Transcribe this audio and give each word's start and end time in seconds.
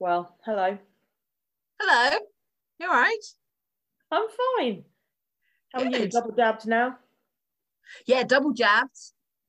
Well, 0.00 0.36
hello. 0.44 0.78
Hello. 1.80 2.18
You 2.78 2.86
all 2.86 2.94
right? 2.94 3.18
I'm 4.12 4.26
fine. 4.56 4.84
How 5.74 5.82
are 5.82 5.86
you? 5.86 6.08
Double 6.08 6.30
jabbed 6.36 6.68
now? 6.68 6.98
Yeah, 8.06 8.22
double 8.22 8.52
jabbed. 8.52 8.96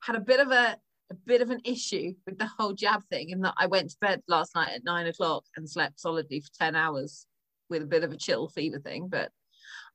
Had 0.02 0.16
a 0.16 0.20
bit 0.20 0.40
of 0.40 0.50
a 0.52 0.78
a 1.12 1.16
bit 1.26 1.42
of 1.42 1.52
an 1.52 1.60
issue 1.66 2.14
with 2.26 2.40
the 2.40 2.50
whole 2.58 2.74
jab 2.74 3.04
thing 3.12 3.30
in 3.30 3.42
that 3.42 3.54
I 3.58 3.68
went 3.68 3.92
to 3.92 3.98
bed 4.02 4.22
last 4.28 4.56
night 4.56 4.72
at 4.74 4.84
nine 4.84 5.06
o'clock 5.08 5.44
and 5.56 5.70
slept 5.70 6.00
solidly 6.00 6.40
for 6.40 6.50
10 6.60 6.76
hours 6.76 7.26
with 7.68 7.82
a 7.82 7.88
bit 7.88 8.04
of 8.04 8.12
a 8.12 8.18
chill 8.18 8.48
fever 8.48 8.80
thing. 8.80 9.08
But 9.08 9.32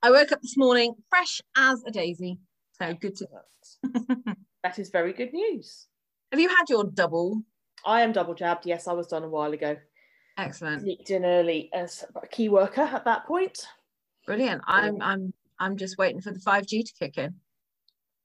I 0.02 0.10
woke 0.10 0.32
up 0.32 0.42
this 0.42 0.56
morning 0.56 0.94
fresh 1.10 1.40
as 1.56 1.82
a 1.86 1.92
daisy. 1.92 2.38
So 2.80 2.94
good 2.94 3.16
to 3.16 3.28
That 4.64 4.78
is 4.78 4.90
very 4.90 5.12
good 5.12 5.32
news. 5.32 5.86
Have 6.32 6.40
you 6.40 6.48
had 6.48 6.68
your 6.68 6.84
double? 6.84 7.42
I 7.84 8.02
am 8.02 8.12
double 8.12 8.34
jabbed. 8.34 8.66
Yes, 8.66 8.88
I 8.88 8.92
was 8.92 9.06
done 9.06 9.24
a 9.24 9.28
while 9.28 9.52
ago. 9.52 9.76
Excellent. 10.36 10.82
Sneaked 10.82 11.10
in 11.10 11.24
early 11.24 11.70
as 11.72 12.04
a 12.20 12.26
key 12.26 12.48
worker 12.48 12.82
at 12.82 13.04
that 13.04 13.26
point. 13.26 13.66
Brilliant. 14.26 14.62
I'm 14.66 15.00
I'm 15.00 15.32
I'm 15.58 15.76
just 15.76 15.98
waiting 15.98 16.20
for 16.20 16.32
the 16.32 16.40
5G 16.40 16.84
to 16.84 16.92
kick 16.98 17.18
in. 17.18 17.34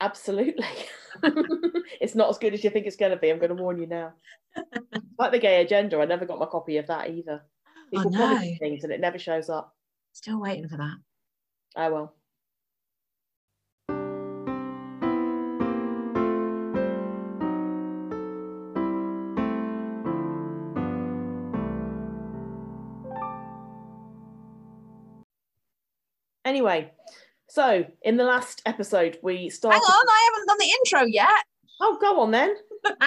Absolutely. 0.02 0.66
it's 2.02 2.16
not 2.16 2.30
as 2.30 2.38
good 2.38 2.54
as 2.54 2.64
you 2.64 2.70
think 2.70 2.88
it's 2.88 2.96
going 2.96 3.12
to 3.12 3.18
be. 3.18 3.30
I'm 3.30 3.38
going 3.38 3.56
to 3.56 3.62
warn 3.62 3.80
you 3.80 3.86
now. 3.86 4.14
like 5.20 5.32
the 5.32 5.40
gay 5.40 5.62
agenda, 5.62 6.00
I 6.00 6.06
never 6.06 6.26
got 6.26 6.40
my 6.40 6.46
copy 6.46 6.78
of 6.78 6.88
that 6.88 7.10
either. 7.10 7.42
Oh, 7.96 8.04
People 8.04 8.12
you 8.12 8.18
no. 8.18 8.56
things 8.60 8.84
and 8.84 8.94
it 8.94 9.02
never 9.02 9.20
shows 9.20 9.50
up. 9.50 9.76
Still 10.14 10.40
waiting 10.40 10.68
for 10.68 10.78
that. 10.78 10.96
I 11.76 11.90
well. 11.90 12.16
Anyway, 26.50 26.92
so 27.48 27.86
in 28.02 28.18
the 28.18 28.24
last 28.24 28.64
episode 28.66 29.20
we 29.22 29.52
started. 29.52 29.76
Hang 29.76 29.84
on, 29.84 30.06
I 30.10 30.32
haven't 30.34 30.48
done 30.48 30.58
the 30.58 30.74
intro 30.80 31.06
yet. 31.06 31.46
Oh, 31.80 31.96
go 32.02 32.22
on 32.22 32.32
then. 32.32 32.56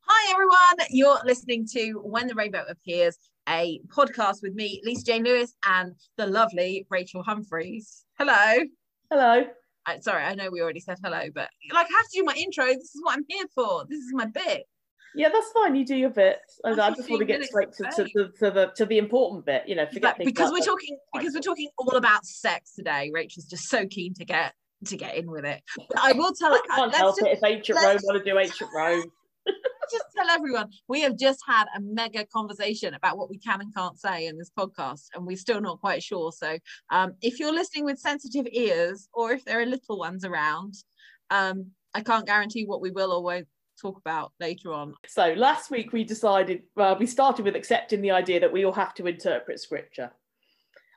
Hi, 0.00 0.32
everyone. 0.32 0.86
You're 0.90 1.18
listening 1.24 1.66
to 1.68 1.92
When 1.94 2.26
the 2.26 2.34
Rainbow 2.34 2.66
Appears, 2.68 3.16
a 3.48 3.80
podcast 3.86 4.42
with 4.42 4.52
me, 4.52 4.82
Lisa 4.84 5.02
Jane 5.06 5.24
Lewis, 5.24 5.54
and 5.66 5.94
the 6.18 6.26
lovely 6.26 6.86
Rachel 6.90 7.22
Humphreys. 7.22 8.04
Hello. 8.18 8.64
Hello. 9.10 9.46
I, 9.86 9.98
sorry, 10.00 10.22
I 10.22 10.34
know 10.34 10.50
we 10.50 10.60
already 10.60 10.80
said 10.80 10.98
hello, 11.02 11.22
but 11.34 11.48
like, 11.72 11.86
I 11.86 11.96
have 11.96 12.08
to 12.12 12.18
do 12.18 12.24
my 12.24 12.34
intro. 12.34 12.66
This 12.66 12.94
is 12.94 13.00
what 13.02 13.16
I'm 13.16 13.24
here 13.28 13.46
for. 13.54 13.86
This 13.88 14.00
is 14.00 14.12
my 14.12 14.26
bit. 14.26 14.64
Yeah, 15.16 15.30
that's 15.32 15.50
fine. 15.52 15.74
You 15.74 15.84
do 15.84 15.96
your 15.96 16.10
bit. 16.10 16.40
I, 16.62 16.72
I 16.72 16.90
just 16.90 17.08
want 17.08 17.20
to 17.20 17.24
get 17.24 17.42
straight 17.44 17.72
to, 17.72 17.84
to, 17.84 18.04
to, 18.04 18.28
to 18.38 18.50
the 18.50 18.72
to 18.76 18.84
the 18.84 18.98
important 18.98 19.46
bit. 19.46 19.64
You 19.66 19.74
know, 19.74 19.86
forget 19.86 20.18
things 20.18 20.30
because 20.30 20.52
we're 20.52 20.64
talking 20.64 20.98
because 21.14 21.34
we're 21.34 21.40
talking 21.40 21.70
all 21.78 21.96
about 21.96 22.24
sex 22.26 22.74
today. 22.74 23.10
Rachel's 23.12 23.46
just 23.46 23.68
so 23.68 23.86
keen 23.86 24.12
to 24.14 24.26
get 24.26 24.52
to 24.84 24.96
get 24.96 25.16
in 25.16 25.30
with 25.30 25.46
it. 25.46 25.62
But 25.88 25.98
I 25.98 26.12
will 26.12 26.32
tell 26.34 26.52
I 26.52 26.60
can't 26.68 26.88
Let's 26.88 26.98
help 26.98 27.16
just, 27.16 27.26
it 27.26 27.38
if 27.38 27.44
ancient 27.44 27.78
Rome 27.78 27.98
want 28.02 28.22
to 28.22 28.30
do 28.30 28.38
ancient 28.38 28.70
Rome. 28.74 29.10
just 29.90 30.04
tell 30.16 30.28
everyone 30.28 30.68
we 30.88 31.00
have 31.00 31.16
just 31.16 31.40
had 31.46 31.66
a 31.76 31.80
mega 31.80 32.26
conversation 32.26 32.94
about 32.94 33.16
what 33.16 33.30
we 33.30 33.38
can 33.38 33.60
and 33.60 33.72
can't 33.72 33.98
say 33.98 34.26
in 34.26 34.36
this 34.36 34.50
podcast 34.58 35.04
and 35.14 35.24
we're 35.24 35.36
still 35.36 35.60
not 35.60 35.80
quite 35.80 36.02
sure 36.02 36.32
so 36.32 36.58
um, 36.90 37.12
if 37.22 37.38
you're 37.38 37.52
listening 37.52 37.84
with 37.84 37.96
sensitive 37.96 38.48
ears 38.50 39.08
or 39.14 39.30
if 39.30 39.44
there 39.44 39.60
are 39.60 39.66
little 39.66 39.96
ones 39.96 40.24
around 40.24 40.74
um, 41.30 41.66
i 41.94 42.00
can't 42.00 42.26
guarantee 42.26 42.64
what 42.64 42.80
we 42.80 42.90
will 42.90 43.12
or 43.12 43.22
won't 43.22 43.46
talk 43.80 43.98
about 43.98 44.32
later 44.40 44.72
on 44.72 44.94
So 45.06 45.34
last 45.34 45.70
week 45.70 45.92
we 45.92 46.04
decided, 46.04 46.62
well, 46.74 46.96
we 46.98 47.06
started 47.06 47.44
with 47.44 47.56
accepting 47.56 48.00
the 48.00 48.10
idea 48.10 48.40
that 48.40 48.52
we 48.52 48.64
all 48.64 48.72
have 48.72 48.94
to 48.94 49.06
interpret 49.06 49.60
scripture. 49.60 50.10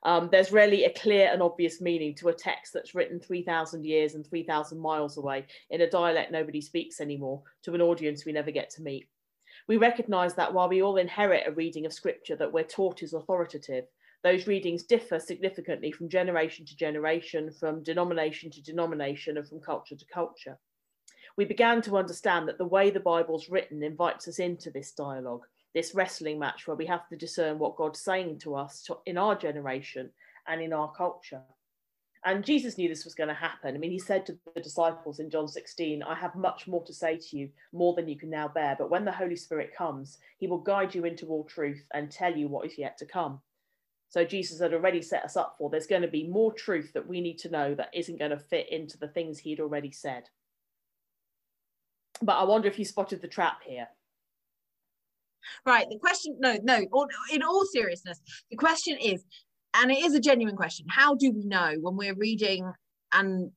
Um, 0.04 0.30
there's 0.32 0.54
rarely 0.54 0.86
a 0.86 0.94
clear 0.94 1.30
and 1.32 1.42
obvious 1.42 1.82
meaning 1.82 2.16
to 2.16 2.30
a 2.30 2.34
text 2.34 2.74
that's 2.74 2.96
written 2.96 3.20
3,000 3.20 3.86
years 3.86 4.16
and 4.16 4.26
3,000 4.26 4.80
miles 4.80 5.18
away 5.18 5.46
in 5.70 5.82
a 5.82 5.90
dialect 5.90 6.32
nobody 6.32 6.62
speaks 6.62 7.02
anymore 7.02 7.44
to 7.64 7.74
an 7.74 7.82
audience 7.82 8.26
we 8.26 8.32
never 8.32 8.52
get 8.52 8.70
to 8.72 8.82
meet. 8.82 9.10
We 9.68 9.76
recognise 9.76 10.34
that 10.36 10.54
while 10.54 10.70
we 10.70 10.82
all 10.82 10.98
inherit 10.98 11.48
a 11.48 11.52
reading 11.52 11.86
of 11.86 11.94
scripture 11.94 12.38
that 12.38 12.52
we're 12.52 12.64
taught 12.64 13.04
is 13.04 13.14
authoritative, 13.14 13.86
those 14.24 14.48
readings 14.48 14.84
differ 14.84 15.20
significantly 15.20 15.92
from 15.92 16.10
generation 16.10 16.66
to 16.66 16.76
generation, 16.76 17.52
from 17.52 17.84
denomination 17.84 18.50
to 18.52 18.62
denomination, 18.62 19.38
and 19.38 19.48
from 19.48 19.60
culture 19.60 19.96
to 19.96 20.06
culture 20.14 20.58
we 21.38 21.46
began 21.46 21.82
to 21.84 21.98
understand 21.98 22.48
that 22.48 22.58
the 22.58 22.66
way 22.66 22.90
the 22.90 23.00
Bible's 23.00 23.50
written 23.50 23.84
invites 23.84 24.28
us 24.28 24.40
into 24.40 24.70
this 24.70 24.92
dialogue, 24.92 25.46
this 25.74 25.96
wrestling 25.96 26.40
match 26.40 26.68
where 26.68 26.76
we 26.76 26.86
have 26.86 27.08
to 27.10 27.16
discern 27.16 27.60
what 27.60 27.78
God's 27.78 28.02
saying 28.02 28.40
to 28.40 28.56
us 28.56 28.84
to, 28.84 28.98
in 29.06 29.18
our 29.18 29.36
generation 29.36 30.10
and 30.48 30.62
in 30.62 30.74
our 30.74 30.92
culture. 30.92 31.42
And 32.26 32.44
Jesus 32.44 32.78
knew 32.78 32.90
this 32.90 33.06
was 33.06 33.16
going 33.16 33.30
to 33.30 33.34
happen. 33.34 33.76
I 33.76 33.78
mean, 33.78 33.92
he 33.92 34.00
said 34.00 34.26
to 34.26 34.38
the 34.54 34.62
disciples 34.62 35.20
in 35.20 35.30
John 35.30 35.48
16, 35.48 36.04
I 36.04 36.16
have 36.16 36.36
much 36.36 36.68
more 36.68 36.84
to 36.84 36.94
say 36.94 37.18
to 37.18 37.38
you, 37.38 37.50
more 37.72 37.96
than 37.96 38.10
you 38.10 38.18
can 38.18 38.30
now 38.30 38.50
bear. 38.50 38.76
But 38.78 38.90
when 38.90 39.06
the 39.06 39.12
Holy 39.12 39.38
Spirit 39.38 39.74
comes, 39.76 40.18
he 40.38 40.48
will 40.48 40.58
guide 40.58 40.94
you 40.94 41.06
into 41.06 41.28
all 41.28 41.46
truth 41.46 41.86
and 41.94 42.12
tell 42.12 42.36
you 42.36 42.50
what 42.50 42.66
is 42.66 42.78
yet 42.78 42.98
to 42.98 43.06
come. 43.06 43.40
So 44.10 44.26
Jesus 44.26 44.60
had 44.60 44.74
already 44.74 45.02
set 45.02 45.24
us 45.24 45.38
up 45.38 45.56
for 45.58 45.70
there's 45.70 45.88
going 45.88 46.02
to 46.02 46.08
be 46.08 46.28
more 46.28 46.52
truth 46.52 46.92
that 46.94 47.08
we 47.08 47.22
need 47.22 47.38
to 47.40 47.50
know 47.50 47.76
that 47.76 47.92
isn't 47.94 48.20
going 48.20 48.32
to 48.32 48.40
fit 48.40 48.68
into 48.70 48.98
the 48.98 49.08
things 49.08 49.40
he'd 49.40 49.60
already 49.60 49.92
said. 49.92 50.24
But 52.22 52.38
I 52.38 52.44
wonder 52.44 52.68
if 52.68 52.78
you 52.78 52.86
spotted 52.86 53.22
the 53.22 53.28
trap 53.28 53.62
here. 53.66 53.88
right 55.66 55.88
the 55.90 55.98
question 55.98 56.36
no 56.40 56.58
no 56.64 56.86
in 57.32 57.44
all 57.44 57.66
seriousness 57.66 58.20
the 58.50 58.58
question 58.58 58.98
is 58.98 59.24
and 59.74 59.92
it 59.92 60.00
is 60.00 60.14
a 60.14 60.20
genuine 60.20 60.56
question 60.56 60.86
how 60.90 61.16
do 61.16 61.32
we 61.32 61.46
know 61.46 61.76
when 61.82 61.96
we're 61.96 62.16
reading 62.16 62.72
and 63.14 63.52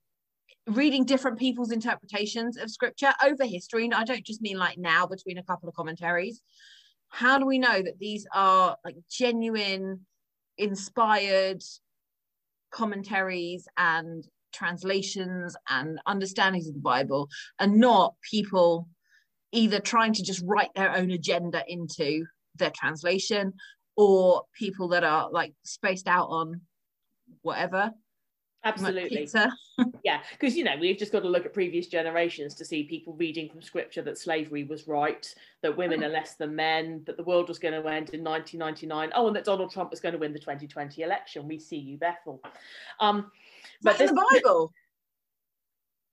reading 0.68 1.04
different 1.04 1.38
people's 1.38 1.72
interpretations 1.72 2.56
of 2.56 2.70
scripture 2.70 3.12
over 3.24 3.44
history 3.44 3.84
and 3.84 3.94
i 3.94 4.04
don't 4.04 4.24
just 4.24 4.40
mean 4.40 4.56
like 4.56 4.78
now 4.78 5.06
between 5.06 5.38
a 5.38 5.42
couple 5.42 5.68
of 5.68 5.74
commentaries 5.74 6.40
how 7.08 7.38
do 7.38 7.44
we 7.46 7.58
know 7.58 7.82
that 7.82 7.98
these 7.98 8.26
are 8.34 8.76
like 8.84 8.96
genuine 9.10 10.00
inspired 10.58 11.62
commentaries 12.72 13.66
and 13.76 14.24
translations 14.52 15.56
and 15.68 15.98
understandings 16.06 16.68
of 16.68 16.74
the 16.74 16.80
bible 16.80 17.28
and 17.58 17.78
not 17.78 18.14
people 18.30 18.88
either 19.52 19.80
trying 19.80 20.12
to 20.12 20.22
just 20.22 20.42
write 20.44 20.70
their 20.74 20.94
own 20.94 21.10
agenda 21.10 21.62
into 21.68 22.24
their 22.56 22.70
translation 22.70 23.52
or 23.96 24.42
people 24.58 24.88
that 24.88 25.04
are 25.04 25.30
like 25.30 25.52
spaced 25.64 26.08
out 26.08 26.28
on 26.28 26.60
whatever 27.42 27.92
Absolutely. 28.64 29.18
pizza 29.18 29.52
Yeah. 30.04 30.20
Because, 30.32 30.56
you 30.56 30.64
know, 30.64 30.76
we've 30.80 30.98
just 30.98 31.12
got 31.12 31.20
to 31.20 31.28
look 31.28 31.46
at 31.46 31.52
previous 31.52 31.86
generations 31.86 32.54
to 32.54 32.64
see 32.64 32.84
people 32.84 33.14
reading 33.14 33.48
from 33.48 33.62
scripture 33.62 34.02
that 34.02 34.18
slavery 34.18 34.64
was 34.64 34.86
right, 34.86 35.32
that 35.62 35.76
women 35.76 36.04
are 36.04 36.08
less 36.08 36.34
than 36.34 36.54
men, 36.54 37.02
that 37.06 37.16
the 37.16 37.22
world 37.22 37.48
was 37.48 37.58
going 37.58 37.74
to 37.74 37.88
end 37.88 38.10
in 38.10 38.22
1999. 38.22 39.10
Oh, 39.14 39.26
and 39.26 39.36
that 39.36 39.44
Donald 39.44 39.70
Trump 39.70 39.90
was 39.90 40.00
going 40.00 40.12
to 40.12 40.18
win 40.18 40.32
the 40.32 40.38
2020 40.38 41.02
election. 41.02 41.48
We 41.48 41.58
see 41.58 41.78
you, 41.78 41.96
Bethel. 41.96 42.40
Um, 43.00 43.30
but 43.82 43.98
this- 43.98 44.10
the 44.10 44.26
bible 44.32 44.72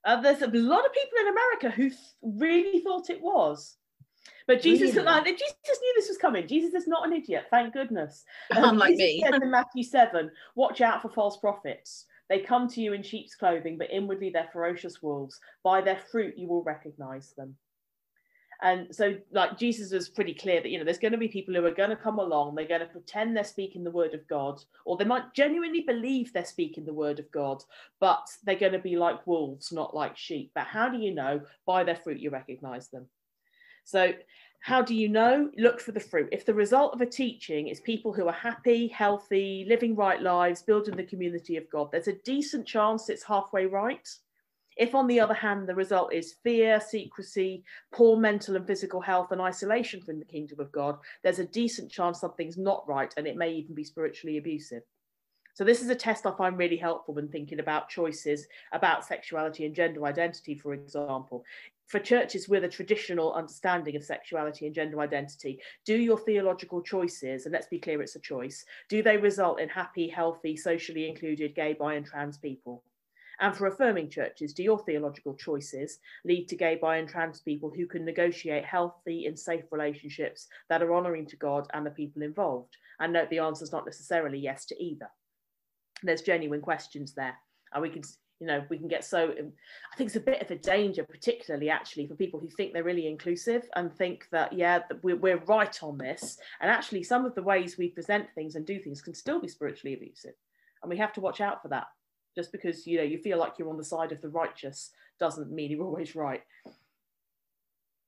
Uh, 0.06 0.22
there's 0.22 0.42
a 0.42 0.48
lot 0.48 0.86
of 0.86 0.94
people 0.94 1.20
in 1.20 1.28
America 1.28 1.70
who 1.70 1.90
th- 1.90 2.00
really 2.22 2.80
thought 2.80 3.10
it 3.10 3.22
was. 3.22 3.76
But 4.48 4.62
Jesus, 4.62 4.94
Really? 4.96 5.06
like, 5.06 5.26
Jesus 5.26 5.80
knew 5.82 5.94
this 5.98 6.08
was 6.08 6.18
coming. 6.18 6.48
Jesus 6.48 6.74
is 6.74 6.88
not 6.88 7.06
an 7.06 7.12
idiot, 7.14 7.48
thank 7.52 7.74
goodness. 7.74 8.24
Unlike 8.52 8.92
Jesus 8.98 9.04
me. 9.06 9.24
says 9.30 9.42
in 9.44 9.52
Matthew 9.52 9.84
7, 9.84 10.32
watch 10.56 10.80
out 10.80 11.02
for 11.02 11.10
false 11.10 11.36
prophets. 11.38 12.06
They 12.30 12.40
come 12.40 12.70
to 12.70 12.82
you 12.82 12.94
in 12.94 13.04
sheep's 13.04 13.36
clothing, 13.36 13.78
but 13.78 13.92
inwardly 13.92 14.30
they're 14.30 14.50
ferocious 14.54 15.02
wolves. 15.04 15.38
By 15.64 15.82
their 15.82 15.98
fruit 16.12 16.36
you 16.38 16.48
will 16.48 16.64
recognize 16.64 17.34
them. 17.38 17.58
And 18.62 18.94
so, 18.94 19.16
like, 19.32 19.58
Jesus 19.58 19.94
was 19.94 20.10
pretty 20.10 20.34
clear 20.34 20.62
that, 20.62 20.70
you 20.70 20.78
know, 20.78 20.84
there's 20.84 20.98
going 20.98 21.14
to 21.14 21.18
be 21.18 21.30
people 21.30 21.54
who 21.54 21.66
are 21.66 21.72
going 21.72 21.92
to 21.92 21.96
come 21.96 22.20
along, 22.20 22.56
they're 22.56 22.68
going 22.68 22.82
to 22.82 22.88
pretend 22.88 23.36
they're 23.36 23.44
speaking 23.46 23.86
the 23.86 23.92
word 23.92 24.14
of 24.14 24.28
God, 24.28 24.62
or 24.86 24.98
they 24.98 25.06
might 25.06 25.34
genuinely 25.34 25.82
believe 25.82 26.34
they're 26.34 26.44
speaking 26.44 26.84
the 26.84 26.94
word 26.94 27.20
of 27.20 27.32
God, 27.32 27.64
but 28.02 28.28
they're 28.44 28.56
going 28.56 28.74
to 28.74 28.80
be 28.80 28.98
like 28.98 29.26
wolves, 29.26 29.72
not 29.72 29.96
like 29.96 30.18
sheep. 30.18 30.52
But 30.54 30.68
how 30.68 30.90
do 30.90 30.98
you 30.98 31.14
know? 31.14 31.42
By 31.66 31.86
their 31.86 31.96
fruit 31.96 32.20
you 32.20 32.32
recognize 32.32 32.90
them. 32.90 33.06
So, 33.86 34.14
how 34.62 34.82
do 34.82 34.94
you 34.94 35.08
know? 35.08 35.50
Look 35.58 35.80
for 35.80 35.94
the 35.94 36.00
fruit. 36.02 36.28
If 36.34 36.46
the 36.46 36.54
result 36.54 36.94
of 36.94 37.00
a 37.00 37.06
teaching 37.06 37.70
is 37.70 37.80
people 37.80 38.12
who 38.12 38.28
are 38.28 38.34
happy, 38.34 38.88
healthy, 38.88 39.66
living 39.70 39.96
right 39.96 40.22
lives, 40.22 40.64
building 40.64 40.98
the 40.98 41.04
community 41.04 41.56
of 41.56 41.70
God, 41.70 41.90
there's 41.92 42.10
a 42.10 42.20
decent 42.26 42.68
chance 42.68 43.08
it's 43.08 43.24
halfway 43.24 43.68
right. 43.68 44.08
If, 44.80 44.96
on 44.96 45.08
the 45.08 45.20
other 45.20 45.34
hand, 45.34 45.68
the 45.68 45.76
result 45.76 46.14
is 46.14 46.38
fear, 46.42 46.80
secrecy, 46.80 47.66
poor 47.92 48.16
mental 48.16 48.56
and 48.56 48.66
physical 48.66 49.02
health, 49.02 49.34
and 49.34 49.42
isolation 49.42 50.02
from 50.02 50.20
the 50.20 50.26
kingdom 50.26 50.62
of 50.62 50.72
God, 50.72 50.98
there's 51.22 51.40
a 51.40 51.46
decent 51.46 51.92
chance 51.92 52.22
something's 52.22 52.58
not 52.58 52.88
right 52.88 53.14
and 53.18 53.28
it 53.28 53.36
may 53.36 53.52
even 53.52 53.76
be 53.76 53.84
spiritually 53.84 54.38
abusive. 54.38 54.84
So, 55.54 55.66
this 55.66 55.82
is 55.82 55.90
a 55.90 55.96
test 55.96 56.26
I 56.26 56.32
find 56.32 56.58
really 56.58 56.78
helpful 56.78 57.14
when 57.14 57.28
thinking 57.28 57.60
about 57.60 57.90
choices 57.90 58.48
about 58.72 59.06
sexuality 59.06 59.66
and 59.66 59.76
gender 59.76 60.06
identity, 60.06 60.56
for 60.56 60.74
example. 60.74 61.44
for 61.88 62.00
churches 62.00 62.48
with 62.48 62.64
a 62.64 62.70
traditional 62.70 63.34
understanding 63.34 63.96
of 63.96 64.04
sexuality 64.04 64.66
and 64.68 64.76
gender 64.76 65.02
identity, 65.02 65.60
do 65.86 65.98
your 65.98 66.20
theological 66.20 66.82
choices, 66.82 67.46
and 67.46 67.52
let's 67.52 67.68
be 67.68 67.80
clear, 67.80 68.02
it's 68.02 68.16
a 68.16 68.20
choice, 68.20 68.64
do 68.88 69.02
they 69.04 69.18
result 69.18 69.60
in 69.60 69.68
happy, 69.68 70.08
healthy, 70.08 70.56
socially 70.56 71.10
included 71.10 71.56
gay, 71.56 71.74
bi, 71.74 71.96
and 71.96 72.06
trans 72.06 72.38
people? 72.38 72.84
And 73.42 73.56
for 73.56 73.68
affirming 73.68 74.10
churches, 74.10 74.54
do 74.54 74.64
your 74.64 74.80
theological 74.80 75.34
choices 75.34 76.00
lead 76.26 76.48
to 76.50 76.58
gay, 76.58 76.76
bi, 76.76 76.98
and 76.98 77.08
trans 77.08 77.40
people 77.40 77.72
who 77.74 77.86
can 77.86 78.04
negotiate 78.04 78.66
healthy 78.66 79.28
and 79.28 79.40
safe 79.40 79.64
relationships 79.72 80.48
that 80.68 80.84
are 80.84 80.94
honouring 80.94 81.26
to 81.28 81.38
God 81.38 81.68
and 81.74 81.86
the 81.86 81.92
people 81.92 82.22
involved? 82.22 82.76
And 83.00 83.14
note 83.14 83.30
the 83.30 83.40
answer 83.40 83.64
is 83.64 83.72
not 83.72 83.86
necessarily 83.86 84.40
yes 84.40 84.66
to 84.66 84.84
either. 84.84 85.10
There's 86.04 86.22
genuine 86.22 86.62
questions 86.62 87.14
there. 87.14 87.36
And 87.74 87.82
we 87.82 87.90
can, 87.90 88.02
you 88.42 88.48
know, 88.48 88.66
we 88.70 88.78
can 88.78 88.90
get 88.90 89.06
so, 89.06 89.30
um, 89.40 89.54
I 89.94 89.96
think 89.96 90.08
it's 90.08 90.18
a 90.18 90.22
bit 90.22 90.42
of 90.42 90.52
a 90.52 90.56
danger, 90.56 91.06
particularly 91.06 91.70
actually 91.70 92.08
for 92.08 92.16
people 92.16 92.42
who 92.42 92.50
think 92.50 92.74
they're 92.74 92.84
really 92.84 93.08
inclusive 93.08 93.70
and 93.76 93.94
think 93.94 94.28
that, 94.32 94.52
yeah, 94.52 94.80
we're, 95.02 95.16
we're 95.16 95.44
right 95.46 95.82
on 95.82 95.98
this. 95.98 96.38
And 96.60 96.70
actually, 96.70 97.04
some 97.04 97.26
of 97.26 97.36
the 97.36 97.44
ways 97.44 97.78
we 97.78 97.90
present 97.90 98.28
things 98.36 98.56
and 98.56 98.66
do 98.66 98.80
things 98.80 99.02
can 99.02 99.14
still 99.14 99.40
be 99.40 99.48
spiritually 99.48 99.94
abusive. 99.94 100.34
And 100.82 100.90
we 100.90 100.98
have 100.98 101.14
to 101.14 101.22
watch 101.22 101.40
out 101.40 101.62
for 101.62 101.70
that 101.70 101.88
just 102.36 102.52
because 102.52 102.86
you 102.88 102.98
know 102.98 103.04
you 103.04 103.18
feel 103.18 103.38
like 103.38 103.54
you're 103.58 103.70
on 103.70 103.78
the 103.78 103.84
side 103.84 104.12
of 104.12 104.22
the 104.22 104.30
righteous 104.30 104.92
doesn't 105.20 105.52
mean 105.52 105.72
you're 105.72 105.84
always 105.84 106.16
right. 106.16 106.42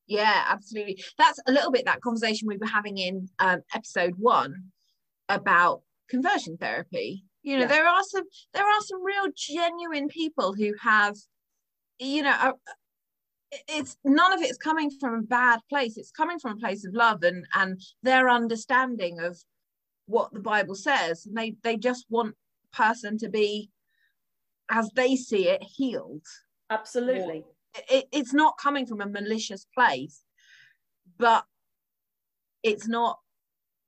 Yeah 0.07 0.45
absolutely. 0.47 1.03
That's 1.17 1.39
a 1.47 1.51
little 1.51 1.71
bit 1.71 1.85
that 1.85 2.01
conversation 2.01 2.47
we 2.47 2.57
were 2.57 2.67
having 2.67 2.97
in 2.97 3.29
um, 3.39 3.61
episode 3.73 4.13
one 4.17 4.71
about 5.29 5.81
conversion 6.09 6.57
therapy. 6.57 7.25
You 7.43 7.55
know 7.55 7.61
yeah. 7.61 7.67
there 7.67 7.87
are 7.87 8.03
some 8.03 8.23
there 8.53 8.65
are 8.65 8.81
some 8.81 9.03
real 9.03 9.27
genuine 9.35 10.07
people 10.07 10.53
who 10.53 10.73
have 10.81 11.15
you 11.99 12.23
know 12.23 12.53
it's 13.67 13.97
none 14.05 14.33
of 14.33 14.41
it's 14.41 14.57
coming 14.57 14.89
from 14.99 15.15
a 15.15 15.21
bad 15.21 15.59
place. 15.69 15.97
It's 15.97 16.11
coming 16.11 16.39
from 16.39 16.53
a 16.53 16.59
place 16.59 16.85
of 16.85 16.93
love 16.93 17.23
and 17.23 17.45
and 17.53 17.81
their 18.03 18.29
understanding 18.29 19.19
of 19.19 19.37
what 20.05 20.33
the 20.33 20.39
bible 20.39 20.75
says. 20.75 21.25
And 21.25 21.35
they 21.35 21.55
they 21.63 21.77
just 21.77 22.05
want 22.09 22.35
person 22.71 23.17
to 23.17 23.29
be 23.29 23.69
as 24.71 24.89
they 24.95 25.15
see 25.15 25.47
it 25.47 25.61
healed. 25.61 26.25
Absolutely. 26.69 27.43
It, 27.89 28.05
it's 28.11 28.33
not 28.33 28.57
coming 28.57 28.85
from 28.85 29.01
a 29.01 29.05
malicious 29.05 29.65
place 29.77 30.23
but 31.21 31.45
it's 32.63 32.87
not. 32.87 33.19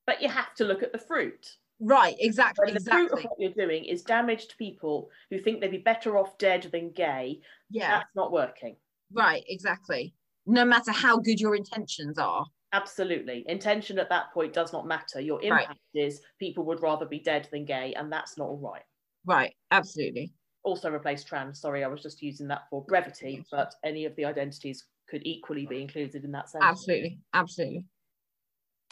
But 0.05 0.21
you 0.21 0.29
have 0.29 0.53
to 0.55 0.65
look 0.65 0.83
at 0.83 0.91
the 0.91 0.97
fruit. 0.97 1.57
Right 1.79 2.15
exactly 2.19 2.71
the 2.71 2.77
exactly. 2.77 3.07
fruit 3.07 3.17
of 3.17 3.23
what 3.25 3.39
you're 3.39 3.67
doing 3.67 3.83
is 3.83 4.03
damaged 4.03 4.53
people 4.57 5.09
who 5.29 5.39
think 5.39 5.59
they'd 5.59 5.71
be 5.71 5.79
better 5.79 6.17
off 6.17 6.37
dead 6.37 6.69
than 6.71 6.91
gay 6.91 7.41
yeah. 7.69 7.89
that's 7.89 8.15
not 8.15 8.31
working. 8.31 8.77
Right 9.11 9.43
exactly. 9.47 10.13
No 10.45 10.63
matter 10.63 10.91
how 10.91 11.17
good 11.17 11.41
your 11.41 11.55
intentions 11.55 12.17
are. 12.17 12.45
Absolutely. 12.71 13.43
Intention 13.47 13.99
at 13.99 14.09
that 14.09 14.31
point 14.33 14.53
does 14.53 14.71
not 14.71 14.87
matter. 14.87 15.19
Your 15.19 15.41
impact 15.41 15.67
right. 15.69 16.05
is 16.05 16.21
people 16.39 16.63
would 16.65 16.81
rather 16.81 17.05
be 17.05 17.19
dead 17.19 17.47
than 17.51 17.65
gay 17.65 17.93
and 17.97 18.11
that's 18.11 18.37
not 18.37 18.45
all 18.45 18.57
right. 18.57 18.83
Right 19.25 19.55
absolutely 19.71 20.31
also 20.63 20.91
replace 20.93 21.23
trans. 21.23 21.59
Sorry, 21.59 21.83
I 21.83 21.87
was 21.87 22.01
just 22.01 22.21
using 22.21 22.47
that 22.47 22.63
for 22.69 22.83
brevity, 22.83 23.45
but 23.51 23.75
any 23.83 24.05
of 24.05 24.15
the 24.15 24.25
identities 24.25 24.85
could 25.09 25.21
equally 25.25 25.65
be 25.65 25.81
included 25.81 26.23
in 26.23 26.31
that 26.31 26.49
sense. 26.49 26.63
Absolutely, 26.65 27.19
absolutely. 27.33 27.85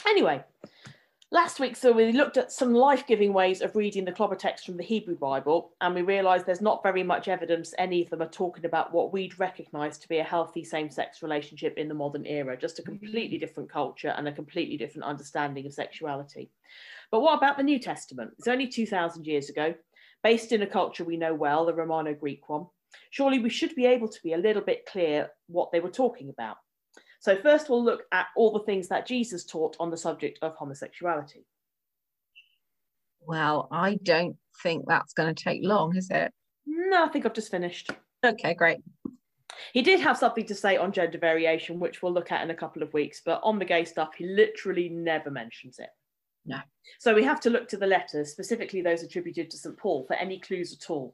Anyway, 0.07 0.44
last 1.31 1.59
week, 1.59 1.75
so 1.75 1.91
we 1.91 2.12
looked 2.12 2.35
at 2.35 2.51
some 2.51 2.73
life-giving 2.73 3.31
ways 3.31 3.62
of 3.62 3.75
reading 3.75 4.03
the 4.03 4.12
clobber 4.12 4.35
text 4.35 4.65
from 4.65 4.77
the 4.77 4.83
Hebrew 4.83 5.15
Bible, 5.15 5.71
and 5.79 5.95
we 5.95 6.01
realised 6.01 6.45
there's 6.45 6.62
not 6.62 6.83
very 6.83 7.03
much 7.03 7.27
evidence 7.27 7.73
any 7.77 8.01
of 8.01 8.09
them 8.09 8.21
are 8.21 8.29
talking 8.29 8.65
about 8.65 8.94
what 8.94 9.13
we'd 9.13 9.39
recognise 9.39 9.97
to 10.00 10.09
be 10.09 10.18
a 10.18 10.23
healthy 10.23 10.63
same-sex 10.63 11.23
relationship 11.23 11.77
in 11.77 11.88
the 11.88 11.94
modern 11.94 12.25
era, 12.25 12.57
just 12.57 12.79
a 12.79 12.83
completely 12.83 13.38
mm-hmm. 13.38 13.45
different 13.45 13.69
culture 13.69 14.13
and 14.18 14.27
a 14.27 14.33
completely 14.33 14.75
different 14.75 15.06
understanding 15.06 15.65
of 15.65 15.73
sexuality. 15.73 16.50
But 17.12 17.21
what 17.21 17.38
about 17.38 17.57
the 17.57 17.63
New 17.63 17.79
Testament? 17.79 18.31
It's 18.38 18.47
only 18.47 18.68
2,000 18.68 19.27
years 19.27 19.50
ago 19.50 19.73
based 20.23 20.51
in 20.51 20.62
a 20.62 20.68
culture 20.68 21.03
we 21.03 21.18
know 21.18 21.33
well, 21.33 21.65
the 21.65 21.73
Romano 21.73 22.13
Greek 22.13 22.47
one, 22.50 22.68
surely 23.09 23.39
we 23.39 23.50
should 23.50 23.75
be 23.75 23.85
able 23.85 24.07
to 24.07 24.19
be 24.23 24.33
a 24.33 24.38
little 24.38 24.62
bit 24.62 24.85
clear 24.85 25.29
what 25.47 25.71
they 25.71 25.79
were 25.79 25.89
talking 25.89 26.29
about. 26.29 26.57
So, 27.19 27.35
first, 27.35 27.69
we'll 27.69 27.83
look 27.83 28.03
at 28.12 28.27
all 28.35 28.51
the 28.51 28.65
things 28.65 28.88
that 28.88 29.06
Jesus 29.06 29.45
taught 29.45 29.77
on 29.79 29.91
the 29.91 29.97
subject 29.97 30.39
of 30.41 30.56
homosexuality. 30.56 31.45
Well, 33.21 33.68
I 33.71 34.00
don't 34.01 34.38
think 34.63 34.85
that's 34.88 35.13
going 35.13 35.33
to 35.33 35.44
take 35.44 35.62
long, 35.63 35.95
is 35.95 36.09
it? 36.09 36.33
No, 36.65 37.06
I 37.06 37.09
think 37.09 37.25
I've 37.25 37.33
just 37.33 37.51
finished. 37.51 37.91
Okay, 38.25 38.56
great. 38.56 38.79
He 39.73 39.81
did 39.81 40.00
have 40.00 40.18
something 40.18 40.45
to 40.45 40.56
say 40.56 40.77
on 40.77 40.91
gender 40.91 41.18
variation, 41.18 41.79
which 41.79 42.01
we'll 42.01 42.13
look 42.13 42.31
at 42.31 42.44
in 42.44 42.50
a 42.50 42.56
couple 42.56 42.81
of 42.81 42.94
weeks, 42.94 43.21
but 43.23 43.39
on 43.44 43.59
the 43.59 43.65
gay 43.65 43.85
stuff, 43.85 44.15
he 44.18 44.25
literally 44.25 44.89
never 44.89 45.29
mentions 45.29 45.77
it. 45.79 45.89
No. 46.46 46.60
So 47.00 47.14
we 47.14 47.24
have 47.24 47.40
to 47.42 47.50
look 47.50 47.68
to 47.70 47.78
the 47.78 47.88
letters, 47.88 48.32
specifically 48.32 48.82
those 48.82 49.04
attributed 49.04 49.50
to 49.52 49.58
St. 49.58 49.78
Paul, 49.78 50.06
for 50.06 50.16
any 50.16 50.40
clues 50.40 50.74
at 50.74 50.90
all. 50.90 51.14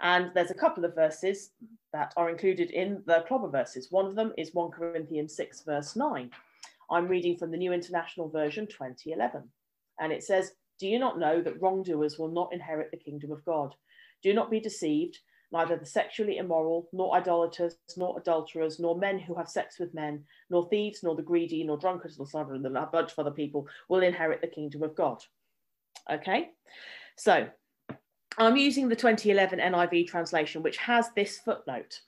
And 0.00 0.30
there's 0.34 0.50
a 0.50 0.54
couple 0.54 0.84
of 0.84 0.94
verses 0.94 1.50
that 1.92 2.12
are 2.16 2.30
included 2.30 2.70
in 2.70 3.02
the 3.06 3.24
clobber 3.26 3.48
verses. 3.48 3.88
One 3.90 4.06
of 4.06 4.14
them 4.14 4.32
is 4.38 4.54
1 4.54 4.70
Corinthians 4.70 5.34
6, 5.34 5.62
verse 5.62 5.96
9. 5.96 6.30
I'm 6.90 7.08
reading 7.08 7.36
from 7.36 7.50
the 7.50 7.56
New 7.56 7.72
International 7.72 8.28
Version 8.28 8.66
2011. 8.66 9.42
And 10.00 10.12
it 10.12 10.22
says, 10.22 10.52
Do 10.78 10.86
you 10.86 10.98
not 10.98 11.18
know 11.18 11.42
that 11.42 11.60
wrongdoers 11.60 12.18
will 12.18 12.30
not 12.30 12.52
inherit 12.52 12.90
the 12.90 12.96
kingdom 12.96 13.32
of 13.32 13.44
God? 13.44 13.74
Do 14.22 14.32
not 14.32 14.50
be 14.50 14.60
deceived 14.60 15.18
neither 15.52 15.76
the 15.76 15.86
sexually 15.86 16.38
immoral, 16.38 16.88
nor 16.92 17.14
idolaters, 17.14 17.76
nor 17.96 18.18
adulterers, 18.18 18.78
nor 18.78 18.96
men 18.96 19.18
who 19.18 19.34
have 19.34 19.48
sex 19.48 19.78
with 19.78 19.94
men, 19.94 20.24
nor 20.50 20.68
thieves, 20.68 21.02
nor 21.02 21.14
the 21.14 21.22
greedy, 21.22 21.64
nor 21.64 21.78
drunkards, 21.78 22.18
nor 22.18 22.26
some 22.26 22.50
and 22.50 22.66
a 22.66 22.86
bunch 22.86 23.12
of 23.12 23.18
other 23.18 23.30
people 23.30 23.66
will 23.88 24.00
inherit 24.00 24.40
the 24.40 24.46
kingdom 24.46 24.82
of 24.82 24.94
God. 24.94 25.22
Okay, 26.10 26.50
so 27.16 27.48
I'm 28.38 28.56
using 28.56 28.88
the 28.88 28.96
2011 28.96 29.58
NIV 29.58 30.06
translation, 30.06 30.62
which 30.62 30.76
has 30.78 31.10
this 31.16 31.38
footnote. 31.38 32.00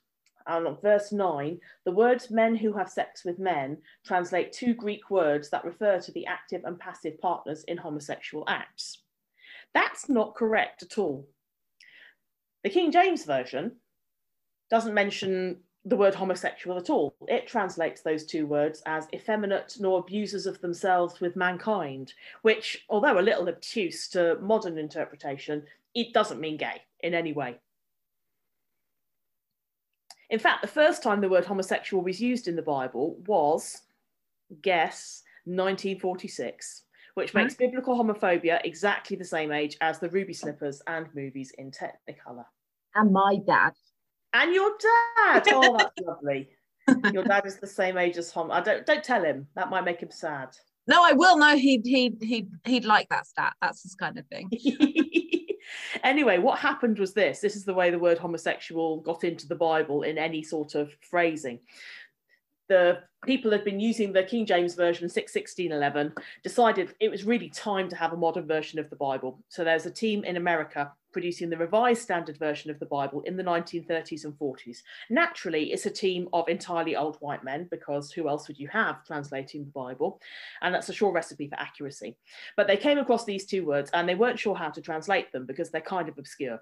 And 0.47 0.65
on 0.65 0.77
verse 0.81 1.11
9, 1.11 1.59
the 1.85 1.91
words 1.91 2.31
men 2.31 2.55
who 2.55 2.73
have 2.73 2.89
sex 2.89 3.23
with 3.23 3.37
men 3.37 3.77
translate 4.05 4.51
two 4.51 4.73
Greek 4.73 5.09
words 5.09 5.49
that 5.49 5.65
refer 5.65 5.99
to 5.99 6.11
the 6.13 6.25
active 6.25 6.61
and 6.63 6.79
passive 6.79 7.19
partners 7.19 7.63
in 7.67 7.77
homosexual 7.77 8.43
acts. 8.47 9.03
That's 9.73 10.09
not 10.09 10.35
correct 10.35 10.83
at 10.83 10.97
all. 10.97 11.27
The 12.63 12.69
King 12.69 12.91
James 12.91 13.25
Version 13.25 13.77
doesn't 14.69 14.93
mention 14.93 15.61
the 15.83 15.97
word 15.97 16.13
homosexual 16.13 16.77
at 16.77 16.91
all. 16.91 17.15
It 17.27 17.47
translates 17.47 18.01
those 18.01 18.23
two 18.23 18.45
words 18.45 18.83
as 18.85 19.07
effeminate 19.13 19.77
nor 19.79 19.99
abusers 19.99 20.45
of 20.45 20.61
themselves 20.61 21.19
with 21.19 21.35
mankind, 21.35 22.13
which, 22.43 22.85
although 22.87 23.19
a 23.19 23.21
little 23.21 23.49
obtuse 23.49 24.07
to 24.09 24.37
modern 24.41 24.77
interpretation, 24.77 25.63
it 25.95 26.13
doesn't 26.13 26.39
mean 26.39 26.57
gay 26.57 26.83
in 26.99 27.15
any 27.15 27.33
way. 27.33 27.57
In 30.29 30.39
fact, 30.39 30.61
the 30.61 30.67
first 30.67 31.01
time 31.01 31.19
the 31.19 31.29
word 31.29 31.45
homosexual 31.45 32.03
was 32.03 32.21
used 32.21 32.47
in 32.47 32.55
the 32.55 32.61
Bible 32.61 33.17
was, 33.25 33.81
guess, 34.61 35.23
1946 35.45 36.83
which 37.21 37.35
makes 37.35 37.53
mm-hmm. 37.53 37.65
biblical 37.65 37.95
homophobia 37.95 38.59
exactly 38.63 39.15
the 39.15 39.23
same 39.23 39.51
age 39.51 39.77
as 39.79 39.99
the 39.99 40.09
Ruby 40.09 40.33
Slippers 40.33 40.81
and 40.87 41.05
movies 41.13 41.53
in 41.59 41.69
Technicolor. 41.69 42.45
And 42.95 43.13
my 43.13 43.37
dad. 43.45 43.73
And 44.33 44.51
your 44.55 44.71
dad. 44.71 45.43
Oh, 45.51 45.77
that's 45.77 45.99
lovely. 46.01 46.49
Your 47.13 47.23
dad 47.23 47.45
is 47.45 47.59
the 47.59 47.67
same 47.67 47.99
age 47.99 48.17
as 48.17 48.31
Hom. 48.31 48.49
I 48.51 48.59
don't 48.59 48.87
don't 48.87 49.03
tell 49.03 49.23
him. 49.23 49.45
That 49.55 49.69
might 49.69 49.85
make 49.85 50.01
him 50.01 50.09
sad. 50.09 50.49
No, 50.87 51.03
I 51.03 51.11
will. 51.11 51.37
No, 51.37 51.55
he'd 51.55 51.85
he'd 51.85 52.17
he'd 52.23 52.49
he'd 52.65 52.85
like 52.85 53.07
that 53.09 53.27
stat. 53.27 53.53
That's 53.61 53.83
his 53.83 53.93
kind 53.93 54.17
of 54.17 54.25
thing. 54.25 54.49
anyway, 56.03 56.39
what 56.39 56.57
happened 56.57 56.97
was 56.97 57.13
this. 57.13 57.39
This 57.39 57.55
is 57.55 57.65
the 57.65 57.73
way 57.73 57.91
the 57.91 57.99
word 57.99 58.17
homosexual 58.17 59.01
got 59.01 59.23
into 59.23 59.47
the 59.47 59.55
Bible 59.55 60.01
in 60.01 60.17
any 60.17 60.41
sort 60.41 60.73
of 60.73 60.91
phrasing 61.01 61.59
the 62.71 62.99
people 63.25 63.51
had 63.51 63.65
been 63.65 63.81
using 63.81 64.13
the 64.13 64.23
King 64.23 64.45
James 64.45 64.75
Version 64.75 65.09
61611 65.09 66.13
decided 66.41 66.95
it 67.01 67.11
was 67.11 67.25
really 67.25 67.49
time 67.49 67.89
to 67.89 67.97
have 67.97 68.13
a 68.13 68.17
modern 68.17 68.47
version 68.47 68.79
of 68.79 68.89
the 68.89 68.95
Bible. 68.95 69.43
So 69.49 69.65
there's 69.65 69.85
a 69.85 69.91
team 69.91 70.23
in 70.23 70.37
America 70.37 70.89
producing 71.11 71.49
the 71.49 71.57
revised 71.57 72.01
standard 72.01 72.37
version 72.37 72.71
of 72.71 72.79
the 72.79 72.85
Bible 72.85 73.23
in 73.23 73.35
the 73.35 73.43
1930s 73.43 74.23
and 74.23 74.33
40s. 74.39 74.77
Naturally, 75.09 75.73
it's 75.73 75.85
a 75.85 75.89
team 75.89 76.29
of 76.31 76.47
entirely 76.47 76.95
old 76.95 77.17
white 77.17 77.43
men 77.43 77.67
because 77.69 78.09
who 78.09 78.29
else 78.29 78.47
would 78.47 78.57
you 78.57 78.69
have 78.69 79.03
translating 79.03 79.65
the 79.65 79.71
Bible? 79.71 80.21
And 80.61 80.73
that's 80.73 80.87
a 80.87 80.93
sure 80.93 81.11
recipe 81.11 81.49
for 81.49 81.59
accuracy. 81.59 82.15
But 82.55 82.67
they 82.67 82.77
came 82.77 82.99
across 82.99 83.25
these 83.25 83.45
two 83.45 83.65
words 83.65 83.91
and 83.93 84.07
they 84.07 84.15
weren't 84.15 84.39
sure 84.39 84.55
how 84.55 84.69
to 84.69 84.79
translate 84.79 85.33
them 85.33 85.45
because 85.45 85.71
they're 85.71 85.81
kind 85.81 86.07
of 86.07 86.17
obscure 86.17 86.61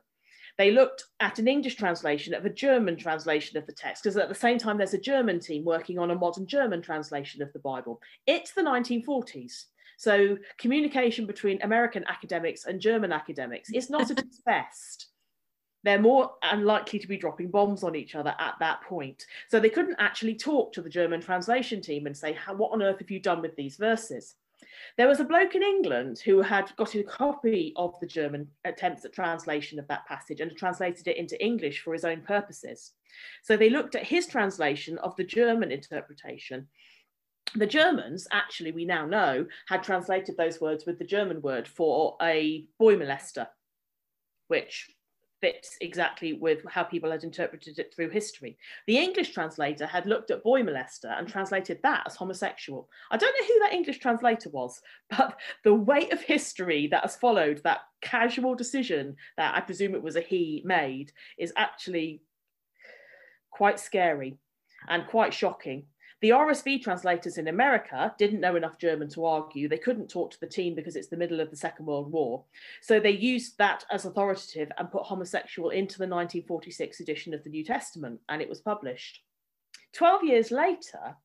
they 0.60 0.72
looked 0.72 1.06
at 1.22 1.40
an 1.40 1.48
English 1.48 1.76
translation 1.76 2.34
of 2.34 2.46
a 2.46 2.50
German 2.50 2.98
translation 2.98 3.58
of 3.58 3.66
the 3.66 3.72
text, 3.72 4.04
because 4.04 4.18
at 4.18 4.28
the 4.28 4.36
same 4.36 4.58
time, 4.58 4.78
there's 4.78 4.94
a 4.94 5.00
German 5.00 5.40
team 5.40 5.64
working 5.64 5.98
on 5.98 6.12
a 6.12 6.16
modern 6.16 6.46
German 6.46 6.82
translation 6.82 7.42
of 7.42 7.52
the 7.54 7.60
Bible. 7.60 8.02
It's 8.28 8.52
the 8.52 8.62
1940s. 8.62 9.68
So 9.98 10.38
communication 10.58 11.26
between 11.26 11.62
American 11.62 12.04
academics 12.10 12.66
and 12.66 12.82
German 12.82 13.14
academics 13.14 13.72
is 13.72 13.90
not 13.90 14.12
at 14.12 14.20
its 14.20 14.42
best. 14.46 15.08
they're 15.86 15.98
more 15.98 16.32
unlikely 16.44 17.00
to 17.00 17.08
be 17.08 17.16
dropping 17.16 17.52
bombs 17.52 17.86
on 17.86 17.96
each 17.96 18.14
other 18.16 18.36
at 18.38 18.56
that 18.60 18.82
point. 18.82 19.24
So 19.48 19.62
they 19.62 19.70
couldn't 19.70 19.96
actually 19.98 20.36
talk 20.36 20.74
to 20.74 20.82
the 20.82 20.90
German 20.90 21.22
translation 21.22 21.82
team 21.82 22.06
and 22.06 22.18
say, 22.18 22.38
what 22.58 22.74
on 22.74 22.84
earth 22.84 23.00
have 23.00 23.10
you 23.10 23.22
done 23.22 23.42
with 23.42 23.56
these 23.56 23.78
verses? 23.78 24.36
There 25.00 25.08
was 25.08 25.22
a 25.22 25.24
bloke 25.24 25.56
in 25.56 25.64
England 25.64 26.20
who 26.20 26.42
had 26.42 26.76
got 26.76 26.94
a 26.94 27.04
copy 27.04 27.72
of 27.78 27.98
the 28.02 28.06
German 28.06 28.50
attempts 28.66 29.06
at 29.06 29.14
translation 29.14 29.80
of 29.80 29.88
that 29.88 30.06
passage 30.06 30.42
and 30.42 30.54
translated 30.58 31.08
it 31.08 31.16
into 31.16 31.42
English 31.42 31.80
for 31.80 31.94
his 31.94 32.04
own 32.04 32.20
purposes. 32.22 32.92
So 33.42 33.56
they 33.56 33.70
looked 33.70 33.96
at 33.96 34.04
his 34.04 34.28
translation 34.28 34.98
of 34.98 35.16
the 35.16 35.24
German 35.24 35.72
interpretation. 35.72 36.68
The 37.56 37.66
Germans, 37.66 38.28
actually, 38.34 38.74
we 38.74 38.84
now 38.84 39.06
know, 39.06 39.46
had 39.70 39.84
translated 39.84 40.36
those 40.36 40.60
words 40.60 40.86
with 40.86 41.00
the 41.00 41.06
German 41.06 41.42
word 41.42 41.66
for 41.66 42.18
a 42.22 42.66
boy 42.78 42.98
molester, 42.98 43.48
which 44.50 44.94
fits 45.42 45.78
exactly 45.82 46.34
with 46.34 46.66
how 46.68 46.84
people 46.84 47.12
had 47.12 47.24
interpreted 47.24 47.80
it 47.80 47.94
through 47.94 48.10
history. 48.10 48.58
The 48.88 48.98
English 48.98 49.32
translator 49.34 49.86
had 49.86 50.06
looked 50.06 50.32
at 50.32 50.44
boy 50.44 50.62
molester 50.62 51.18
and 51.18 51.28
translated 51.28 51.80
that 51.84 52.04
as 52.06 52.16
homosexual. 52.16 52.90
I 53.12 53.18
don't 53.18 53.36
know 53.40 53.48
who 53.48 53.60
that 53.60 53.74
English 53.74 54.00
translator 54.00 54.50
was, 54.50 54.82
but 55.10 55.40
the 55.64 55.74
weight 55.74 56.12
of 56.14 56.22
history 56.22 56.88
that 56.88 57.04
has 57.04 57.16
followed 57.16 57.62
that 57.64 57.82
casual 58.02 58.56
decision 58.56 59.16
that 59.38 59.56
I 59.56 59.62
presume 59.62 59.96
it 59.96 60.04
was 60.04 60.16
a 60.16 60.22
he 60.22 60.62
made 60.66 61.12
is 61.38 61.54
actually 61.56 62.22
quite 63.52 63.80
scary 63.80 64.38
and 64.88 65.08
quite 65.08 65.34
shocking. 65.34 65.86
The 66.22 66.32
RSV 66.32 66.82
translators 66.82 67.38
in 67.38 67.48
America 67.48 68.14
didn't 68.18 68.42
know 68.42 68.58
enough 68.58 68.78
German 68.78 69.08
to 69.10 69.24
argue. 69.24 69.70
They 69.70 69.78
couldn't 69.78 70.10
talk 70.10 70.32
to 70.32 70.40
the 70.40 70.48
team 70.48 70.76
because 70.76 70.98
it's 70.98 71.08
the 71.08 71.16
middle 71.16 71.40
of 71.40 71.50
the 71.50 71.56
Second 71.56 71.86
World 71.86 72.12
War. 72.12 72.44
So 72.82 73.00
they 73.00 73.12
used 73.12 73.58
that 73.58 73.86
as 73.90 74.04
authoritative 74.04 74.70
and 74.78 74.92
put 74.92 75.04
homosexual 75.04 75.70
into 75.70 75.98
the 75.98 76.04
1946 76.04 77.00
edition 77.00 77.34
of 77.34 77.44
the 77.46 77.50
New 77.50 77.64
Testament, 77.64 78.20
and 78.28 78.42
it 78.42 78.50
was 78.50 78.60
published. 78.60 79.22
12 79.94 80.24
years 80.26 80.52
later, 80.52 81.16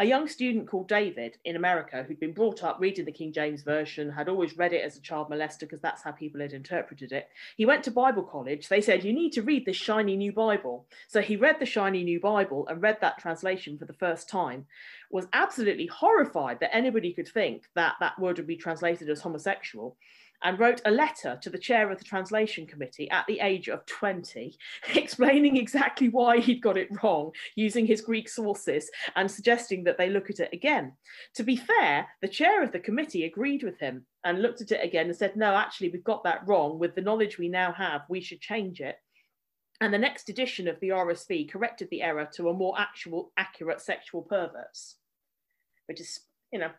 a 0.00 0.04
young 0.06 0.26
student 0.26 0.66
called 0.66 0.88
David 0.88 1.36
in 1.44 1.56
America, 1.56 2.02
who'd 2.02 2.18
been 2.18 2.32
brought 2.32 2.64
up 2.64 2.78
reading 2.80 3.04
the 3.04 3.12
King 3.12 3.34
James 3.34 3.62
Version, 3.62 4.10
had 4.10 4.30
always 4.30 4.56
read 4.56 4.72
it 4.72 4.82
as 4.82 4.96
a 4.96 5.00
child 5.02 5.28
molester 5.28 5.60
because 5.60 5.82
that's 5.82 6.02
how 6.02 6.10
people 6.10 6.40
had 6.40 6.54
interpreted 6.54 7.12
it. 7.12 7.28
He 7.54 7.66
went 7.66 7.84
to 7.84 7.90
Bible 7.90 8.22
college. 8.22 8.66
They 8.66 8.80
said, 8.80 9.04
You 9.04 9.12
need 9.12 9.32
to 9.32 9.42
read 9.42 9.66
this 9.66 9.76
shiny 9.76 10.16
new 10.16 10.32
Bible. 10.32 10.86
So 11.06 11.20
he 11.20 11.36
read 11.36 11.56
the 11.60 11.66
shiny 11.66 12.02
new 12.02 12.18
Bible 12.18 12.66
and 12.66 12.80
read 12.80 12.96
that 13.02 13.18
translation 13.18 13.76
for 13.76 13.84
the 13.84 13.92
first 13.92 14.26
time, 14.26 14.64
was 15.10 15.28
absolutely 15.34 15.86
horrified 15.86 16.60
that 16.60 16.74
anybody 16.74 17.12
could 17.12 17.28
think 17.28 17.64
that 17.74 17.96
that 18.00 18.18
word 18.18 18.38
would 18.38 18.46
be 18.46 18.56
translated 18.56 19.10
as 19.10 19.20
homosexual 19.20 19.98
and 20.42 20.58
wrote 20.58 20.80
a 20.84 20.90
letter 20.90 21.38
to 21.42 21.50
the 21.50 21.58
chair 21.58 21.90
of 21.90 21.98
the 21.98 22.04
translation 22.04 22.66
committee 22.66 23.10
at 23.10 23.26
the 23.26 23.40
age 23.40 23.68
of 23.68 23.84
20, 23.86 24.56
explaining 24.94 25.56
exactly 25.56 26.08
why 26.08 26.38
he'd 26.38 26.62
got 26.62 26.78
it 26.78 26.88
wrong, 27.02 27.30
using 27.56 27.86
his 27.86 28.00
Greek 28.00 28.28
sources 28.28 28.90
and 29.16 29.30
suggesting 29.30 29.84
that 29.84 29.98
they 29.98 30.08
look 30.08 30.30
at 30.30 30.40
it 30.40 30.50
again. 30.52 30.92
To 31.34 31.42
be 31.42 31.56
fair, 31.56 32.06
the 32.22 32.28
chair 32.28 32.62
of 32.62 32.72
the 32.72 32.80
committee 32.80 33.24
agreed 33.24 33.62
with 33.62 33.78
him 33.78 34.06
and 34.24 34.42
looked 34.42 34.60
at 34.60 34.72
it 34.72 34.84
again 34.84 35.06
and 35.06 35.16
said, 35.16 35.36
No, 35.36 35.54
actually, 35.54 35.90
we've 35.90 36.04
got 36.04 36.24
that 36.24 36.46
wrong. 36.46 36.78
With 36.78 36.94
the 36.94 37.02
knowledge 37.02 37.38
we 37.38 37.48
now 37.48 37.72
have, 37.72 38.02
we 38.08 38.20
should 38.20 38.40
change 38.40 38.80
it. 38.80 38.96
And 39.80 39.94
the 39.94 39.98
next 39.98 40.28
edition 40.28 40.68
of 40.68 40.78
the 40.80 40.90
RSV 40.90 41.50
corrected 41.50 41.88
the 41.90 42.02
error 42.02 42.28
to 42.34 42.50
a 42.50 42.54
more 42.54 42.78
actual, 42.78 43.32
accurate 43.38 43.80
sexual 43.80 44.20
perverts, 44.20 44.96
which 45.86 46.00
is, 46.00 46.20
you 46.52 46.58
know, 46.58 46.70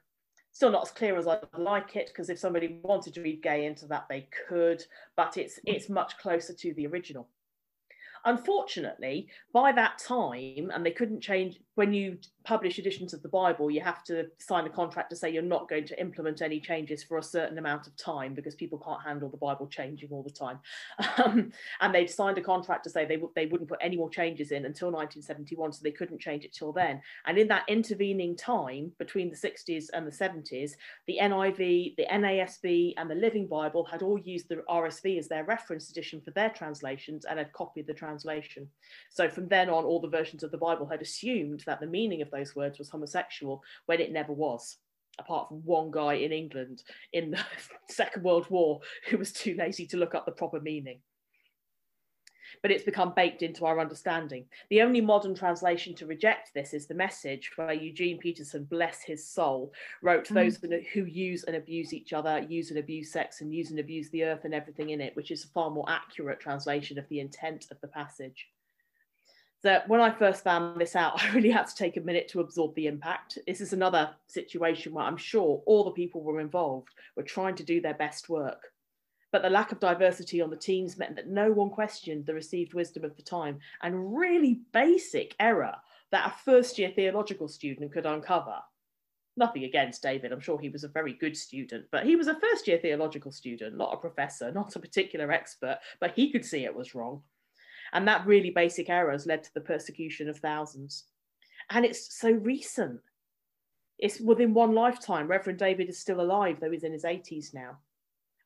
still 0.52 0.72
not 0.72 0.84
as 0.84 0.92
clear 0.92 1.18
as 1.18 1.28
I'd 1.28 1.40
like 1.58 1.96
it 1.96 2.08
because 2.08 2.30
if 2.30 2.40
somebody 2.40 2.80
wanted 2.84 3.14
to 3.16 3.22
read 3.22 3.42
gay 3.42 3.66
into 3.66 3.86
that, 3.88 4.08
they 4.10 4.28
could, 4.48 4.84
but 5.16 5.38
it's 5.38 5.60
it's 5.66 5.90
much 5.90 6.18
closer 6.18 6.54
to 6.54 6.74
the 6.74 6.88
original. 6.88 7.28
Unfortunately, 8.26 9.28
by 9.52 9.72
that 9.72 9.98
time, 9.98 10.70
and 10.74 10.86
they 10.86 10.92
couldn't 10.92 11.22
change 11.22 11.60
when 11.82 11.94
you 11.94 12.16
publish 12.44 12.78
editions 12.78 13.12
of 13.12 13.24
the 13.24 13.28
Bible, 13.28 13.72
you 13.72 13.82
have 13.82 14.04
to 14.04 14.28
sign 14.38 14.66
a 14.66 14.70
contract 14.70 15.10
to 15.10 15.16
say 15.16 15.32
you're 15.32 15.42
not 15.42 15.68
going 15.68 15.86
to 15.86 16.00
implement 16.00 16.42
any 16.42 16.60
changes 16.60 17.04
for 17.04 17.18
a 17.18 17.24
certain 17.24 17.58
amount 17.58 17.88
of 17.88 17.96
time 17.98 18.36
because 18.36 18.54
people 18.54 18.80
can't 18.80 19.02
handle 19.02 19.30
the 19.30 19.38
Bible 19.38 19.68
changing 19.68 20.10
all 20.12 20.24
the 20.24 20.30
time. 20.30 20.60
Um, 21.22 21.52
and 21.82 21.94
they'd 21.94 22.10
signed 22.10 22.38
a 22.38 22.42
contract 22.42 22.84
to 22.86 22.90
say 22.90 23.06
they, 23.06 23.16
w- 23.16 23.32
they 23.36 23.46
wouldn't 23.46 23.70
put 23.70 23.80
any 23.82 23.96
more 23.98 24.10
changes 24.10 24.52
in 24.52 24.66
until 24.66 24.88
1971, 24.88 25.74
so 25.74 25.82
they 25.84 25.92
couldn't 25.92 26.22
change 26.22 26.46
it 26.46 26.54
till 26.54 26.72
then. 26.72 27.02
And 27.26 27.38
in 27.38 27.48
that 27.50 27.66
intervening 27.68 28.36
time 28.36 28.92
between 28.98 29.30
the 29.30 29.36
60s 29.36 29.88
and 29.94 30.08
the 30.08 30.12
70s, 30.12 30.72
the 31.06 31.20
NIV, 31.22 31.96
the 31.98 32.06
NASB, 32.10 32.94
and 32.98 33.10
the 33.10 33.16
Living 33.16 33.46
Bible 33.48 33.84
had 33.84 34.02
all 34.02 34.18
used 34.18 34.50
the 34.50 34.64
RSV 34.70 35.20
as 35.20 35.28
their 35.28 35.44
reference 35.44 35.92
edition 35.92 36.22
for 36.22 36.32
their 36.32 36.50
translations 36.50 37.26
and 37.26 37.38
had 37.38 37.54
copied 37.54 37.88
the 37.88 37.94
translation. 37.94 38.68
So 39.10 39.30
from 39.30 39.48
then 39.48 39.70
on, 39.70 39.84
all 39.84 40.00
the 40.00 40.08
versions 40.08 40.44
of 40.44 40.52
the 40.52 40.58
Bible 40.58 40.88
had 40.88 41.02
assumed 41.02 41.64
that 41.72 41.80
the 41.80 41.88
meaning 41.88 42.22
of 42.22 42.30
those 42.30 42.54
words 42.54 42.78
was 42.78 42.90
homosexual 42.90 43.64
when 43.86 44.02
it 44.02 44.12
never 44.12 44.34
was 44.34 44.78
apart 45.20 45.48
from 45.48 45.64
one 45.64 45.90
guy 45.90 46.16
in 46.16 46.34
England 46.34 46.84
in 47.14 47.32
the 47.32 47.40
Second 47.90 48.24
World 48.24 48.50
War 48.50 48.82
who 49.10 49.18
was 49.18 49.32
too 49.32 49.56
lazy 49.58 49.86
to 49.88 49.98
look 49.98 50.14
up 50.14 50.26
the 50.26 50.34
proper 50.34 50.60
meaning. 50.60 51.00
But 52.62 52.72
it's 52.72 52.84
become 52.84 53.14
baked 53.16 53.44
into 53.44 53.66
our 53.66 53.80
understanding. 53.80 54.44
The 54.70 54.82
only 54.82 55.00
modern 55.00 55.34
translation 55.34 55.96
to 55.96 56.06
reject 56.06 56.54
this 56.54 56.74
is 56.74 56.86
the 56.86 56.94
message 56.94 57.50
where 57.56 57.72
Eugene 57.72 58.18
Peterson, 58.18 58.66
bless 58.66 59.02
his 59.04 59.26
soul, 59.26 59.72
wrote 60.02 60.28
mm. 60.28 60.34
those 60.34 60.60
who 60.94 61.06
use 61.06 61.46
and 61.46 61.56
abuse 61.56 61.94
each 61.94 62.12
other, 62.12 62.46
use 62.50 62.70
and 62.70 62.78
abuse 62.78 63.10
sex, 63.10 63.40
and 63.40 63.54
use 63.54 63.70
and 63.70 63.80
abuse 63.80 64.10
the 64.10 64.26
earth 64.26 64.44
and 64.44 64.54
everything 64.54 64.90
in 64.90 65.00
it, 65.00 65.16
which 65.16 65.32
is 65.32 65.46
a 65.46 65.48
far 65.48 65.70
more 65.70 65.86
accurate 65.88 66.42
translation 66.42 67.00
of 67.00 67.08
the 67.08 67.22
intent 67.22 67.68
of 67.72 67.80
the 67.80 67.88
passage 67.88 68.50
that 69.64 69.88
when 69.88 70.02
I 70.02 70.12
first 70.12 70.44
found 70.44 70.80
this 70.80 70.96
out, 70.96 71.22
I 71.24 71.32
really 71.34 71.52
had 71.52 71.68
to 71.68 71.76
take 71.76 71.98
a 71.98 72.02
minute 72.02 72.28
to 72.30 72.40
absorb 72.40 72.76
the 72.76 72.88
impact. 72.88 73.38
This 73.48 73.62
is 73.62 73.74
another 73.74 74.12
situation 74.28 74.94
where 74.94 75.06
I'm 75.06 75.18
sure 75.18 75.62
all 75.66 75.84
the 75.84 75.92
people 75.92 76.24
were 76.24 76.40
involved 76.40 76.90
were 77.16 77.24
trying 77.24 77.56
to 77.56 77.64
do 77.64 77.82
their 77.82 77.94
best 77.94 78.30
work. 78.30 78.72
But 79.32 79.44
the 79.44 79.50
lack 79.50 79.72
of 79.72 79.80
diversity 79.80 80.42
on 80.42 80.50
the 80.50 80.58
teams 80.58 80.98
meant 80.98 81.16
that 81.16 81.30
no 81.30 81.52
one 81.52 81.70
questioned 81.70 82.26
the 82.26 82.34
received 82.34 82.74
wisdom 82.74 83.06
of 83.06 83.16
the 83.16 83.24
time 83.24 83.60
and 83.82 84.18
really 84.18 84.62
basic 84.74 85.36
error 85.40 85.76
that 86.12 86.28
a 86.28 86.44
first 86.44 86.78
year 86.78 86.92
theological 86.94 87.48
student 87.48 87.94
could 87.94 88.06
uncover. 88.06 88.58
Nothing 89.38 89.64
against 89.64 90.04
David, 90.04 90.34
I'm 90.34 90.42
sure 90.42 90.60
he 90.60 90.68
was 90.68 90.84
a 90.84 90.90
very 90.90 91.14
good 91.14 91.38
student, 91.38 91.86
but 91.90 92.06
he 92.06 92.18
was 92.18 92.28
a 92.28 92.38
first 92.42 92.68
year 92.68 92.78
theological 92.78 93.32
student, 93.32 93.78
not 93.78 93.94
a 93.94 93.98
professor, 93.98 94.52
not 94.52 94.76
a 94.76 94.80
particular 94.80 95.32
expert, 95.32 95.80
but 96.02 96.12
he 96.12 96.30
could 96.30 96.44
see 96.44 96.66
it 96.66 96.76
was 96.76 96.94
wrong. 96.94 97.24
And 97.94 98.08
that 98.08 98.26
really 98.26 98.50
basic 98.50 98.90
error 98.90 99.12
has 99.12 99.26
led 99.26 99.44
to 99.44 99.54
the 99.54 99.62
persecution 99.62 100.30
of 100.30 100.38
thousands. 100.38 101.06
And 101.70 101.86
it's 101.86 102.18
so 102.18 102.32
recent. 102.32 103.02
It's 104.00 104.20
within 104.20 104.54
one 104.54 104.74
lifetime. 104.74 105.28
Reverend 105.28 105.60
David 105.60 105.90
is 105.90 106.00
still 106.00 106.22
alive, 106.22 106.58
though 106.60 106.72
he's 106.72 106.84
in 106.84 106.94
his 106.94 107.04
80s 107.04 107.54
now. 107.54 107.78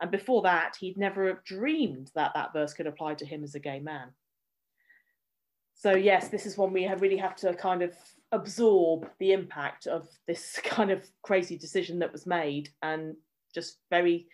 And 0.01 0.11
before 0.11 0.41
that, 0.41 0.75
he'd 0.79 0.97
never 0.97 1.27
have 1.27 1.43
dreamed 1.43 2.11
that 2.15 2.31
that 2.35 2.53
verse 2.53 2.73
could 2.73 2.87
apply 2.87 3.13
to 3.15 3.25
him 3.25 3.43
as 3.43 3.55
a 3.55 3.59
gay 3.59 3.79
man. 3.79 4.09
So, 5.75 5.95
yes, 5.95 6.29
this 6.29 6.45
is 6.45 6.57
one 6.57 6.73
we 6.73 6.87
really 6.87 7.17
have 7.17 7.35
to 7.37 7.53
kind 7.53 7.81
of 7.81 7.93
absorb 8.31 9.09
the 9.19 9.31
impact 9.31 9.87
of 9.87 10.07
this 10.27 10.59
kind 10.63 10.91
of 10.91 11.05
crazy 11.21 11.57
decision 11.57 11.99
that 11.99 12.11
was 12.11 12.25
made 12.25 12.69
and 12.81 13.15
just 13.53 13.77
very 13.89 14.27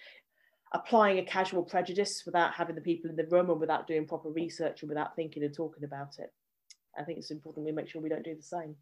applying 0.74 1.20
a 1.20 1.26
casual 1.26 1.64
prejudice 1.64 2.24
without 2.26 2.54
having 2.54 2.76
the 2.76 2.82
people 2.82 3.10
in 3.10 3.16
the 3.16 3.28
room 3.28 3.50
and 3.50 3.60
without 3.60 3.88
doing 3.88 4.08
proper 4.08 4.30
research 4.30 4.82
and 4.82 4.90
without 4.90 5.16
thinking 5.16 5.44
and 5.44 5.54
talking 5.54 5.84
about 5.84 6.18
it. 6.20 6.32
I 6.98 7.04
think 7.04 7.18
it's 7.20 7.32
important 7.32 7.66
we 7.66 7.72
make 7.72 7.90
sure 7.90 8.02
we 8.02 8.10
don't 8.10 8.24
do 8.24 8.36
the 8.36 8.42
same. 8.42 8.76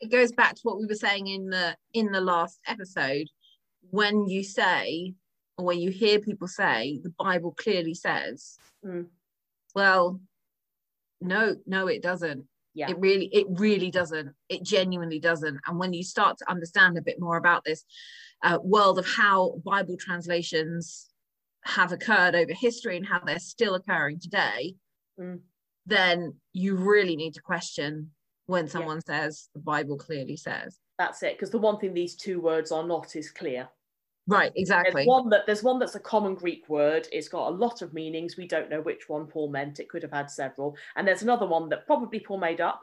It 0.00 0.10
goes 0.10 0.32
back 0.32 0.54
to 0.54 0.60
what 0.62 0.78
we 0.78 0.86
were 0.86 0.94
saying 0.94 1.26
in 1.26 1.48
the 1.48 1.76
in 1.92 2.12
the 2.12 2.20
last 2.20 2.58
episode. 2.66 3.26
When 3.90 4.28
you 4.28 4.42
say 4.42 5.14
or 5.56 5.64
when 5.64 5.78
you 5.78 5.90
hear 5.90 6.20
people 6.20 6.48
say 6.48 7.00
the 7.02 7.12
Bible 7.18 7.52
clearly 7.52 7.94
says, 7.94 8.58
mm. 8.84 9.06
well, 9.74 10.20
no, 11.20 11.56
no, 11.66 11.86
it 11.86 12.02
doesn't. 12.02 12.46
Yeah. 12.74 12.90
It 12.90 12.98
really, 12.98 13.26
it 13.26 13.46
really 13.50 13.90
doesn't. 13.90 14.34
It 14.48 14.64
genuinely 14.64 15.20
doesn't. 15.20 15.60
And 15.66 15.78
when 15.78 15.92
you 15.92 16.02
start 16.02 16.38
to 16.38 16.50
understand 16.50 16.98
a 16.98 17.02
bit 17.02 17.20
more 17.20 17.36
about 17.36 17.64
this, 17.64 17.84
uh, 18.42 18.58
world 18.62 18.98
of 18.98 19.06
how 19.06 19.60
Bible 19.64 19.96
translations 19.96 21.08
have 21.62 21.92
occurred 21.92 22.34
over 22.34 22.52
history 22.52 22.96
and 22.96 23.06
how 23.06 23.20
they're 23.20 23.38
still 23.38 23.74
occurring 23.74 24.18
today, 24.20 24.74
mm. 25.18 25.38
then 25.86 26.34
you 26.52 26.76
really 26.76 27.16
need 27.16 27.34
to 27.34 27.40
question 27.40 28.10
when 28.46 28.68
someone 28.68 29.00
yeah. 29.08 29.22
says 29.22 29.48
the 29.54 29.60
Bible 29.60 29.96
clearly 29.96 30.36
says. 30.36 30.78
That's 30.98 31.22
it, 31.22 31.36
because 31.36 31.50
the 31.50 31.58
one 31.58 31.78
thing 31.78 31.94
these 31.94 32.16
two 32.16 32.40
words 32.40 32.70
are 32.70 32.86
not 32.86 33.16
is 33.16 33.30
clear. 33.30 33.68
Right, 34.26 34.52
exactly. 34.56 34.92
There's 34.92 35.06
one 35.06 35.28
that 35.30 35.46
there's 35.46 35.62
one 35.62 35.78
that's 35.78 35.96
a 35.96 36.00
common 36.00 36.34
Greek 36.34 36.68
word. 36.68 37.08
It's 37.12 37.28
got 37.28 37.48
a 37.48 37.54
lot 37.54 37.82
of 37.82 37.92
meanings. 37.92 38.36
We 38.36 38.46
don't 38.46 38.70
know 38.70 38.80
which 38.80 39.08
one 39.08 39.26
Paul 39.26 39.50
meant. 39.50 39.80
It 39.80 39.88
could 39.88 40.02
have 40.02 40.12
had 40.12 40.30
several. 40.30 40.76
And 40.96 41.06
there's 41.06 41.22
another 41.22 41.46
one 41.46 41.68
that 41.68 41.86
probably 41.86 42.20
Paul 42.20 42.38
made 42.38 42.60
up. 42.60 42.82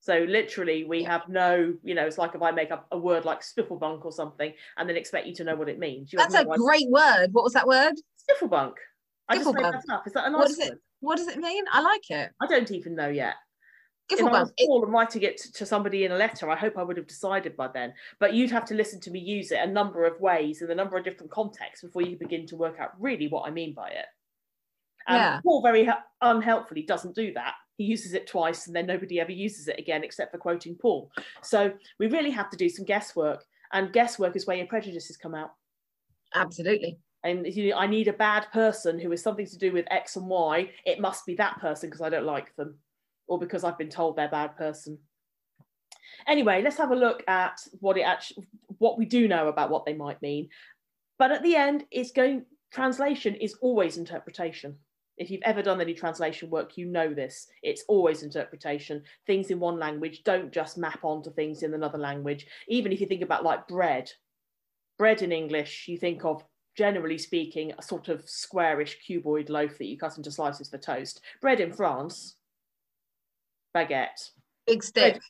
So 0.00 0.18
literally, 0.28 0.84
we 0.84 1.02
have 1.04 1.28
no, 1.28 1.74
you 1.82 1.94
know, 1.94 2.06
it's 2.06 2.18
like 2.18 2.34
if 2.34 2.42
I 2.42 2.50
make 2.50 2.70
up 2.70 2.86
a 2.90 2.98
word 2.98 3.24
like 3.24 3.40
spifflebunk 3.40 4.04
or 4.04 4.12
something, 4.12 4.52
and 4.76 4.88
then 4.88 4.96
expect 4.96 5.26
you 5.26 5.34
to 5.36 5.44
know 5.44 5.56
what 5.56 5.68
it 5.68 5.78
means. 5.78 6.12
You 6.12 6.18
That's 6.18 6.34
a 6.34 6.44
great 6.44 6.90
word. 6.90 7.28
What 7.32 7.44
was 7.44 7.54
that 7.54 7.66
word? 7.66 7.94
Spifflebunk. 8.28 8.74
I 9.28 9.36
just 9.36 9.54
made 9.54 9.64
that 9.64 9.82
up. 9.90 10.06
Is 10.06 10.12
that 10.12 10.26
a 10.26 10.30
nice 10.30 10.40
what 10.40 10.48
does 10.48 10.58
it 10.58 10.78
what 11.00 11.16
does 11.16 11.28
it 11.28 11.38
mean? 11.38 11.64
I 11.72 11.80
like 11.80 12.10
it. 12.10 12.30
I 12.42 12.46
don't 12.46 12.70
even 12.70 12.94
know 12.94 13.08
yet. 13.08 13.34
If 14.10 14.20
I 14.20 14.24
was. 14.24 14.52
Paul 14.66 14.84
and 14.84 14.92
writing 14.92 15.22
it 15.22 15.38
to, 15.38 15.52
to 15.52 15.66
somebody 15.66 16.04
in 16.04 16.12
a 16.12 16.16
letter, 16.16 16.50
I 16.50 16.56
hope 16.56 16.76
I 16.76 16.82
would 16.82 16.96
have 16.96 17.06
decided 17.06 17.56
by 17.56 17.68
then. 17.68 17.94
But 18.20 18.34
you'd 18.34 18.50
have 18.50 18.64
to 18.66 18.74
listen 18.74 19.00
to 19.00 19.10
me 19.10 19.18
use 19.20 19.50
it 19.50 19.60
a 19.60 19.66
number 19.66 20.04
of 20.04 20.20
ways 20.20 20.62
in 20.62 20.70
a 20.70 20.74
number 20.74 20.96
of 20.96 21.04
different 21.04 21.32
contexts 21.32 21.84
before 21.84 22.02
you 22.02 22.16
begin 22.18 22.46
to 22.48 22.56
work 22.56 22.78
out 22.78 22.90
really 23.00 23.28
what 23.28 23.46
I 23.46 23.50
mean 23.50 23.74
by 23.74 23.88
it. 23.88 24.06
And 25.06 25.16
Yeah. 25.16 25.40
Paul 25.42 25.62
very 25.62 25.88
unhelpfully 26.20 26.82
doesn't 26.82 27.14
do 27.14 27.32
that. 27.34 27.54
He 27.76 27.84
uses 27.84 28.14
it 28.14 28.26
twice 28.26 28.66
and 28.66 28.76
then 28.76 28.86
nobody 28.86 29.20
ever 29.20 29.32
uses 29.32 29.68
it 29.68 29.78
again 29.78 30.04
except 30.04 30.32
for 30.32 30.38
quoting 30.38 30.76
Paul. 30.76 31.10
So 31.42 31.72
we 31.98 32.06
really 32.06 32.30
have 32.30 32.50
to 32.50 32.56
do 32.56 32.68
some 32.68 32.84
guesswork, 32.84 33.44
and 33.72 33.92
guesswork 33.92 34.36
is 34.36 34.46
where 34.46 34.56
your 34.56 34.66
prejudices 34.66 35.16
come 35.16 35.34
out. 35.34 35.50
Absolutely. 36.34 36.98
And 37.24 37.46
you, 37.46 37.74
I 37.74 37.86
need 37.86 38.08
a 38.08 38.12
bad 38.12 38.46
person 38.52 38.98
who 38.98 39.10
is 39.10 39.22
something 39.22 39.46
to 39.46 39.58
do 39.58 39.72
with 39.72 39.86
X 39.90 40.16
and 40.16 40.26
Y. 40.26 40.70
It 40.84 41.00
must 41.00 41.26
be 41.26 41.34
that 41.36 41.58
person 41.58 41.88
because 41.88 42.02
I 42.02 42.10
don't 42.10 42.26
like 42.26 42.54
them, 42.56 42.76
or 43.26 43.38
because 43.38 43.64
I've 43.64 43.78
been 43.78 43.88
told 43.88 44.16
they're 44.16 44.26
a 44.26 44.30
bad 44.30 44.56
person. 44.56 44.98
Anyway, 46.26 46.62
let's 46.62 46.78
have 46.78 46.90
a 46.90 46.96
look 46.96 47.22
at 47.28 47.60
what 47.80 47.98
it 47.98 48.02
actually, 48.02 48.46
what 48.78 48.98
we 48.98 49.04
do 49.04 49.28
know 49.28 49.48
about 49.48 49.70
what 49.70 49.84
they 49.84 49.94
might 49.94 50.22
mean. 50.22 50.48
But 51.18 51.32
at 51.32 51.42
the 51.42 51.56
end, 51.56 51.84
it's 51.90 52.12
going. 52.12 52.44
Translation 52.72 53.34
is 53.36 53.54
always 53.60 53.98
interpretation. 53.98 54.76
If 55.16 55.30
you've 55.30 55.42
ever 55.44 55.62
done 55.62 55.80
any 55.80 55.94
translation 55.94 56.50
work, 56.50 56.76
you 56.76 56.86
know 56.86 57.14
this. 57.14 57.46
It's 57.62 57.84
always 57.86 58.24
interpretation. 58.24 59.02
Things 59.28 59.50
in 59.50 59.60
one 59.60 59.78
language 59.78 60.24
don't 60.24 60.52
just 60.52 60.76
map 60.76 61.04
onto 61.04 61.32
things 61.32 61.62
in 61.62 61.72
another 61.72 61.98
language. 61.98 62.46
Even 62.66 62.90
if 62.90 63.00
you 63.00 63.06
think 63.06 63.22
about 63.22 63.44
like 63.44 63.68
bread, 63.68 64.10
bread 64.98 65.22
in 65.22 65.30
English, 65.30 65.86
you 65.86 65.98
think 65.98 66.24
of 66.24 66.44
generally 66.76 67.18
speaking, 67.18 67.72
a 67.78 67.82
sort 67.82 68.08
of 68.08 68.28
squarish 68.28 68.98
cuboid 69.08 69.48
loaf 69.48 69.78
that 69.78 69.86
you 69.86 69.96
cut 69.96 70.16
into 70.16 70.30
slices 70.30 70.68
for 70.68 70.78
toast. 70.78 71.20
Bread 71.40 71.60
in 71.60 71.72
France, 71.72 72.36
baguette. 73.74 74.30
Big 74.66 74.82
stick, 74.82 75.20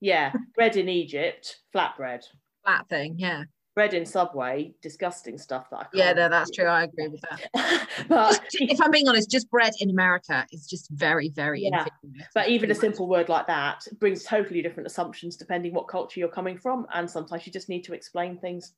Yeah, 0.00 0.32
bread 0.54 0.76
in 0.76 0.88
Egypt, 0.88 1.58
flatbread. 1.74 2.24
flat 2.64 2.88
thing. 2.88 3.14
Yeah. 3.18 3.44
Bread 3.74 3.94
in 3.94 4.04
Subway, 4.04 4.74
disgusting 4.82 5.38
stuff 5.38 5.70
that 5.70 5.76
I. 5.78 5.86
Yeah, 5.94 6.12
no, 6.12 6.28
that's 6.28 6.50
true. 6.50 6.66
I 6.66 6.82
agree 6.82 7.08
with 7.08 7.22
that. 7.22 7.88
but 8.08 8.32
Just- 8.52 8.70
if 8.72 8.82
I'm 8.82 8.90
being 8.90 9.08
honest, 9.08 9.30
just 9.30 9.48
bread 9.50 9.72
in 9.80 9.88
America 9.88 10.44
is 10.52 10.66
just 10.66 10.90
very, 10.90 11.30
very 11.30 11.62
Yeah. 11.62 11.86
inferior. 12.02 12.28
but 12.34 12.48
even 12.50 12.70
a 12.70 12.74
simple 12.74 13.08
word 13.08 13.30
like 13.30 13.46
that 13.46 13.82
brings 13.98 14.24
totally 14.24 14.60
different 14.60 14.86
assumptions 14.86 15.36
depending 15.36 15.72
what 15.72 15.88
culture 15.88 16.20
you're 16.20 16.28
coming 16.28 16.58
from, 16.58 16.86
and 16.92 17.10
sometimes 17.10 17.46
you 17.46 17.52
just 17.52 17.70
need 17.70 17.82
to 17.84 17.94
explain 17.94 18.36
things. 18.38 18.74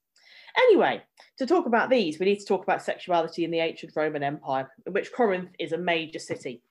Anyway, 0.57 1.03
to 1.39 1.47
talk 1.47 1.67
about 1.67 1.91
these, 1.91 2.21
we 2.21 2.27
need 2.27 2.39
to 2.39 2.47
talk 2.47 2.63
about 2.63 2.81
sexuality 2.81 3.45
in 3.45 3.51
the 3.51 3.59
ancient 3.59 3.91
Roman 3.97 4.23
Empire, 4.23 4.71
in 4.87 4.93
which 4.93 5.13
Corinth 5.13 5.51
is 5.59 5.73
a 5.73 5.79
major 5.79 6.21
city. 6.21 6.63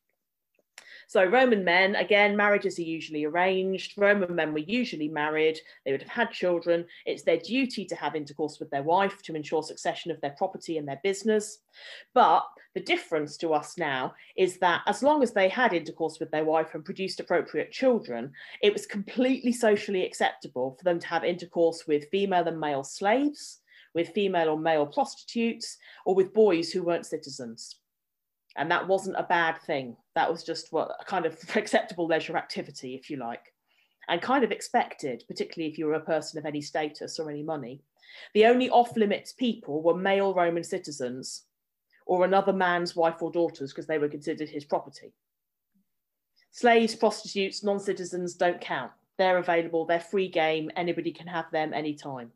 So, 1.13 1.23
Roman 1.25 1.63
men, 1.63 1.95
again, 1.95 2.35
marriages 2.35 2.79
are 2.79 2.81
usually 2.81 3.23
arranged. 3.23 3.93
Roman 3.99 4.33
men 4.33 4.51
were 4.51 4.57
usually 4.57 5.09
married, 5.09 5.59
they 5.85 5.91
would 5.91 6.01
have 6.01 6.09
had 6.09 6.31
children. 6.31 6.87
It's 7.05 7.21
their 7.21 7.37
duty 7.37 7.85
to 7.85 7.95
have 7.95 8.15
intercourse 8.15 8.59
with 8.59 8.71
their 8.71 8.81
wife 8.81 9.21
to 9.21 9.35
ensure 9.35 9.61
succession 9.61 10.09
of 10.09 10.19
their 10.21 10.33
property 10.39 10.79
and 10.79 10.87
their 10.87 10.99
business. 11.03 11.59
But 12.15 12.47
the 12.73 12.79
difference 12.79 13.37
to 13.37 13.53
us 13.53 13.77
now 13.77 14.15
is 14.35 14.57
that 14.57 14.81
as 14.87 15.03
long 15.03 15.21
as 15.21 15.33
they 15.33 15.49
had 15.49 15.71
intercourse 15.71 16.19
with 16.19 16.31
their 16.31 16.45
wife 16.45 16.73
and 16.73 16.83
produced 16.83 17.19
appropriate 17.19 17.71
children, 17.71 18.31
it 18.63 18.73
was 18.73 18.87
completely 18.87 19.51
socially 19.51 20.07
acceptable 20.07 20.75
for 20.79 20.83
them 20.83 20.97
to 20.97 21.05
have 21.05 21.23
intercourse 21.23 21.83
with 21.85 22.09
female 22.09 22.47
and 22.47 22.59
male 22.59 22.83
slaves, 22.83 23.59
with 23.93 24.09
female 24.15 24.49
or 24.49 24.57
male 24.57 24.87
prostitutes, 24.87 25.77
or 26.07 26.15
with 26.15 26.33
boys 26.33 26.71
who 26.71 26.81
weren't 26.81 27.05
citizens. 27.05 27.75
And 28.55 28.69
that 28.69 28.87
wasn't 28.87 29.17
a 29.17 29.23
bad 29.23 29.61
thing. 29.61 29.97
That 30.15 30.31
was 30.31 30.43
just 30.43 30.71
what 30.71 30.95
a 30.99 31.05
kind 31.05 31.25
of 31.25 31.37
acceptable 31.55 32.07
leisure 32.07 32.37
activity, 32.37 32.95
if 32.95 33.09
you 33.09 33.17
like, 33.17 33.53
and 34.07 34.21
kind 34.21 34.43
of 34.43 34.51
expected, 34.51 35.23
particularly 35.27 35.71
if 35.71 35.77
you 35.77 35.85
were 35.85 35.93
a 35.93 35.99
person 35.99 36.37
of 36.37 36.45
any 36.45 36.61
status 36.61 37.19
or 37.19 37.29
any 37.29 37.43
money. 37.43 37.81
The 38.33 38.45
only 38.45 38.69
off 38.69 38.95
limits 38.95 39.33
people 39.33 39.81
were 39.81 39.95
male 39.95 40.33
Roman 40.33 40.63
citizens 40.63 41.45
or 42.05 42.25
another 42.25 42.53
man's 42.53 42.95
wife 42.95 43.21
or 43.21 43.31
daughters 43.31 43.71
because 43.71 43.87
they 43.87 43.97
were 43.97 44.09
considered 44.09 44.49
his 44.49 44.65
property. 44.65 45.13
Slaves, 46.51 46.93
prostitutes, 46.93 47.63
non 47.63 47.79
citizens 47.79 48.35
don't 48.35 48.61
count. 48.61 48.91
They're 49.17 49.37
available, 49.37 49.85
they're 49.85 49.99
free 49.99 50.27
game, 50.27 50.69
anybody 50.75 51.11
can 51.11 51.27
have 51.27 51.49
them 51.51 51.73
anytime. 51.73 52.31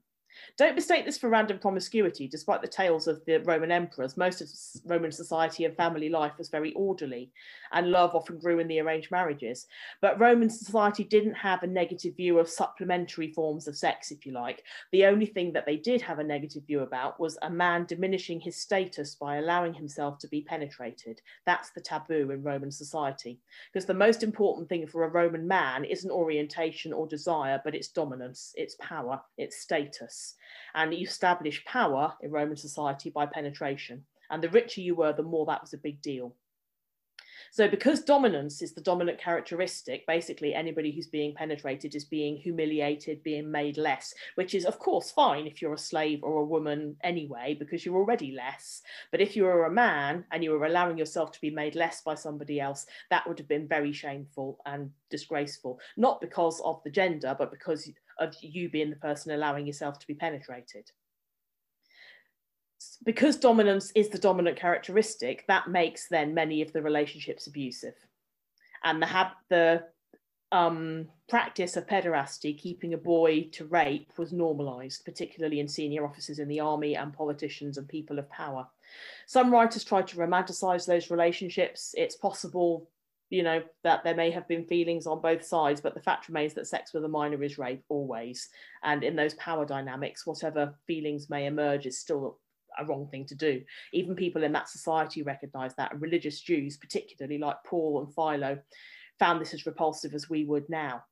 Don't 0.58 0.76
mistake 0.76 1.06
this 1.06 1.18
for 1.18 1.30
random 1.30 1.60
promiscuity. 1.60 2.28
Despite 2.28 2.62
the 2.62 2.68
tales 2.68 3.08
of 3.08 3.24
the 3.26 3.38
Roman 3.40 3.72
emperors, 3.72 4.18
most 4.18 4.42
of 4.42 4.50
Roman 4.86 5.12
society 5.12 5.66
and 5.66 5.76
family 5.76 6.10
life 6.10 6.34
was 6.38 6.50
very 6.50 6.74
orderly, 6.74 7.32
and 7.72 7.92
love 7.92 8.16
often 8.16 8.40
grew 8.40 8.60
in 8.60 8.68
the 8.68 8.80
arranged 8.80 9.12
marriages. 9.12 9.68
But 10.02 10.20
Roman 10.20 10.50
society 10.50 11.04
didn't 11.04 11.36
have 11.36 11.64
a 11.64 11.68
negative 11.68 12.16
view 12.16 12.40
of 12.40 12.50
supplementary 12.50 13.32
forms 13.34 13.68
of 13.68 13.78
sex, 13.78 14.12
if 14.12 14.26
you 14.26 14.32
like. 14.32 14.64
The 14.92 15.06
only 15.06 15.26
thing 15.26 15.54
that 15.54 15.66
they 15.66 15.78
did 15.78 16.02
have 16.02 16.20
a 16.20 16.24
negative 16.24 16.64
view 16.66 16.82
about 16.82 17.20
was 17.20 17.38
a 17.42 17.50
man 17.50 17.86
diminishing 17.86 18.40
his 18.40 18.56
status 18.56 19.16
by 19.16 19.38
allowing 19.38 19.74
himself 19.74 20.18
to 20.20 20.28
be 20.28 20.42
penetrated. 20.42 21.22
That's 21.46 21.70
the 21.72 21.82
taboo 21.82 22.32
in 22.32 22.44
Roman 22.44 22.72
society. 22.72 23.40
Because 23.72 23.86
the 23.86 23.94
most 23.94 24.24
important 24.24 24.70
thing 24.70 24.88
for 24.88 25.04
a 25.04 25.10
Roman 25.10 25.48
man 25.48 25.86
isn't 25.86 26.12
orientation 26.12 26.94
or 26.94 27.08
desire, 27.08 27.62
but 27.64 27.76
it's 27.76 27.88
dominance, 27.90 28.54
it's 28.56 28.76
power, 28.80 29.22
it's 29.38 29.62
status. 29.62 30.27
And 30.74 30.94
you 30.94 31.08
establish 31.08 31.66
power 31.66 32.14
in 32.22 32.32
Roman 32.32 32.58
society 32.58 33.10
by 33.10 33.26
penetration. 33.26 34.06
And 34.30 34.44
the 34.44 34.50
richer 34.50 34.82
you 34.82 34.96
were, 34.96 35.14
the 35.14 35.24
more 35.24 35.46
that 35.46 35.62
was 35.62 35.74
a 35.74 35.78
big 35.78 36.02
deal. 36.02 36.34
So, 37.58 37.68
because 37.68 38.04
dominance 38.04 38.62
is 38.62 38.74
the 38.74 38.82
dominant 38.82 39.20
characteristic, 39.20 40.06
basically 40.06 40.54
anybody 40.54 40.92
who's 40.92 41.08
being 41.08 41.34
penetrated 41.34 41.96
is 41.96 42.06
being 42.06 42.38
humiliated, 42.38 43.24
being 43.24 43.50
made 43.50 43.80
less, 43.80 44.14
which 44.36 44.54
is, 44.54 44.64
of 44.64 44.78
course, 44.78 45.10
fine 45.10 45.48
if 45.48 45.60
you're 45.60 45.74
a 45.74 45.78
slave 45.80 46.20
or 46.22 46.36
a 46.36 46.46
woman 46.46 46.96
anyway, 47.04 47.58
because 47.58 47.84
you're 47.84 47.98
already 47.98 48.32
less. 48.32 48.84
But 49.10 49.22
if 49.22 49.36
you 49.36 49.46
were 49.46 49.66
a 49.66 49.72
man 49.72 50.24
and 50.32 50.44
you 50.44 50.52
were 50.52 50.68
allowing 50.68 51.00
yourself 51.00 51.32
to 51.32 51.42
be 51.42 51.50
made 51.50 51.74
less 51.74 52.02
by 52.02 52.14
somebody 52.14 52.60
else, 52.60 52.86
that 53.10 53.28
would 53.28 53.40
have 53.40 53.48
been 53.48 53.68
very 53.68 53.92
shameful 53.92 54.60
and 54.68 54.92
disgraceful, 55.10 55.80
not 55.98 56.22
because 56.22 56.62
of 56.64 56.84
the 56.84 56.92
gender, 56.92 57.36
but 57.40 57.50
because 57.50 57.90
of 58.20 58.36
you 58.40 58.70
being 58.70 58.92
the 58.92 58.98
person 58.98 59.32
allowing 59.32 59.66
yourself 59.66 59.98
to 59.98 60.06
be 60.06 60.14
penetrated 60.14 60.92
because 63.04 63.38
dominance 63.38 63.92
is 63.96 64.10
the 64.10 64.18
dominant 64.18 64.58
characteristic, 64.58 65.46
that 65.48 65.70
makes 65.70 66.08
then 66.08 66.34
many 66.34 66.62
of 66.62 66.74
the 66.74 66.82
relationships 66.82 67.48
abusive. 67.48 67.96
And 68.84 69.02
the 69.02 69.32
the 69.50 69.84
um, 70.52 71.08
practice 71.28 71.76
of 71.76 71.88
pederasty, 71.88 72.58
keeping 72.58 72.94
a 72.94 72.98
boy 72.98 73.50
to 73.54 73.66
rape, 73.66 74.12
was 74.18 74.32
normalised, 74.32 75.04
particularly 75.04 75.60
in 75.60 75.68
senior 75.68 76.06
officers 76.06 76.40
in 76.40 76.48
the 76.48 76.60
army 76.60 76.96
and 76.96 77.14
politicians 77.14 77.78
and 77.78 77.88
people 77.88 78.18
of 78.20 78.30
power. 78.30 78.68
Some 79.26 79.52
writers 79.52 79.84
try 79.84 80.02
to 80.02 80.18
romanticise 80.18 80.86
those 80.86 81.12
relationships. 81.12 81.94
It's 81.98 82.16
possible, 82.16 82.90
you 83.30 83.44
know, 83.44 83.62
that 83.84 84.06
there 84.06 84.16
may 84.16 84.32
have 84.32 84.48
been 84.48 84.64
feelings 84.64 85.06
on 85.06 85.22
both 85.22 85.44
sides, 85.44 85.82
but 85.82 85.94
the 85.94 86.02
fact 86.02 86.30
remains 86.30 86.54
that 86.54 86.68
sex 86.68 86.94
with 86.94 87.04
a 87.04 87.10
minor 87.10 87.44
is 87.44 87.58
rape 87.58 87.84
always. 87.90 88.48
And 88.84 89.04
in 89.04 89.18
those 89.18 89.34
power 89.34 89.66
dynamics, 89.66 90.26
whatever 90.26 90.76
feelings 90.86 91.30
may 91.30 91.46
emerge 91.46 91.86
is 91.86 92.00
still 92.00 92.40
a 92.80 92.86
wrong 92.86 93.08
thing 93.10 93.26
to 93.26 93.36
do. 93.36 93.62
Even 93.94 94.16
people 94.16 94.44
in 94.44 94.52
that 94.54 94.70
society 94.70 95.24
recognised 95.24 95.78
that, 95.78 96.00
religious 96.00 96.42
Jews, 96.42 96.78
particularly 96.78 97.38
like 97.38 97.64
Paul 97.66 98.04
and 98.04 98.14
Philo, 98.14 98.60
found 99.20 99.42
this 99.42 99.54
as 99.54 99.66
repulsive 99.66 100.14
as 100.14 100.30
we 100.30 100.46
would 100.46 100.70
now. 100.70 101.04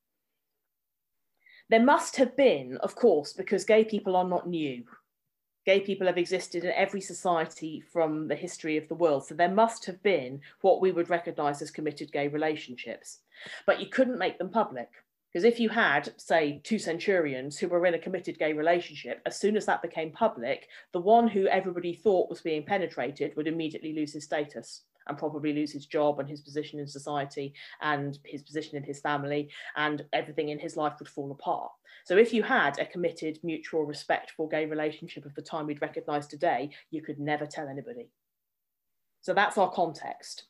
There 1.70 1.84
must 1.84 2.16
have 2.18 2.38
been, 2.38 2.78
of 2.82 2.96
course, 2.96 3.34
because 3.34 3.66
gay 3.66 3.84
people 3.84 4.16
are 4.16 4.28
not 4.28 4.48
new. 4.48 4.84
Gay 5.66 5.80
people 5.80 6.06
have 6.06 6.20
existed 6.20 6.64
in 6.64 6.72
every 6.74 7.02
society 7.02 7.82
from 7.92 8.28
the 8.28 8.36
history 8.36 8.78
of 8.78 8.88
the 8.88 8.94
world. 8.94 9.26
So 9.26 9.34
there 9.34 9.50
must 9.50 9.84
have 9.86 10.02
been 10.04 10.42
what 10.62 10.80
we 10.80 10.92
would 10.92 11.10
recognise 11.10 11.62
as 11.64 11.72
committed 11.72 12.12
gay 12.12 12.28
relationships. 12.28 13.20
But 13.66 13.80
you 13.80 13.88
couldn't 13.88 14.20
make 14.20 14.38
them 14.38 14.50
public. 14.50 14.90
Because 15.36 15.52
if 15.52 15.60
you 15.60 15.68
had, 15.68 16.14
say, 16.16 16.62
two 16.64 16.80
centurions 16.80 17.58
who 17.58 17.68
were 17.68 17.86
in 17.86 17.94
a 17.94 18.00
committed 18.00 18.40
gay 18.40 18.54
relationship, 18.54 19.22
as 19.26 19.38
soon 19.38 19.58
as 19.58 19.66
that 19.66 19.82
became 19.82 20.10
public, 20.14 20.70
the 20.94 21.02
one 21.02 21.28
who 21.28 21.46
everybody 21.48 21.94
thought 21.94 22.30
was 22.30 22.40
being 22.40 22.64
penetrated 22.64 23.36
would 23.36 23.46
immediately 23.46 23.92
lose 23.92 24.14
his 24.14 24.24
status 24.24 24.84
and 25.08 25.18
probably 25.18 25.52
lose 25.52 25.74
his 25.74 25.88
job 25.88 26.22
and 26.22 26.30
his 26.30 26.40
position 26.40 26.80
in 26.80 26.88
society 26.88 27.54
and 27.82 28.18
his 28.24 28.44
position 28.44 28.78
in 28.78 28.84
his 28.84 29.02
family, 29.02 29.50
and 29.76 30.06
everything 30.14 30.48
in 30.48 30.58
his 30.58 30.78
life 30.78 30.94
would 31.00 31.10
fall 31.10 31.30
apart. 31.30 31.74
So, 32.06 32.16
if 32.16 32.34
you 32.34 32.42
had 32.42 32.80
a 32.80 32.86
committed, 32.86 33.38
mutual, 33.44 33.84
respectful 33.84 34.48
gay 34.48 34.66
relationship 34.66 35.26
of 35.26 35.36
the 35.36 35.42
time 35.42 35.68
we'd 35.68 35.82
recognise 35.82 36.28
today, 36.28 36.70
you 36.92 37.02
could 37.02 37.20
never 37.20 37.46
tell 37.46 37.68
anybody. 37.68 38.08
So, 39.22 39.34
that's 39.34 39.58
our 39.58 39.70
context. 39.70 40.46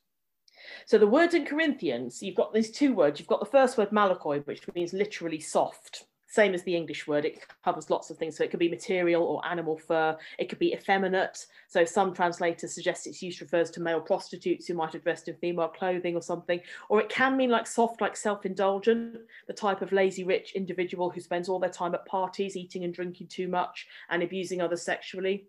So 0.85 0.97
the 0.97 1.07
words 1.07 1.33
in 1.33 1.45
Corinthians, 1.45 2.21
you've 2.21 2.35
got 2.35 2.53
these 2.53 2.71
two 2.71 2.93
words. 2.93 3.19
You've 3.19 3.29
got 3.29 3.39
the 3.39 3.45
first 3.45 3.77
word 3.77 3.91
malakoi, 3.91 4.45
which 4.45 4.61
means 4.73 4.93
literally 4.93 5.39
soft, 5.39 6.05
same 6.35 6.53
as 6.53 6.63
the 6.63 6.75
English 6.75 7.07
word, 7.07 7.23
it 7.23 7.39
covers 7.63 7.89
lots 7.89 8.09
of 8.09 8.17
things. 8.17 8.35
So 8.35 8.43
it 8.43 8.51
could 8.51 8.59
be 8.59 8.67
material 8.69 9.23
or 9.23 9.47
animal 9.47 9.77
fur, 9.77 10.17
it 10.37 10.49
could 10.49 10.59
be 10.59 10.73
effeminate. 10.73 11.45
So 11.69 11.85
some 11.85 12.13
translators 12.13 12.75
suggest 12.75 13.07
its 13.07 13.21
use 13.21 13.39
refers 13.39 13.71
to 13.71 13.81
male 13.81 14.01
prostitutes 14.01 14.67
who 14.67 14.73
might 14.73 14.91
have 14.91 15.03
dressed 15.03 15.29
in 15.29 15.35
female 15.37 15.69
clothing 15.69 16.13
or 16.15 16.21
something, 16.21 16.59
or 16.89 16.99
it 16.99 17.07
can 17.07 17.37
mean 17.37 17.49
like 17.49 17.65
soft, 17.65 18.01
like 18.01 18.17
self 18.17 18.45
indulgent, 18.45 19.17
the 19.47 19.53
type 19.53 19.81
of 19.81 19.93
lazy 19.93 20.25
rich 20.25 20.51
individual 20.55 21.09
who 21.09 21.21
spends 21.21 21.47
all 21.47 21.59
their 21.59 21.69
time 21.69 21.95
at 21.95 22.05
parties, 22.05 22.57
eating 22.57 22.83
and 22.83 22.93
drinking 22.93 23.27
too 23.27 23.47
much 23.47 23.87
and 24.09 24.21
abusing 24.21 24.61
others 24.61 24.81
sexually. 24.81 25.47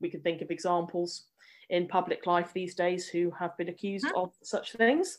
We 0.00 0.10
can 0.10 0.20
think 0.20 0.42
of 0.42 0.50
examples 0.50 1.24
in 1.70 1.86
public 1.86 2.26
life 2.26 2.52
these 2.52 2.74
days 2.74 3.08
who 3.08 3.30
have 3.38 3.56
been 3.56 3.68
accused 3.68 4.06
of 4.14 4.32
such 4.42 4.72
things. 4.72 5.18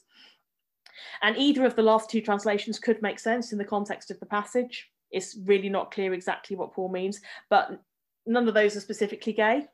And 1.21 1.37
either 1.37 1.65
of 1.65 1.75
the 1.75 1.81
last 1.81 2.09
two 2.09 2.21
translations 2.21 2.77
could 2.77 3.01
make 3.01 3.19
sense 3.19 3.51
in 3.51 3.57
the 3.57 3.65
context 3.65 4.11
of 4.11 4.19
the 4.19 4.25
passage. 4.25 4.91
It's 5.09 5.37
really 5.45 5.69
not 5.69 5.91
clear 5.91 6.13
exactly 6.13 6.55
what 6.55 6.73
Paul 6.73 6.89
means, 6.89 7.21
but 7.49 7.81
none 8.25 8.47
of 8.47 8.53
those 8.53 8.75
are 8.75 8.81
specifically 8.81 9.33
gay. 9.33 9.67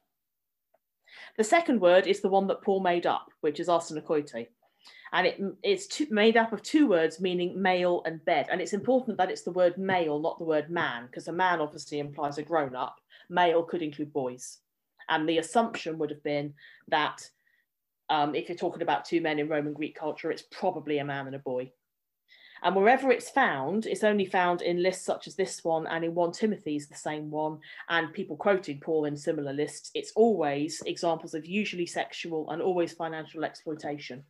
The 1.37 1.43
second 1.43 1.81
word 1.81 2.07
is 2.07 2.21
the 2.21 2.29
one 2.29 2.47
that 2.47 2.61
Paul 2.61 2.81
made 2.81 3.05
up, 3.05 3.27
which 3.41 3.59
is 3.59 3.67
arsenokoitai. 3.67 4.47
And 5.13 5.27
it, 5.27 5.41
it's 5.63 5.87
two, 5.87 6.07
made 6.11 6.37
up 6.37 6.53
of 6.53 6.61
two 6.61 6.87
words 6.87 7.21
meaning 7.21 7.61
male 7.61 8.01
and 8.05 8.23
bed. 8.25 8.47
And 8.51 8.61
it's 8.61 8.73
important 8.73 9.17
that 9.17 9.31
it's 9.31 9.43
the 9.43 9.51
word 9.51 9.77
male, 9.77 10.19
not 10.19 10.37
the 10.37 10.45
word 10.45 10.69
man, 10.69 11.05
because 11.05 11.27
a 11.27 11.33
man 11.33 11.61
obviously 11.61 11.99
implies 11.99 12.37
a 12.37 12.43
grown 12.43 12.75
up. 12.75 12.97
Male 13.29 13.63
could 13.63 13.81
include 13.81 14.11
boys. 14.11 14.59
And 15.09 15.27
the 15.27 15.37
assumption 15.37 15.97
would 15.97 16.09
have 16.09 16.23
been 16.23 16.53
that 16.89 17.27
um, 18.09 18.35
if 18.35 18.47
you're 18.47 18.57
talking 18.57 18.81
about 18.81 19.05
two 19.05 19.21
men 19.21 19.39
in 19.39 19.49
Roman 19.49 19.73
Greek 19.73 19.97
culture, 19.97 20.31
it's 20.31 20.43
probably 20.51 20.99
a 20.99 21.05
man 21.05 21.27
and 21.27 21.35
a 21.35 21.39
boy. 21.39 21.71
And 22.63 22.75
wherever 22.75 23.11
it's 23.11 23.29
found, 23.29 23.85
it's 23.85 24.03
only 24.03 24.25
found 24.25 24.61
in 24.61 24.81
lists 24.81 25.05
such 25.05 25.27
as 25.27 25.35
this 25.35 25.63
one 25.63 25.85
and 25.87 26.03
in 26.03 26.15
1 26.15 26.31
Timothy's 26.31 26.87
the 26.87 26.95
same 26.95 27.29
one, 27.29 27.59
and 27.89 28.13
people 28.13 28.35
quoting 28.35 28.79
Paul 28.79 29.05
in 29.05 29.15
similar 29.15 29.53
lists. 29.53 29.91
It's 29.93 30.11
always 30.15 30.81
examples 30.85 31.33
of 31.33 31.45
usually 31.45 31.85
sexual 31.85 32.49
and 32.49 32.61
always 32.61 32.93
financial 32.93 33.43
exploitation. 33.43 34.23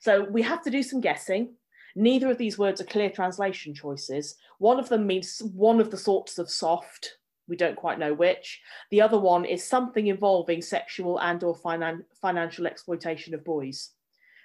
So 0.00 0.24
we 0.24 0.42
have 0.42 0.62
to 0.64 0.70
do 0.70 0.82
some 0.82 1.00
guessing. 1.00 1.54
Neither 1.96 2.30
of 2.30 2.38
these 2.38 2.58
words 2.58 2.80
are 2.80 2.84
clear 2.84 3.10
translation 3.10 3.74
choices. 3.74 4.36
One 4.58 4.78
of 4.78 4.88
them 4.88 5.06
means 5.06 5.42
one 5.54 5.80
of 5.80 5.90
the 5.90 5.96
sorts 5.96 6.38
of 6.38 6.50
soft, 6.50 7.16
we 7.50 7.56
don't 7.56 7.76
quite 7.76 7.98
know 7.98 8.14
which. 8.14 8.62
The 8.90 9.02
other 9.02 9.18
one 9.18 9.44
is 9.44 9.62
something 9.62 10.06
involving 10.06 10.62
sexual 10.62 11.18
and 11.20 11.42
or 11.42 11.54
finan 11.54 12.04
financial 12.22 12.66
exploitation 12.66 13.34
of 13.34 13.44
boys. 13.44 13.90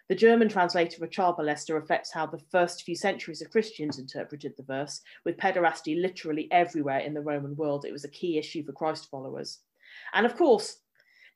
The 0.10 0.16
German 0.16 0.50
translator 0.50 1.04
of 1.04 1.12
child 1.12 1.38
molester 1.38 1.74
reflects 1.74 2.12
how 2.12 2.26
the 2.26 2.42
first 2.52 2.84
few 2.84 2.96
centuries 2.96 3.42
of 3.42 3.50
Christians 3.50 3.98
interpreted 3.98 4.54
the 4.58 4.64
verse, 4.64 5.02
with 5.24 5.38
pederasty 5.38 6.00
literally 6.00 6.48
everywhere 6.52 7.00
in 7.00 7.14
the 7.14 7.22
Roman 7.22 7.56
world. 7.56 7.86
It 7.86 7.92
was 7.92 8.04
a 8.04 8.10
key 8.10 8.38
issue 8.38 8.64
for 8.64 8.72
Christ 8.72 9.10
followers. 9.10 9.60
And 10.14 10.26
of 10.26 10.36
course, 10.36 10.78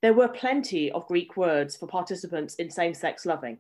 there 0.01 0.13
were 0.13 0.27
plenty 0.27 0.91
of 0.91 1.07
Greek 1.07 1.35
words 1.37 1.75
for 1.75 1.87
participants 1.87 2.55
in 2.55 2.69
same 2.69 2.93
sex 2.93 3.25
loving. 3.25 3.57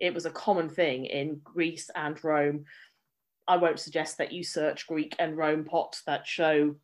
It 0.00 0.14
was 0.14 0.26
a 0.26 0.30
common 0.30 0.68
thing 0.68 1.06
in 1.06 1.40
Greece 1.44 1.90
and 1.94 2.22
Rome. 2.22 2.64
I 3.46 3.56
won't 3.56 3.78
suggest 3.78 4.18
that 4.18 4.32
you 4.32 4.42
search 4.42 4.86
Greek 4.86 5.14
and 5.18 5.36
Rome 5.36 5.64
pots 5.64 6.02
that 6.06 6.26
show 6.26 6.74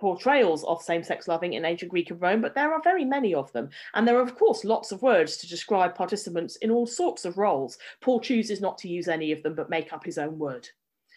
portrayals 0.00 0.64
of 0.64 0.82
same-sex 0.82 1.28
loving 1.28 1.52
in 1.52 1.64
ancient 1.64 1.90
Greek 1.90 2.10
and 2.10 2.20
Rome, 2.20 2.40
but 2.40 2.54
there 2.54 2.72
are 2.72 2.82
very 2.82 3.04
many 3.04 3.34
of 3.34 3.52
them. 3.52 3.68
And 3.94 4.08
there 4.08 4.16
are, 4.16 4.22
of 4.22 4.34
course, 4.34 4.64
lots 4.64 4.90
of 4.90 5.02
words 5.02 5.36
to 5.36 5.48
describe 5.48 5.94
participants 5.94 6.56
in 6.56 6.70
all 6.70 6.86
sorts 6.86 7.24
of 7.24 7.38
roles. 7.38 7.78
Paul 8.00 8.20
chooses 8.20 8.60
not 8.60 8.78
to 8.78 8.88
use 8.88 9.06
any 9.06 9.30
of 9.30 9.42
them, 9.42 9.54
but 9.54 9.70
make 9.70 9.92
up 9.92 10.04
his 10.04 10.18
own 10.18 10.38
word. 10.38 10.68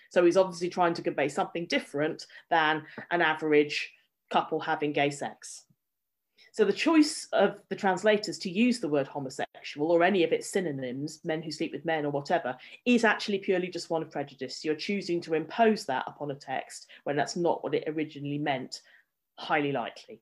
So 0.10 0.24
he's 0.26 0.38
obviously 0.38 0.70
trying 0.70 0.94
to 0.94 1.02
convey 1.02 1.30
something 1.30 1.66
different 1.66 2.28
than 2.52 2.84
an 3.10 3.22
average 3.22 3.92
couple 4.30 4.60
having 4.60 4.94
gay 4.94 5.10
sex. 5.10 5.66
So 6.54 6.64
the 6.64 6.72
choice 6.72 7.28
of 7.34 7.56
the 7.70 7.76
translators 7.76 8.38
to 8.38 8.50
use 8.50 8.80
the 8.80 8.88
word 8.88 9.08
homosexual 9.08 9.92
or 9.92 10.04
any 10.04 10.24
of 10.24 10.32
its 10.32 10.52
synonyms, 10.52 11.20
men 11.26 11.42
who 11.42 11.52
sleep 11.52 11.72
with 11.72 11.84
men 11.84 12.06
or 12.06 12.12
whatever, 12.12 12.56
is 12.86 13.04
actually 13.04 13.40
purely 13.40 13.70
just 13.70 13.90
one 13.90 14.04
of 14.04 14.12
prejudice. 14.12 14.64
You're 14.64 14.76
choosing 14.76 15.20
to 15.22 15.34
impose 15.34 15.86
that 15.88 16.04
upon 16.06 16.30
a 16.30 16.36
text 16.36 16.92
when 17.06 17.16
that's 17.16 17.36
not 17.36 17.64
what 17.64 17.74
it 17.74 17.86
originally 17.88 18.38
meant, 18.38 18.82
highly 19.40 19.72
likely. 19.72 20.22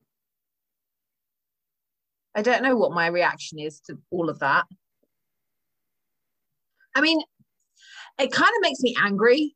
I 2.34 2.40
don't 2.40 2.62
know 2.62 2.76
what 2.76 2.92
my 2.92 3.08
reaction 3.08 3.58
is 3.58 3.80
to 3.80 3.98
all 4.10 4.30
of 4.30 4.38
that. 4.38 4.64
I 6.94 7.02
mean, 7.02 7.20
it 8.18 8.32
kind 8.32 8.52
of 8.56 8.62
makes 8.62 8.80
me 8.80 8.96
angry 8.98 9.54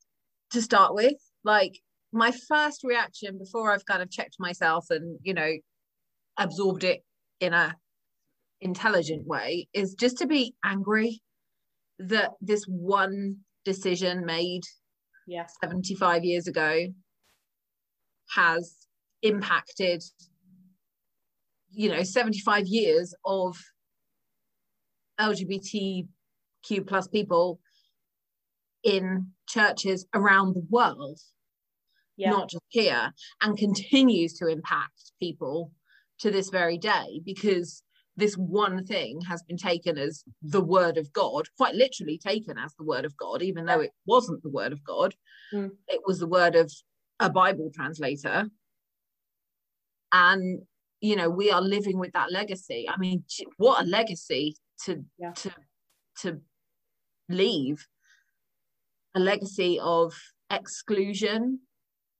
to 0.51 0.61
start 0.61 0.95
with. 0.95 1.17
Like, 1.43 1.79
my 2.12 2.35
first 2.49 2.85
reaction 2.85 3.39
before 3.39 3.73
I've 3.73 3.87
kind 3.87 4.03
of 4.03 4.11
checked 4.11 4.37
myself 4.39 4.91
and, 4.91 5.19
you 5.23 5.33
know, 5.33 5.53
absorbed 6.38 6.85
it 6.85 7.03
in 7.40 7.53
a 7.53 7.75
intelligent 8.61 9.27
way 9.27 9.68
is 9.72 9.94
just 9.94 10.18
to 10.18 10.27
be 10.27 10.55
angry 10.64 11.20
that 11.99 12.31
this 12.40 12.64
one 12.66 13.37
decision 13.64 14.25
made 14.25 14.62
yeah. 15.27 15.46
75 15.62 16.25
years 16.25 16.46
ago 16.46 16.87
has 18.35 18.75
impacted 19.22 20.03
you 21.70 21.88
know 21.88 22.03
75 22.03 22.66
years 22.66 23.14
of 23.25 23.57
lgbtq 25.20 26.07
plus 26.87 27.09
people 27.09 27.61
in 28.83 29.27
churches 29.49 30.07
around 30.14 30.55
the 30.55 30.66
world 30.70 31.18
yeah. 32.16 32.31
not 32.31 32.49
just 32.49 32.64
here 32.68 33.12
and 33.42 33.59
continues 33.59 34.35
to 34.35 34.46
impact 34.46 35.12
people 35.20 35.72
to 36.21 36.31
this 36.31 36.51
very 36.51 36.79
day 36.79 37.21
because 37.25 37.83
this 38.17 38.35
one 38.35 38.85
thing 38.85 39.21
has 39.23 39.43
been 39.43 39.59
taken 39.59 39.99
as 39.99 40.25
the 40.43 40.61
word 40.61 40.97
of 40.97 41.13
God, 41.13 41.47
quite 41.59 41.75
literally 41.75 42.19
taken 42.19 42.57
as 42.59 42.75
the 42.75 42.85
word 42.85 43.05
of 43.05 43.17
God, 43.17 43.43
even 43.43 43.67
though 43.67 43.81
it 43.81 43.93
wasn't 44.07 44.43
the 44.43 44.51
word 44.51 44.73
of 44.73 44.83
God. 44.83 45.15
Mm. 45.53 45.71
It 45.89 46.01
was 46.07 46.19
the 46.19 46.27
word 46.27 46.57
of 46.57 46.73
a 47.21 47.29
Bible 47.29 47.71
translator. 47.75 48.49
And, 50.13 50.63
you 51.01 51.17
know, 51.17 51.29
we 51.29 51.51
are 51.51 51.61
living 51.61 51.99
with 51.99 52.13
that 52.13 52.33
legacy. 52.33 52.87
I 52.89 52.97
mean, 52.97 53.25
what 53.59 53.85
a 53.85 53.87
legacy 53.87 54.57
to, 54.87 55.05
yeah. 55.19 55.33
to, 55.33 55.51
to 56.23 56.41
leave 57.29 57.87
a 59.15 59.21
legacy 59.21 59.79
of 59.83 60.15
exclusion, 60.51 61.61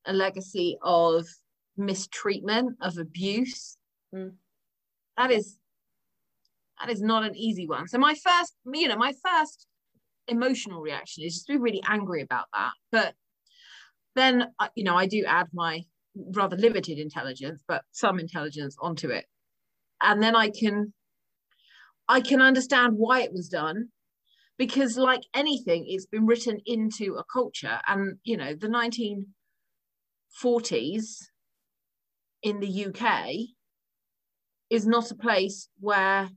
a 0.05 0.13
legacy 0.13 0.77
of 0.83 1.27
mistreatment, 1.77 2.77
of 2.83 2.99
abuse, 2.99 3.79
Mm. 4.17 4.33
That 5.17 5.31
is 5.31 5.59
that 6.81 6.91
is 6.91 7.01
not 7.01 7.25
an 7.25 7.37
easy 7.37 7.67
one. 7.67 7.89
So 7.89 7.99
my 7.99 8.15
first, 8.15 8.55
you 8.73 8.89
know, 8.89 8.97
my 8.97 9.13
first 9.25 9.67
emotional 10.29 10.81
reaction 10.81 11.25
is 11.25 11.35
just 11.35 11.47
to 11.47 11.55
be 11.55 11.59
really 11.59 11.83
angry 11.87 12.23
about 12.23 12.47
that. 12.53 12.73
But 12.93 13.15
then, 14.15 14.47
you 14.75 14.85
know, 14.85 14.95
I 14.95 15.07
do 15.07 15.25
add 15.27 15.49
my 15.53 15.85
rather 16.35 16.57
limited 16.57 16.99
intelligence, 16.99 17.63
but 17.67 17.83
some 17.93 18.19
intelligence 18.19 18.77
onto 18.81 19.11
it, 19.11 19.27
and 20.03 20.23
then 20.23 20.37
I 20.37 20.51
can, 20.51 20.93
I 22.09 22.21
can 22.21 22.41
understand 22.41 22.95
why 22.97 23.23
it 23.23 23.33
was 23.33 23.49
done, 23.49 23.89
because 24.59 24.97
like 24.97 25.23
anything, 25.35 25.87
it's 25.89 26.07
been 26.07 26.27
written 26.27 26.59
into 26.67 27.17
a 27.17 27.25
culture, 27.31 27.81
and 27.87 28.19
you 28.25 28.37
know, 28.37 28.55
the 28.55 28.69
1940s 28.69 31.29
in 32.43 32.61
the 32.61 32.87
UK 32.87 33.56
is 34.71 34.87
not 34.87 35.11
a 35.11 35.15
place 35.15 35.69
where 35.81 36.29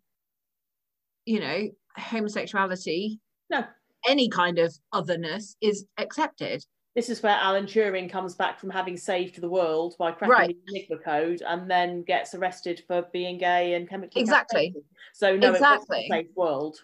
you 1.26 1.40
know 1.40 1.70
homosexuality 1.98 3.20
no. 3.50 3.64
any 4.08 4.30
kind 4.30 4.60
of 4.60 4.74
otherness 4.94 5.56
is 5.62 5.86
accepted. 5.98 6.64
This 6.96 7.10
is 7.10 7.24
where 7.24 7.36
alan 7.36 7.66
turing 7.66 8.10
comes 8.10 8.36
back 8.36 8.60
from 8.60 8.70
having 8.70 8.98
saved 8.98 9.40
the 9.40 9.50
world 9.50 9.96
by 9.98 10.12
cracking 10.12 10.30
right. 10.30 10.56
the 10.68 10.76
enigma 10.76 10.98
code 10.98 11.42
and 11.48 11.70
then 11.70 12.04
gets 12.04 12.36
arrested 12.36 12.84
for 12.88 13.06
being 13.14 13.38
gay 13.38 13.76
and 13.76 13.88
chemically 13.88 14.22
exactly. 14.22 14.74
so 15.14 15.36
no 15.36 15.54
exactly. 15.54 16.00
it 16.00 16.10
was 16.10 16.20
a 16.20 16.24
safe 16.24 16.36
world 16.36 16.80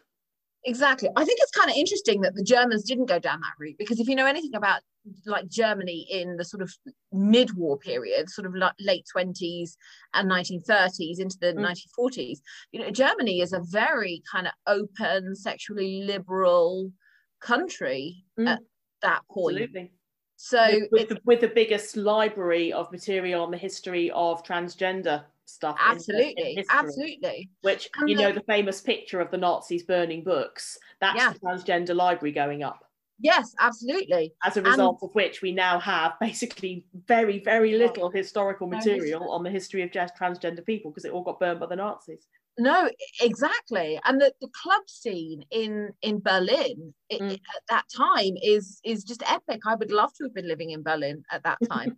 exactly 0.65 1.09
i 1.15 1.23
think 1.23 1.39
it's 1.41 1.51
kind 1.51 1.69
of 1.69 1.77
interesting 1.77 2.21
that 2.21 2.35
the 2.35 2.43
germans 2.43 2.83
didn't 2.83 3.05
go 3.05 3.19
down 3.19 3.39
that 3.39 3.53
route 3.59 3.75
because 3.77 3.99
if 3.99 4.07
you 4.07 4.15
know 4.15 4.25
anything 4.25 4.55
about 4.55 4.81
like 5.25 5.47
Germany 5.47 6.07
in 6.09 6.37
the 6.37 6.45
sort 6.45 6.61
of 6.61 6.71
mid-war 7.11 7.77
period, 7.77 8.29
sort 8.29 8.47
of 8.47 8.55
like 8.55 8.73
late 8.79 9.05
20s 9.15 9.75
and 10.13 10.29
1930s 10.29 11.19
into 11.19 11.37
the 11.39 11.53
mm. 11.53 11.75
1940s, 11.99 12.39
you 12.71 12.79
know, 12.79 12.89
Germany 12.89 13.41
is 13.41 13.53
a 13.53 13.61
very 13.69 14.21
kind 14.29 14.47
of 14.47 14.53
open, 14.67 15.35
sexually 15.35 16.03
liberal 16.03 16.91
country 17.39 18.23
mm. 18.39 18.47
at 18.47 18.59
that 19.01 19.21
point. 19.29 19.57
Absolutely. 19.57 19.91
So 20.37 20.65
with, 20.67 20.91
with, 20.91 21.09
the, 21.09 21.19
with, 21.23 21.41
the, 21.41 21.47
biggest 21.47 21.95
library 21.95 22.73
of 22.73 22.91
material 22.91 23.43
on 23.43 23.51
the 23.51 23.57
history 23.57 24.11
of 24.11 24.43
transgender 24.43 25.23
stuff. 25.45 25.77
Absolutely, 25.79 26.53
in, 26.53 26.59
in 26.59 26.65
absolutely. 26.69 27.49
Which 27.61 27.89
and 27.97 28.09
you 28.09 28.17
the, 28.17 28.23
know 28.23 28.31
the 28.31 28.43
famous 28.43 28.81
picture 28.81 29.19
of 29.19 29.31
the 29.31 29.37
Nazis 29.37 29.83
burning 29.83 30.23
books. 30.23 30.77
That's 31.01 31.17
yeah. 31.17 31.33
the 31.33 31.39
transgender 31.39 31.95
library 31.95 32.31
going 32.31 32.63
up. 32.63 32.85
Yes, 33.19 33.55
absolutely. 33.59 34.33
As 34.43 34.57
a 34.57 34.61
result 34.61 34.99
and, 35.01 35.09
of 35.09 35.15
which 35.15 35.41
we 35.41 35.51
now 35.51 35.79
have 35.79 36.13
basically 36.19 36.85
very, 37.07 37.39
very 37.39 37.77
little 37.77 38.09
historical 38.09 38.67
material 38.67 39.31
on 39.31 39.43
the 39.43 39.49
history 39.49 39.81
of 39.83 39.91
just 39.91 40.15
transgender 40.15 40.65
people 40.65 40.91
because 40.91 41.05
it 41.05 41.11
all 41.11 41.23
got 41.23 41.39
burned 41.39 41.59
by 41.59 41.67
the 41.67 41.75
Nazis. 41.75 42.27
No, 42.57 42.89
exactly. 43.21 43.99
And 44.05 44.21
the, 44.21 44.33
the 44.39 44.47
club 44.61 44.83
scene 44.87 45.43
in 45.51 45.89
in 46.01 46.21
Berlin 46.21 46.93
it, 47.09 47.21
mm. 47.21 47.33
at 47.33 47.61
that 47.69 47.83
time 47.95 48.35
is 48.41 48.79
is 48.85 49.03
just 49.03 49.23
epic. 49.29 49.61
I 49.65 49.75
would 49.75 49.91
love 49.91 50.13
to 50.15 50.23
have 50.23 50.33
been 50.33 50.47
living 50.47 50.71
in 50.71 50.81
Berlin 50.81 51.23
at 51.31 51.43
that 51.43 51.57
time. 51.69 51.97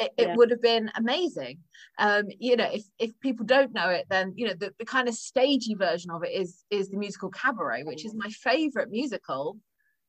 It, 0.00 0.12
it 0.16 0.28
yeah. 0.28 0.36
would 0.36 0.50
have 0.50 0.62
been 0.62 0.90
amazing. 0.96 1.58
Um, 1.98 2.24
you 2.38 2.56
know, 2.56 2.68
if 2.72 2.84
if 2.98 3.18
people 3.20 3.44
don't 3.44 3.72
know 3.72 3.88
it, 3.90 4.06
then 4.08 4.32
you 4.36 4.46
know 4.48 4.54
the, 4.54 4.72
the 4.78 4.84
kind 4.84 5.08
of 5.08 5.14
stagey 5.14 5.74
version 5.74 6.10
of 6.10 6.24
it 6.24 6.32
is 6.32 6.64
is 6.70 6.88
the 6.88 6.96
musical 6.96 7.30
Cabaret, 7.30 7.84
which 7.84 8.04
is 8.04 8.14
my 8.14 8.28
favorite 8.28 8.90
musical. 8.90 9.58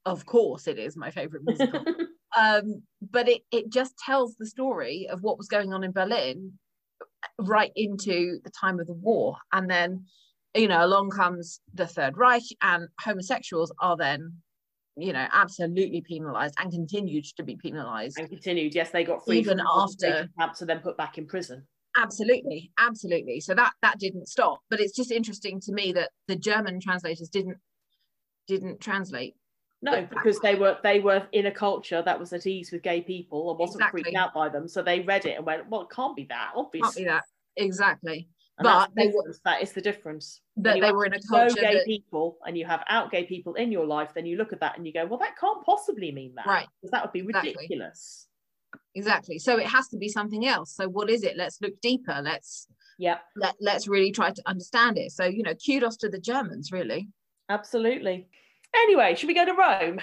Of 0.05 0.25
course, 0.25 0.67
it 0.67 0.79
is 0.79 0.95
my 0.95 1.11
favorite 1.11 1.43
musical. 1.45 1.83
um, 2.37 2.83
but 3.01 3.27
it 3.27 3.41
it 3.51 3.69
just 3.69 3.97
tells 3.97 4.35
the 4.35 4.47
story 4.47 5.07
of 5.11 5.21
what 5.21 5.37
was 5.37 5.47
going 5.47 5.73
on 5.73 5.83
in 5.83 5.91
Berlin 5.91 6.53
right 7.37 7.71
into 7.75 8.39
the 8.43 8.51
time 8.51 8.79
of 8.79 8.87
the 8.87 8.93
war, 8.93 9.37
and 9.51 9.69
then 9.69 10.05
you 10.55 10.67
know 10.67 10.83
along 10.85 11.09
comes 11.09 11.59
the 11.73 11.87
Third 11.87 12.17
Reich, 12.17 12.43
and 12.61 12.87
homosexuals 12.99 13.71
are 13.79 13.97
then 13.97 14.41
you 15.01 15.13
know 15.13 15.27
absolutely 15.31 16.01
penalized 16.01 16.55
and 16.59 16.71
continued 16.71 17.25
to 17.37 17.43
be 17.43 17.55
penalized. 17.55 18.19
And 18.19 18.29
continued 18.29 18.75
yes 18.75 18.91
they 18.91 19.03
got 19.03 19.25
free 19.25 19.39
even 19.39 19.59
after 19.59 20.29
to 20.57 20.65
then 20.65 20.79
put 20.79 20.97
back 20.97 21.17
in 21.17 21.25
prison. 21.25 21.65
Absolutely 21.97 22.71
absolutely. 22.79 23.39
So 23.39 23.53
that 23.55 23.73
that 23.81 23.99
didn't 23.99 24.27
stop. 24.27 24.59
But 24.69 24.79
it's 24.79 24.95
just 24.95 25.11
interesting 25.11 25.59
to 25.61 25.73
me 25.73 25.91
that 25.93 26.09
the 26.27 26.35
german 26.35 26.79
translators 26.79 27.29
didn't 27.29 27.57
didn't 28.47 28.79
translate. 28.79 29.35
No 29.81 30.07
because 30.09 30.39
they 30.39 30.55
were 30.55 30.77
they 30.83 30.99
were 30.99 31.27
in 31.31 31.47
a 31.47 31.51
culture 31.51 32.03
that 32.03 32.19
was 32.19 32.33
at 32.33 32.45
ease 32.45 32.71
with 32.71 32.83
gay 32.83 33.01
people 33.01 33.49
and 33.49 33.59
wasn't 33.59 33.81
exactly. 33.81 34.03
freaked 34.03 34.17
out 34.17 34.33
by 34.33 34.49
them. 34.49 34.67
So 34.67 34.83
they 34.83 34.99
read 35.01 35.25
it 35.25 35.37
and 35.37 35.45
went 35.45 35.69
well 35.69 35.81
it 35.81 35.89
can't 35.89 36.15
be 36.15 36.25
that 36.25 36.51
obviously 36.55 36.81
can't 36.81 36.95
be 36.95 37.03
that. 37.05 37.23
Exactly 37.57 38.27
and 38.67 38.93
but 38.95 38.95
they 38.95 39.07
were, 39.07 39.33
that 39.45 39.61
is 39.61 39.71
the 39.71 39.81
difference. 39.81 40.41
That 40.57 40.79
they 40.79 40.91
were 40.91 41.05
in 41.05 41.13
a 41.13 41.21
culture 41.21 41.55
gay 41.55 41.73
that, 41.75 41.85
people 41.85 42.37
and 42.45 42.57
you 42.57 42.65
have 42.65 42.83
out 42.89 43.11
gay 43.11 43.25
people 43.25 43.53
in 43.55 43.71
your 43.71 43.85
life, 43.85 44.11
then 44.13 44.25
you 44.25 44.37
look 44.37 44.53
at 44.53 44.59
that 44.59 44.77
and 44.77 44.85
you 44.85 44.93
go, 44.93 45.05
well, 45.05 45.19
that 45.19 45.37
can't 45.39 45.63
possibly 45.65 46.11
mean 46.11 46.33
that, 46.35 46.45
right? 46.45 46.67
Because 46.79 46.91
that 46.91 47.03
would 47.03 47.13
be 47.13 47.21
ridiculous. 47.21 48.27
Exactly. 48.95 49.35
exactly. 49.35 49.39
So 49.39 49.57
it 49.57 49.67
has 49.67 49.87
to 49.89 49.97
be 49.97 50.09
something 50.09 50.45
else. 50.45 50.75
So 50.75 50.87
what 50.87 51.09
is 51.09 51.23
it? 51.23 51.37
Let's 51.37 51.59
look 51.61 51.79
deeper. 51.81 52.21
Let's 52.23 52.67
yeah. 52.97 53.17
Let 53.35 53.55
Let's 53.59 53.87
really 53.87 54.11
try 54.11 54.31
to 54.31 54.41
understand 54.45 54.97
it. 54.97 55.11
So 55.11 55.25
you 55.25 55.43
know, 55.43 55.53
kudos 55.55 55.97
to 55.97 56.09
the 56.09 56.19
Germans, 56.19 56.71
really. 56.71 57.09
Absolutely. 57.49 58.27
Anyway, 58.73 59.15
should 59.15 59.27
we 59.27 59.33
go 59.33 59.45
to 59.45 59.53
Rome? 59.53 59.99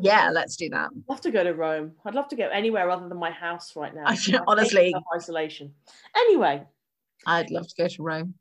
Yeah, 0.00 0.30
let's 0.32 0.56
do 0.56 0.68
that. 0.70 0.90
I'd 0.94 1.08
love 1.08 1.20
to 1.22 1.30
go 1.30 1.44
to 1.44 1.52
Rome. 1.52 1.92
I'd 2.04 2.14
love 2.14 2.28
to 2.28 2.36
go 2.36 2.48
anywhere 2.48 2.90
other 2.90 3.08
than 3.08 3.18
my 3.18 3.30
house 3.30 3.76
right 3.76 3.94
now. 3.94 4.06
honestly, 4.46 4.94
isolation. 5.14 5.74
Anyway, 6.16 6.64
I'd 7.26 7.50
love 7.50 7.68
to 7.68 7.74
go 7.76 7.88
to 7.88 8.02
Rome. 8.02 8.34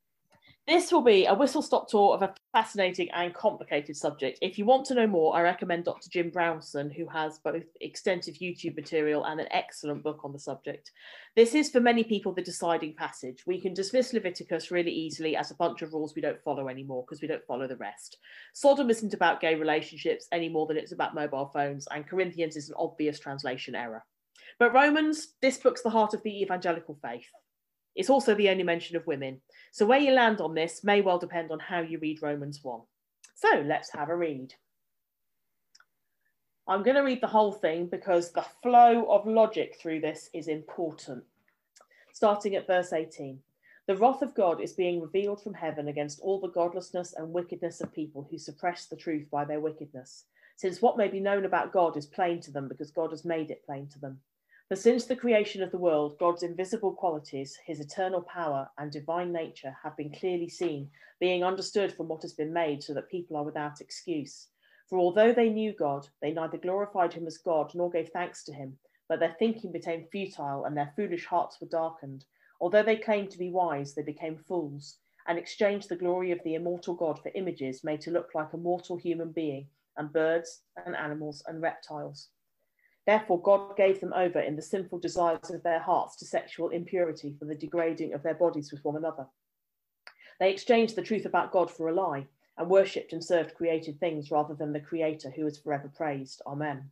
This 0.72 0.90
will 0.90 1.02
be 1.02 1.26
a 1.26 1.34
whistle 1.34 1.62
stop 1.62 1.90
tour 1.90 2.14
of 2.14 2.22
a 2.22 2.34
fascinating 2.54 3.12
and 3.12 3.34
complicated 3.34 3.98
subject. 3.98 4.40
If 4.42 4.58
you 4.58 4.64
want 4.64 4.86
to 4.86 4.94
know 4.94 5.06
more, 5.06 5.36
I 5.36 5.42
recommend 5.42 5.84
Dr. 5.84 6.10
Jim 6.10 6.30
Brownson, 6.30 6.90
who 6.90 7.06
has 7.10 7.40
both 7.40 7.66
extensive 7.82 8.36
YouTube 8.36 8.78
material 8.78 9.26
and 9.26 9.42
an 9.42 9.50
excellent 9.52 10.02
book 10.02 10.22
on 10.24 10.32
the 10.32 10.40
subject. 10.40 10.92
This 11.36 11.56
is 11.56 11.70
for 11.70 11.82
many 11.82 12.06
people 12.06 12.34
the 12.34 12.42
deciding 12.42 12.96
passage. 12.96 13.44
We 13.46 13.60
can 13.60 13.74
dismiss 13.74 14.14
Leviticus 14.14 14.72
really 14.72 14.94
easily 14.94 15.36
as 15.36 15.52
a 15.52 15.56
bunch 15.56 15.82
of 15.82 15.92
rules 15.92 16.16
we 16.16 16.22
don't 16.22 16.42
follow 16.42 16.70
anymore 16.70 17.04
because 17.06 17.22
we 17.22 17.28
don't 17.28 17.46
follow 17.46 17.68
the 17.68 17.76
rest. 17.76 18.20
Sodom 18.54 18.90
isn't 18.90 19.14
about 19.14 19.42
gay 19.42 19.56
relationships 19.56 20.30
any 20.32 20.48
more 20.48 20.68
than 20.68 20.78
it's 20.78 20.94
about 20.94 21.14
mobile 21.14 21.52
phones, 21.54 21.86
and 21.92 22.08
Corinthians 22.08 22.56
is 22.56 22.70
an 22.70 22.76
obvious 22.78 23.20
translation 23.20 23.76
error. 23.76 24.06
But 24.58 24.74
Romans, 24.74 25.34
this 25.42 25.58
book's 25.58 25.82
the 25.82 25.90
heart 25.90 26.14
of 26.14 26.24
the 26.24 26.42
evangelical 26.42 26.98
faith. 27.02 27.28
It's 27.96 28.10
also 28.10 28.34
the 28.36 28.50
only 28.50 28.64
mention 28.64 28.96
of 28.96 29.08
women. 29.08 29.42
So 29.72 29.86
where 29.86 30.00
you 30.00 30.12
land 30.12 30.42
on 30.42 30.56
this 30.56 30.84
may 30.84 31.02
well 31.02 31.20
depend 31.20 31.52
on 31.52 31.60
how 31.60 31.82
you 31.82 32.00
read 32.00 32.22
Romans 32.22 32.60
1. 32.64 32.82
So 33.36 33.64
let's 33.66 33.92
have 33.94 34.10
a 34.10 34.16
read. 34.16 34.54
I'm 36.68 36.84
going 36.84 36.96
to 36.96 37.02
read 37.02 37.22
the 37.22 37.28
whole 37.28 37.52
thing 37.52 37.88
because 37.88 38.32
the 38.32 38.46
flow 38.64 39.06
of 39.10 39.28
logic 39.28 39.78
through 39.82 40.02
this 40.02 40.30
is 40.34 40.48
important. 40.48 41.24
Starting 42.14 42.56
at 42.56 42.68
verse 42.68 42.94
18. 42.94 43.40
The 43.88 43.98
wrath 43.98 44.22
of 44.22 44.36
God 44.36 44.62
is 44.62 44.74
being 44.74 45.02
revealed 45.02 45.42
from 45.42 45.56
heaven 45.56 45.88
against 45.88 46.22
all 46.22 46.40
the 46.40 46.48
godlessness 46.48 47.14
and 47.18 47.34
wickedness 47.34 47.82
of 47.82 47.92
people 47.92 48.28
who 48.30 48.38
suppress 48.38 48.86
the 48.86 48.96
truth 48.96 49.30
by 49.32 49.44
their 49.44 49.60
wickedness, 49.60 50.26
since 50.56 50.82
what 50.82 50.98
may 50.98 51.08
be 51.08 51.20
known 51.20 51.46
about 51.46 51.74
God 51.74 51.98
is 51.98 52.06
plain 52.06 52.40
to 52.42 52.52
them 52.52 52.68
because 52.68 52.92
God 52.92 53.10
has 53.10 53.26
made 53.26 53.50
it 53.50 53.66
plain 53.66 53.88
to 53.88 54.00
them. 54.00 54.20
For 54.72 54.78
since 54.78 55.04
the 55.04 55.18
creation 55.18 55.62
of 55.62 55.70
the 55.70 55.78
world, 55.78 56.18
God's 56.18 56.44
invisible 56.44 56.94
qualities, 56.94 57.60
his 57.66 57.82
eternal 57.82 58.22
power 58.22 58.72
and 58.78 58.90
divine 58.90 59.34
nature 59.34 59.76
have 59.84 59.98
been 59.98 60.14
clearly 60.14 60.48
seen, 60.48 60.90
being 61.20 61.44
understood 61.44 61.92
from 61.92 62.08
what 62.08 62.22
has 62.22 62.32
been 62.32 62.54
made, 62.54 62.82
so 62.82 62.94
that 62.94 63.10
people 63.10 63.36
are 63.36 63.44
without 63.44 63.82
excuse. 63.82 64.48
For 64.88 64.98
although 64.98 65.34
they 65.34 65.50
knew 65.50 65.74
God, 65.74 66.08
they 66.22 66.32
neither 66.32 66.58
glorified 66.58 67.12
him 67.12 67.28
as 67.28 67.38
God 67.38 67.76
nor 67.76 67.92
gave 67.92 68.12
thanks 68.12 68.46
to 68.46 68.54
him, 68.54 68.78
but 69.10 69.20
their 69.20 69.36
thinking 69.38 69.74
became 69.74 70.08
futile 70.10 70.64
and 70.64 70.78
their 70.78 70.94
foolish 70.96 71.26
hearts 71.26 71.60
were 71.60 71.68
darkened. 71.68 72.24
Although 72.62 72.84
they 72.84 72.96
claimed 72.96 73.32
to 73.32 73.38
be 73.38 73.50
wise, 73.50 73.94
they 73.94 74.04
became 74.04 74.38
fools 74.38 75.00
and 75.28 75.38
exchanged 75.38 75.90
the 75.90 75.98
glory 75.98 76.32
of 76.32 76.42
the 76.46 76.56
immortal 76.56 76.94
God 76.94 77.22
for 77.22 77.34
images 77.36 77.84
made 77.84 78.00
to 78.04 78.12
look 78.12 78.30
like 78.34 78.54
a 78.54 78.58
mortal 78.58 78.96
human 78.96 79.34
being 79.34 79.68
and 79.98 80.14
birds 80.14 80.62
and 80.86 80.96
animals 80.96 81.44
and 81.46 81.62
reptiles. 81.62 82.30
Therefore, 83.12 83.42
God 83.42 83.76
gave 83.76 84.00
them 84.00 84.14
over 84.14 84.40
in 84.40 84.56
the 84.56 84.62
sinful 84.62 85.00
desires 85.00 85.50
of 85.50 85.64
their 85.64 85.82
hearts 85.82 86.16
to 86.16 86.26
sexual 86.26 86.70
impurity 86.70 87.36
for 87.38 87.44
the 87.44 87.56
degrading 87.56 88.14
of 88.14 88.24
their 88.24 88.36
bodies 88.36 88.72
with 88.72 88.86
one 88.86 88.96
another. 88.96 89.28
They 90.40 90.50
exchanged 90.50 90.96
the 90.96 91.02
truth 91.02 91.26
about 91.26 91.52
God 91.52 91.70
for 91.70 91.90
a 91.90 91.94
lie 91.94 92.28
and 92.58 92.70
worshipped 92.70 93.12
and 93.12 93.22
served 93.22 93.56
created 93.56 94.00
things 94.00 94.32
rather 94.32 94.54
than 94.54 94.72
the 94.72 94.80
Creator 94.80 95.32
who 95.32 95.46
is 95.46 95.58
forever 95.58 95.92
praised. 95.94 96.42
Amen. 96.48 96.90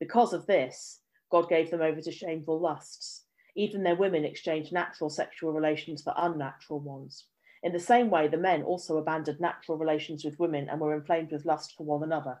Because 0.00 0.32
of 0.32 0.46
this, 0.46 1.02
God 1.30 1.48
gave 1.48 1.70
them 1.70 1.80
over 1.80 2.00
to 2.00 2.10
shameful 2.10 2.58
lusts. 2.58 3.26
Even 3.54 3.84
their 3.84 3.94
women 3.94 4.24
exchanged 4.24 4.72
natural 4.72 5.10
sexual 5.10 5.52
relations 5.52 6.02
for 6.02 6.12
unnatural 6.16 6.80
ones. 6.80 7.26
In 7.62 7.72
the 7.72 7.78
same 7.78 8.10
way, 8.10 8.26
the 8.26 8.36
men 8.36 8.64
also 8.64 8.96
abandoned 8.96 9.38
natural 9.38 9.78
relations 9.78 10.24
with 10.24 10.40
women 10.40 10.68
and 10.68 10.80
were 10.80 10.96
inflamed 10.96 11.30
with 11.30 11.46
lust 11.46 11.76
for 11.76 11.86
one 11.86 12.02
another 12.02 12.40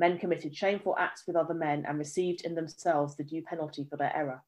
men 0.00 0.18
committed 0.18 0.56
shameful 0.56 0.96
acts 0.98 1.24
with 1.26 1.36
other 1.36 1.54
men 1.54 1.84
and 1.86 1.98
received 1.98 2.40
in 2.44 2.54
themselves 2.56 3.16
the 3.16 3.22
due 3.22 3.42
penalty 3.42 3.86
for 3.88 3.96
their 3.96 4.16
error. 4.16 4.42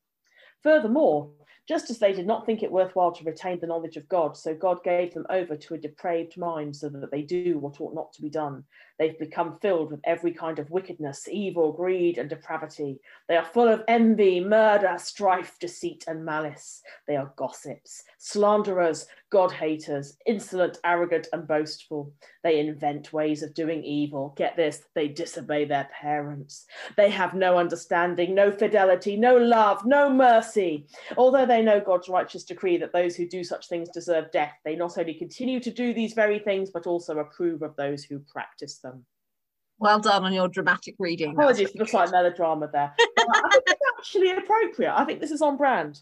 Furthermore, 0.63 1.31
just 1.69 1.91
as 1.91 1.99
they 1.99 2.13
did 2.13 2.27
not 2.27 2.45
think 2.45 2.63
it 2.63 2.73
worthwhile 2.73 3.13
to 3.13 3.25
retain 3.25 3.61
the 3.61 3.67
knowledge 3.67 3.97
of 3.97 4.09
God, 4.09 4.37
so 4.37 4.55
God 4.55 4.83
gave 4.83 5.15
them 5.15 5.27
over 5.31 5.57
to 5.57 5.75
a 5.75 5.79
depraved 5.79 6.37
mind 6.37 6.75
so 6.75 6.89
that 6.89 7.11
they 7.11 7.23
do 7.23 7.59
what 7.59 7.81
ought 7.81 7.95
not 7.95 8.13
to 8.15 8.23
be 8.23 8.29
done. 8.29 8.65
They've 8.99 9.19
become 9.19 9.59
filled 9.61 9.91
with 9.91 10.01
every 10.05 10.33
kind 10.33 10.59
of 10.59 10.71
wickedness, 10.71 11.29
evil, 11.31 11.73
greed, 11.73 12.19
and 12.19 12.29
depravity. 12.29 13.01
They 13.29 13.37
are 13.37 13.45
full 13.45 13.69
of 13.69 13.83
envy, 13.89 14.41
murder, 14.41 14.97
strife, 14.99 15.57
deceit, 15.59 16.05
and 16.07 16.25
malice. 16.25 16.83
They 17.07 17.17
are 17.17 17.33
gossips, 17.37 18.05
slanderers, 18.19 19.07
God 19.31 19.51
haters, 19.51 20.19
insolent, 20.27 20.79
arrogant, 20.85 21.27
and 21.33 21.49
boastful. 21.49 22.13
They 22.43 22.61
invent 22.61 23.15
ways 23.15 23.43
of 23.43 23.55
doing 23.55 23.83
evil. 23.83 24.35
Get 24.37 24.57
this, 24.57 24.83
they 24.95 25.09
disobey 25.09 25.65
their 25.65 25.89
parents. 26.01 26.67
They 26.97 27.09
have 27.09 27.33
no 27.33 27.57
understanding, 27.57 28.35
no 28.35 28.53
fidelity, 28.53 29.17
no 29.17 29.37
love, 29.37 29.87
no 29.87 30.11
mercy. 30.11 30.87
Although 31.17 31.47
they 31.47 31.62
know 31.63 31.81
God's 31.81 32.09
righteous 32.09 32.45
decree 32.45 32.77
that 32.79 32.93
those 32.93 33.17
who 33.17 33.27
do 33.27 33.43
such 33.45 33.69
things 33.69 33.89
deserve 33.89 34.31
death, 34.31 34.55
they 34.65 34.77
not 34.77 34.99
only 34.99 35.15
continue 35.15 35.61
to 35.61 35.71
do 35.71 35.93
these 35.95 36.13
very 36.13 36.39
things, 36.39 36.71
but 36.71 36.87
also 36.87 37.19
approve 37.19 37.63
of 37.63 37.77
those 37.77 38.05
who 38.05 38.19
practice 38.21 38.79
them. 38.79 39.05
Well 39.79 39.99
done 39.99 40.25
on 40.25 40.33
your 40.33 40.49
dramatic 40.49 40.95
reading. 40.99 41.33
Apologies 41.33 41.71
for 41.73 41.79
the 41.79 41.87
slight 41.87 42.11
melodrama 42.11 42.69
there. 42.73 42.95
I 43.19 43.49
think 43.51 43.65
it's 43.67 43.81
actually 43.99 44.31
appropriate. 44.31 44.95
I 44.95 45.05
think 45.05 45.21
this 45.21 45.31
is 45.31 45.43
on 45.43 45.57
brand. 45.57 46.01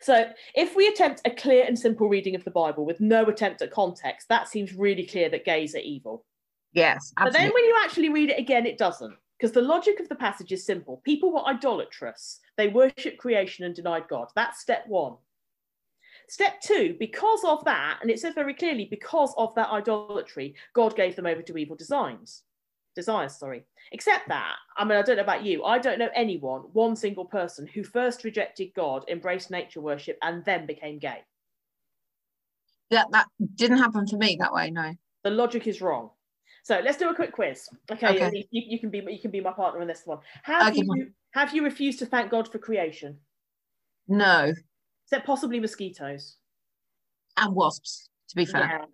So, 0.00 0.26
if 0.54 0.76
we 0.76 0.86
attempt 0.86 1.22
a 1.24 1.30
clear 1.30 1.64
and 1.66 1.78
simple 1.78 2.08
reading 2.08 2.34
of 2.34 2.44
the 2.44 2.50
Bible 2.50 2.84
with 2.84 3.00
no 3.00 3.24
attempt 3.24 3.62
at 3.62 3.70
context, 3.72 4.28
that 4.28 4.48
seems 4.48 4.74
really 4.74 5.06
clear 5.06 5.28
that 5.30 5.44
gays 5.44 5.74
are 5.74 5.80
evil. 5.80 6.24
Yes. 6.72 7.12
Absolutely. 7.16 7.24
But 7.24 7.32
then 7.32 7.54
when 7.54 7.64
you 7.64 7.76
actually 7.82 8.08
read 8.10 8.30
it 8.30 8.38
again, 8.38 8.66
it 8.66 8.78
doesn't 8.78 9.16
because 9.38 9.52
the 9.52 9.62
logic 9.62 10.00
of 10.00 10.08
the 10.08 10.14
passage 10.14 10.52
is 10.52 10.64
simple. 10.64 11.00
People 11.04 11.32
were 11.32 11.46
idolatrous, 11.46 12.40
they 12.56 12.68
worshipped 12.68 13.18
creation 13.18 13.64
and 13.64 13.74
denied 13.74 14.08
God. 14.08 14.28
That's 14.34 14.60
step 14.60 14.84
one. 14.86 15.16
Step 16.28 16.60
two, 16.60 16.96
because 16.98 17.44
of 17.44 17.64
that, 17.64 17.98
and 18.02 18.10
it 18.10 18.18
says 18.18 18.34
very 18.34 18.54
clearly, 18.54 18.88
because 18.90 19.32
of 19.36 19.54
that 19.54 19.70
idolatry, 19.70 20.54
God 20.72 20.96
gave 20.96 21.14
them 21.14 21.26
over 21.26 21.42
to 21.42 21.56
evil 21.56 21.76
designs. 21.76 22.42
Desires, 22.96 23.36
sorry. 23.36 23.64
Except 23.92 24.26
that, 24.28 24.56
I 24.76 24.84
mean, 24.84 24.98
I 24.98 25.02
don't 25.02 25.16
know 25.16 25.22
about 25.22 25.44
you, 25.44 25.62
I 25.64 25.78
don't 25.78 25.98
know 25.98 26.08
anyone, 26.14 26.62
one 26.72 26.96
single 26.96 27.26
person, 27.26 27.66
who 27.66 27.84
first 27.84 28.24
rejected 28.24 28.72
God, 28.74 29.04
embraced 29.08 29.50
nature 29.50 29.80
worship, 29.80 30.18
and 30.22 30.44
then 30.44 30.66
became 30.66 30.98
gay. 30.98 31.22
Yeah, 32.90 33.04
that 33.10 33.26
didn't 33.54 33.78
happen 33.78 34.06
for 34.06 34.16
me 34.16 34.36
that 34.40 34.52
way, 34.52 34.70
no. 34.70 34.94
The 35.22 35.30
logic 35.30 35.66
is 35.66 35.80
wrong. 35.80 36.10
So 36.66 36.80
let's 36.82 36.96
do 36.96 37.08
a 37.08 37.14
quick 37.14 37.30
quiz. 37.30 37.68
Okay, 37.92 38.08
Okay. 38.08 38.44
You, 38.50 38.62
you 38.66 38.80
can 38.80 38.90
be 38.90 38.98
you 38.98 39.20
can 39.20 39.30
be 39.30 39.40
my 39.40 39.52
partner 39.52 39.80
in 39.82 39.86
this 39.86 40.02
one. 40.04 40.18
Have 40.42 40.72
Okay, 40.72 40.82
you 40.82 41.12
have 41.30 41.54
you 41.54 41.62
refused 41.62 42.00
to 42.00 42.06
thank 42.06 42.28
God 42.28 42.50
for 42.50 42.58
creation? 42.58 43.18
No. 44.08 44.52
Except 45.04 45.24
possibly 45.24 45.60
mosquitoes. 45.60 46.38
And 47.36 47.54
wasps, 47.54 48.08
to 48.30 48.34
be 48.34 48.44
fair. 48.44 48.62
Yeah. 48.62 48.84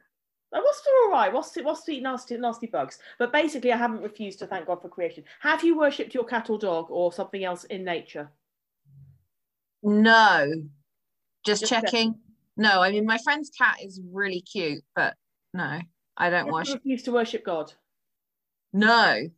Wasps 0.61 0.87
are 0.87 1.05
all 1.07 1.13
right. 1.13 1.33
Wasps, 1.33 1.63
wasps 1.65 1.89
eat 1.89 2.03
nasty, 2.03 2.37
nasty 2.37 2.67
bugs. 2.67 2.99
But 3.19 3.33
basically, 3.33 3.73
I 3.73 3.79
haven't 3.79 4.03
refused 4.03 4.39
to 4.41 4.47
thank 4.47 4.67
God 4.67 4.83
for 4.83 4.91
creation. 4.91 5.25
Have 5.41 5.65
you 5.65 5.79
worshipped 5.79 6.13
your 6.13 6.25
cat 6.25 6.51
or 6.51 6.59
dog 6.59 6.91
or 6.91 7.11
something 7.11 7.43
else 7.43 7.65
in 7.65 7.85
nature? 7.85 8.31
No. 9.83 10.53
Just, 11.47 11.63
Just 11.63 11.73
checking. 11.73 12.17
No, 12.59 12.83
I 12.83 12.91
mean 12.91 13.07
my 13.07 13.17
friend's 13.25 13.49
cat 13.49 13.79
is 13.83 13.99
really 14.13 14.43
cute, 14.43 14.85
but 14.95 15.15
no, 15.55 15.81
I 16.16 16.31
don't 16.31 16.46
you 16.46 16.53
worship. 16.53 16.75
refused 16.77 17.05
to 17.07 17.12
worship 17.12 17.44
God? 17.44 17.72
No. 18.72 19.29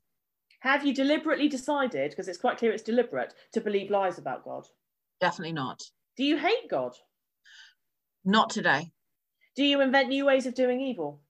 Have 0.60 0.86
you 0.86 0.94
deliberately 0.94 1.48
decided, 1.48 2.10
because 2.10 2.28
it's 2.28 2.38
quite 2.38 2.58
clear 2.58 2.72
it's 2.72 2.82
deliberate, 2.82 3.34
to 3.52 3.60
believe 3.60 3.90
lies 3.90 4.18
about 4.18 4.44
God? 4.44 4.66
Definitely 5.20 5.52
not. 5.52 5.82
Do 6.16 6.24
you 6.24 6.36
hate 6.38 6.70
God? 6.70 6.94
Not 8.24 8.50
today. 8.50 8.90
Do 9.56 9.64
you 9.64 9.80
invent 9.80 10.08
new 10.08 10.24
ways 10.24 10.46
of 10.46 10.54
doing 10.54 10.80
evil? 10.80 11.20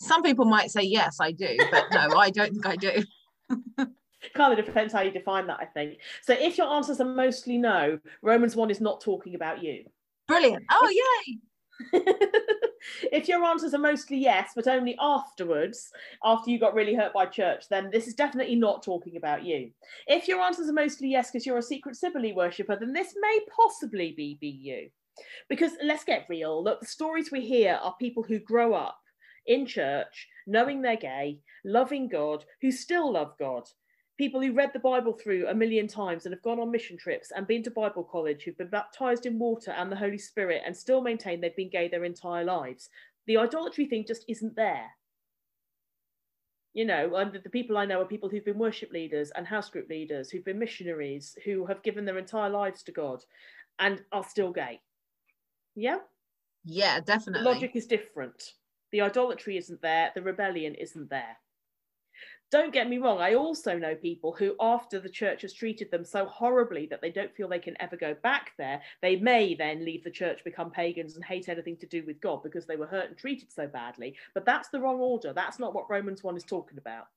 Some 0.00 0.22
people 0.22 0.44
might 0.44 0.70
say 0.70 0.82
yes, 0.82 1.18
I 1.20 1.32
do, 1.32 1.56
but 1.70 1.86
no, 1.92 2.16
I 2.16 2.30
don't 2.30 2.52
think 2.52 2.66
I 2.66 2.76
do. 2.76 3.02
kind 4.34 4.58
of 4.58 4.64
depends 4.64 4.92
how 4.92 5.02
you 5.02 5.10
define 5.10 5.46
that, 5.48 5.58
I 5.60 5.64
think. 5.64 5.98
So 6.22 6.32
if 6.32 6.56
your 6.58 6.68
answers 6.68 7.00
are 7.00 7.04
mostly 7.04 7.58
no, 7.58 7.98
Romans 8.22 8.56
1 8.56 8.70
is 8.70 8.80
not 8.80 9.00
talking 9.00 9.34
about 9.34 9.62
you. 9.62 9.84
Brilliant. 10.26 10.64
Oh 10.70 11.38
yay. 11.92 12.00
If 13.12 13.28
your 13.28 13.44
answers 13.44 13.74
are 13.74 13.78
mostly 13.78 14.18
yes, 14.18 14.52
but 14.54 14.66
only 14.66 14.96
afterwards, 15.00 15.90
after 16.24 16.50
you 16.50 16.58
got 16.58 16.74
really 16.74 16.94
hurt 16.94 17.12
by 17.12 17.26
church, 17.26 17.68
then 17.68 17.90
this 17.90 18.06
is 18.06 18.14
definitely 18.14 18.56
not 18.56 18.82
talking 18.82 19.16
about 19.16 19.44
you. 19.44 19.70
If 20.06 20.28
your 20.28 20.40
answers 20.40 20.68
are 20.68 20.74
mostly 20.74 21.08
yes 21.08 21.30
because 21.30 21.46
you're 21.46 21.58
a 21.58 21.62
secret 21.62 21.96
Cybele 21.96 22.34
worshipper, 22.34 22.76
then 22.76 22.92
this 22.92 23.14
may 23.20 23.40
possibly 23.54 24.12
be, 24.16 24.38
be 24.40 24.48
you. 24.48 24.90
Because 25.48 25.72
let's 25.82 26.04
get 26.04 26.26
real, 26.28 26.62
look, 26.62 26.80
the 26.80 26.86
stories 26.86 27.30
we 27.32 27.40
hear 27.40 27.78
are 27.82 27.94
people 27.98 28.22
who 28.22 28.38
grow 28.38 28.74
up 28.74 29.00
in 29.46 29.66
church, 29.66 30.28
knowing 30.46 30.80
they're 30.80 30.96
gay, 30.96 31.40
loving 31.64 32.08
God, 32.08 32.44
who 32.62 32.70
still 32.70 33.12
love 33.12 33.34
God. 33.38 33.64
People 34.18 34.40
who 34.40 34.52
read 34.52 34.72
the 34.72 34.80
Bible 34.80 35.12
through 35.12 35.46
a 35.46 35.54
million 35.54 35.86
times 35.86 36.26
and 36.26 36.34
have 36.34 36.42
gone 36.42 36.58
on 36.58 36.72
mission 36.72 36.96
trips 36.98 37.30
and 37.30 37.46
been 37.46 37.62
to 37.62 37.70
Bible 37.70 38.02
college, 38.02 38.42
who've 38.42 38.58
been 38.58 38.68
baptized 38.68 39.26
in 39.26 39.38
water 39.38 39.70
and 39.70 39.90
the 39.90 39.96
Holy 39.96 40.18
Spirit 40.18 40.62
and 40.66 40.76
still 40.76 41.00
maintain 41.00 41.40
they've 41.40 41.54
been 41.54 41.70
gay 41.70 41.88
their 41.88 42.04
entire 42.04 42.44
lives. 42.44 42.90
The 43.28 43.36
idolatry 43.36 43.86
thing 43.86 44.04
just 44.06 44.24
isn't 44.26 44.56
there. 44.56 44.88
You 46.74 46.84
know, 46.84 47.14
and 47.14 47.32
the, 47.32 47.38
the 47.38 47.50
people 47.50 47.78
I 47.78 47.86
know 47.86 48.00
are 48.00 48.04
people 48.04 48.28
who've 48.28 48.44
been 48.44 48.58
worship 48.58 48.90
leaders 48.92 49.30
and 49.36 49.46
house 49.46 49.70
group 49.70 49.88
leaders, 49.88 50.30
who've 50.30 50.44
been 50.44 50.58
missionaries, 50.58 51.36
who 51.44 51.64
have 51.66 51.82
given 51.82 52.04
their 52.04 52.18
entire 52.18 52.50
lives 52.50 52.82
to 52.84 52.92
God 52.92 53.24
and 53.78 54.02
are 54.10 54.24
still 54.24 54.52
gay. 54.52 54.80
Yeah? 55.76 55.98
Yeah, 56.64 56.98
The 56.98 57.06
definitely. 57.06 57.42
logic 57.42 57.72
is 57.74 57.86
different. 57.86 58.54
The 58.90 59.00
idolatry 59.02 59.56
isn't 59.56 59.80
there, 59.80 60.10
the 60.14 60.22
rebellion 60.22 60.74
isn't 60.74 61.08
there. 61.08 61.36
Don't 62.50 62.72
get 62.72 62.88
me 62.88 62.96
wrong, 62.96 63.20
I 63.20 63.34
also 63.34 63.76
know 63.76 63.94
people 63.94 64.32
who, 64.32 64.54
after 64.58 64.98
the 64.98 65.08
church 65.10 65.42
has 65.42 65.52
treated 65.52 65.90
them 65.90 66.02
so 66.02 66.24
horribly 66.24 66.86
that 66.86 67.02
they 67.02 67.10
don't 67.10 67.34
feel 67.34 67.46
they 67.46 67.58
can 67.58 67.76
ever 67.78 67.96
go 67.96 68.14
back 68.22 68.52
there, 68.56 68.80
they 69.02 69.16
may 69.16 69.54
then 69.54 69.84
leave 69.84 70.02
the 70.02 70.10
church, 70.10 70.42
become 70.44 70.70
pagans, 70.70 71.14
and 71.14 71.24
hate 71.24 71.50
anything 71.50 71.76
to 71.76 71.86
do 71.86 72.04
with 72.06 72.22
God 72.22 72.42
because 72.42 72.64
they 72.64 72.76
were 72.76 72.86
hurt 72.86 73.08
and 73.10 73.18
treated 73.18 73.52
so 73.52 73.66
badly. 73.66 74.16
But 74.32 74.46
that's 74.46 74.70
the 74.70 74.80
wrong 74.80 74.98
order. 74.98 75.34
That's 75.34 75.58
not 75.58 75.74
what 75.74 75.90
Romans 75.90 76.24
1 76.24 76.38
is 76.38 76.44
talking 76.44 76.78
about. 76.78 77.08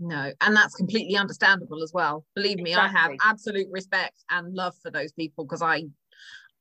No, 0.00 0.32
and 0.40 0.56
that's 0.56 0.74
completely 0.74 1.16
understandable 1.16 1.82
as 1.82 1.92
well. 1.92 2.24
Believe 2.34 2.58
me, 2.58 2.74
I 2.74 2.88
have 2.88 3.12
absolute 3.24 3.68
respect 3.70 4.24
and 4.30 4.54
love 4.54 4.74
for 4.82 4.90
those 4.90 5.12
people 5.12 5.44
because 5.44 5.62
I, 5.62 5.84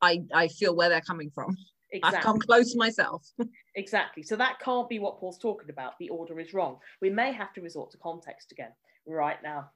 I, 0.02 0.22
I 0.34 0.48
feel 0.50 0.76
where 0.76 0.90
they're 0.90 1.02
coming 1.02 1.32
from. 1.34 1.56
I've 2.04 2.22
come 2.22 2.40
close 2.40 2.76
myself. 2.76 3.32
Exactly. 3.76 4.24
So 4.24 4.36
that 4.36 4.60
can't 4.60 4.90
be 4.90 4.98
what 4.98 5.20
Paul's 5.20 5.38
talking 5.38 5.70
about. 5.70 6.00
The 6.00 6.10
order 6.10 6.40
is 6.40 6.52
wrong. 6.52 6.80
We 7.00 7.12
may 7.12 7.32
have 7.32 7.54
to 7.54 7.62
resort 7.62 7.92
to 7.92 7.98
context 8.00 8.52
again 8.52 8.72
right 9.06 9.38
now. 9.44 9.70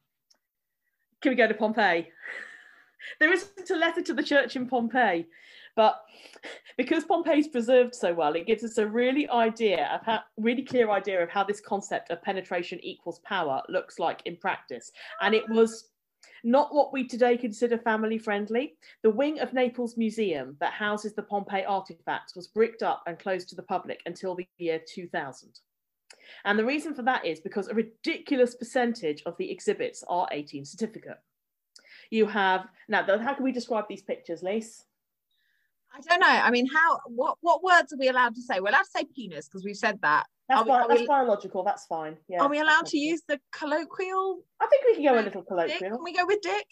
Can 1.21 1.29
we 1.29 1.35
go 1.35 1.47
to 1.47 1.53
Pompeii? 1.53 2.09
There 3.19 3.33
isn't 3.33 3.69
a 3.71 3.75
letter 3.75 4.03
to 4.03 4.13
the 4.13 4.21
church 4.21 4.55
in 4.55 4.67
Pompeii, 4.67 5.25
but 5.75 6.01
because 6.77 7.03
Pompeii's 7.03 7.47
preserved 7.47 7.95
so 7.95 8.13
well, 8.13 8.35
it 8.35 8.45
gives 8.45 8.63
us 8.63 8.77
a 8.77 8.87
really 8.87 9.27
idea 9.29 9.89
of 9.91 10.05
how 10.05 10.19
really 10.37 10.63
clear 10.63 10.91
idea 10.91 11.21
of 11.23 11.29
how 11.29 11.43
this 11.43 11.61
concept 11.61 12.11
of 12.11 12.21
penetration 12.21 12.79
equals 12.83 13.19
power 13.25 13.63
looks 13.69 13.97
like 13.97 14.21
in 14.25 14.37
practice. 14.37 14.91
And 15.21 15.33
it 15.33 15.49
was 15.49 15.90
not 16.43 16.73
what 16.73 16.93
we 16.93 17.07
today 17.07 17.37
consider 17.37 17.77
family 17.77 18.17
friendly. 18.17 18.75
The 19.03 19.09
wing 19.09 19.39
of 19.39 19.53
Naples 19.53 19.97
Museum 19.97 20.57
that 20.59 20.73
houses 20.73 21.13
the 21.13 21.23
Pompeii 21.23 21.65
artifacts 21.65 22.35
was 22.35 22.47
bricked 22.47 22.83
up 22.83 23.03
and 23.07 23.19
closed 23.19 23.49
to 23.49 23.55
the 23.55 23.63
public 23.63 24.01
until 24.05 24.35
the 24.35 24.47
year 24.57 24.79
2000. 24.93 25.59
And 26.45 26.57
the 26.57 26.65
reason 26.65 26.93
for 26.93 27.03
that 27.03 27.25
is 27.25 27.39
because 27.39 27.67
a 27.67 27.73
ridiculous 27.73 28.55
percentage 28.55 29.23
of 29.25 29.37
the 29.37 29.51
exhibits 29.51 30.03
are 30.07 30.27
18 30.31 30.65
certificate. 30.65 31.19
You 32.09 32.25
have, 32.27 32.67
now, 32.87 33.05
how 33.19 33.33
can 33.33 33.43
we 33.43 33.51
describe 33.51 33.85
these 33.87 34.01
pictures, 34.01 34.43
Lise? 34.43 34.85
I 35.93 35.99
don't 36.01 36.19
know. 36.19 36.27
I 36.27 36.51
mean, 36.51 36.67
how? 36.67 36.99
What? 37.05 37.37
What 37.41 37.63
words 37.63 37.91
are 37.91 37.97
we 37.97 38.07
allowed 38.07 38.35
to 38.35 38.41
say? 38.41 38.59
We're 38.59 38.69
allowed 38.69 38.83
to 38.83 38.91
say 38.95 39.03
penis 39.13 39.47
because 39.47 39.65
we've 39.65 39.75
said 39.75 39.99
that. 40.01 40.25
That's, 40.55 40.63
we- 40.65 40.69
bi- 40.69 40.79
are 40.81 40.87
we- 40.87 40.95
that's 40.95 41.07
biological, 41.07 41.63
that's 41.63 41.85
fine. 41.85 42.17
Yeah. 42.27 42.41
Are 42.41 42.49
we 42.49 42.59
allowed 42.59 42.85
to 42.87 42.97
use 42.97 43.21
the 43.27 43.39
colloquial? 43.51 44.41
I 44.59 44.67
think 44.67 44.83
we 44.85 44.95
can 44.95 45.03
go 45.03 45.13
a 45.19 45.23
little 45.23 45.41
Dick? 45.41 45.47
colloquial. 45.47 45.79
Can 45.97 46.03
we 46.03 46.13
go 46.13 46.25
with 46.25 46.41
dick? 46.41 46.65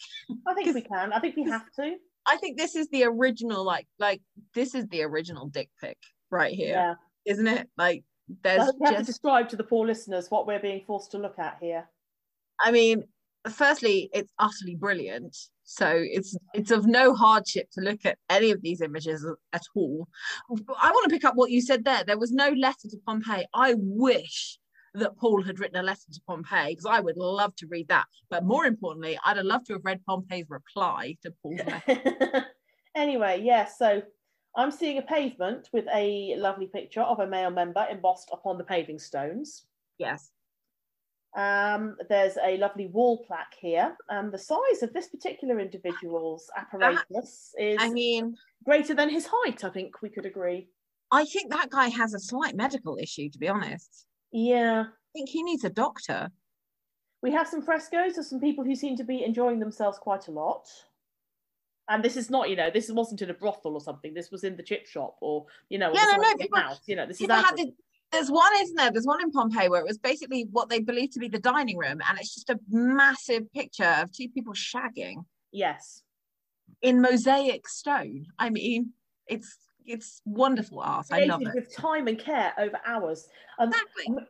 I 0.46 0.54
think 0.54 0.74
we 0.74 0.82
can. 0.82 1.12
I 1.12 1.18
think 1.20 1.36
we 1.36 1.44
have 1.44 1.64
to. 1.76 1.94
I 2.26 2.36
think 2.36 2.58
this 2.58 2.76
is 2.76 2.88
the 2.90 3.04
original. 3.04 3.64
Like, 3.64 3.86
like 3.98 4.20
this 4.54 4.74
is 4.74 4.86
the 4.88 5.02
original 5.02 5.46
dick 5.46 5.70
pic 5.80 5.96
right 6.30 6.52
here, 6.54 6.74
Yeah. 6.74 6.94
isn't 7.32 7.46
it? 7.46 7.68
Like, 7.76 8.04
there's 8.42 8.70
we 8.78 8.86
have 8.86 8.98
to 8.98 9.02
describe 9.04 9.48
to 9.48 9.56
the 9.56 9.64
poor 9.64 9.86
listeners 9.86 10.30
what 10.30 10.46
we're 10.46 10.60
being 10.60 10.82
forced 10.86 11.10
to 11.12 11.18
look 11.18 11.38
at 11.38 11.56
here. 11.60 11.88
I 12.60 12.70
mean, 12.70 13.04
firstly, 13.48 14.10
it's 14.12 14.32
utterly 14.38 14.74
brilliant. 14.74 15.36
So 15.64 15.88
it's 15.94 16.36
it's 16.52 16.72
of 16.72 16.86
no 16.86 17.14
hardship 17.14 17.70
to 17.72 17.80
look 17.80 18.04
at 18.04 18.18
any 18.28 18.50
of 18.50 18.60
these 18.60 18.80
images 18.80 19.24
at 19.52 19.62
all. 19.76 20.08
I 20.50 20.90
want 20.90 21.04
to 21.04 21.14
pick 21.14 21.24
up 21.24 21.36
what 21.36 21.50
you 21.50 21.60
said 21.60 21.84
there. 21.84 22.02
There 22.04 22.18
was 22.18 22.32
no 22.32 22.48
letter 22.48 22.88
to 22.90 22.96
Pompeii. 23.06 23.46
I 23.54 23.74
wish 23.78 24.58
that 24.94 25.16
Paul 25.16 25.42
had 25.42 25.60
written 25.60 25.78
a 25.78 25.82
letter 25.84 26.00
to 26.12 26.20
Pompeii 26.26 26.72
because 26.72 26.86
I 26.86 26.98
would 26.98 27.16
love 27.16 27.54
to 27.56 27.66
read 27.68 27.88
that. 27.88 28.06
But 28.28 28.44
more 28.44 28.66
importantly, 28.66 29.18
I'd 29.24 29.36
have 29.36 29.46
loved 29.46 29.66
to 29.66 29.74
have 29.74 29.84
read 29.84 30.04
Pompeii's 30.04 30.50
reply 30.50 31.16
to 31.22 31.32
Paul's 31.42 31.60
letter. 31.64 32.46
anyway, 32.96 33.40
yeah, 33.42 33.66
so 33.66 34.02
I'm 34.56 34.72
seeing 34.72 34.98
a 34.98 35.02
pavement 35.02 35.68
with 35.72 35.86
a 35.94 36.34
lovely 36.36 36.66
picture 36.66 37.02
of 37.02 37.20
a 37.20 37.26
male 37.26 37.50
member 37.50 37.86
embossed 37.88 38.30
upon 38.32 38.58
the 38.58 38.64
paving 38.64 38.98
stones. 38.98 39.64
Yes. 39.98 40.30
Um, 41.36 41.96
there's 42.08 42.36
a 42.44 42.56
lovely 42.56 42.86
wall 42.88 43.24
plaque 43.24 43.54
here, 43.60 43.96
and 44.08 44.32
the 44.32 44.38
size 44.38 44.82
of 44.82 44.92
this 44.92 45.08
particular 45.08 45.60
individual's 45.60 46.50
apparatus 46.56 47.54
is 47.56 47.76
I 47.80 47.88
mean, 47.90 48.36
greater 48.64 48.94
than 48.94 49.08
his 49.08 49.28
height, 49.30 49.62
I 49.62 49.70
think 49.70 50.02
we 50.02 50.08
could 50.08 50.26
agree. 50.26 50.68
I 51.12 51.24
think 51.24 51.50
that 51.52 51.70
guy 51.70 51.88
has 51.88 52.14
a 52.14 52.18
slight 52.18 52.56
medical 52.56 52.96
issue, 53.00 53.28
to 53.30 53.38
be 53.38 53.48
honest. 53.48 54.06
Yeah. 54.32 54.84
I 54.88 55.12
think 55.12 55.28
he 55.28 55.42
needs 55.42 55.64
a 55.64 55.70
doctor. 55.70 56.30
We 57.22 57.32
have 57.32 57.48
some 57.48 57.62
frescoes 57.62 58.16
of 58.16 58.24
some 58.24 58.40
people 58.40 58.64
who 58.64 58.74
seem 58.74 58.96
to 58.96 59.04
be 59.04 59.24
enjoying 59.24 59.60
themselves 59.60 59.98
quite 59.98 60.28
a 60.28 60.30
lot. 60.30 60.68
And 61.88 62.04
this 62.04 62.16
is 62.16 62.30
not, 62.30 62.48
you 62.48 62.56
know, 62.56 62.70
this 62.70 62.90
wasn't 62.90 63.20
in 63.22 63.30
a 63.30 63.34
brothel 63.34 63.74
or 63.74 63.80
something. 63.80 64.14
This 64.14 64.30
was 64.30 64.44
in 64.44 64.56
the 64.56 64.62
chip 64.62 64.86
shop 64.86 65.16
or, 65.20 65.46
you 65.68 65.78
know, 65.78 65.90
Yeah, 65.92 66.04
no, 66.12 66.22
no, 66.22 66.34
people- 66.36 66.60
house. 66.60 66.80
You 66.86 66.94
know, 66.96 67.06
this 67.06 67.20
is 67.20 67.28
had 67.28 67.56
the, 67.56 67.72
there's 68.12 68.30
one, 68.30 68.52
isn't 68.60 68.76
there? 68.76 68.90
There's 68.90 69.06
one 69.06 69.22
in 69.22 69.30
Pompeii 69.30 69.68
where 69.68 69.80
it 69.80 69.86
was 69.86 69.98
basically 69.98 70.46
what 70.50 70.68
they 70.68 70.80
believe 70.80 71.10
to 71.12 71.20
be 71.20 71.28
the 71.28 71.38
dining 71.38 71.78
room, 71.78 72.00
and 72.08 72.18
it's 72.18 72.34
just 72.34 72.50
a 72.50 72.58
massive 72.68 73.50
picture 73.52 73.84
of 73.84 74.12
two 74.12 74.28
people 74.28 74.52
shagging 74.52 75.24
yes. 75.52 76.02
in 76.82 77.00
mosaic 77.00 77.68
stone. 77.68 78.26
I 78.38 78.50
mean, 78.50 78.92
it's 79.26 79.56
it's 79.86 80.22
wonderful 80.24 80.80
art. 80.80 81.06
I 81.10 81.24
love 81.24 81.42
it. 81.42 81.54
with 81.54 81.74
time 81.74 82.08
and 82.08 82.18
care 82.18 82.52
over 82.58 82.78
hours. 82.84 83.28
And 83.58 83.72
Exactly. 83.72 84.26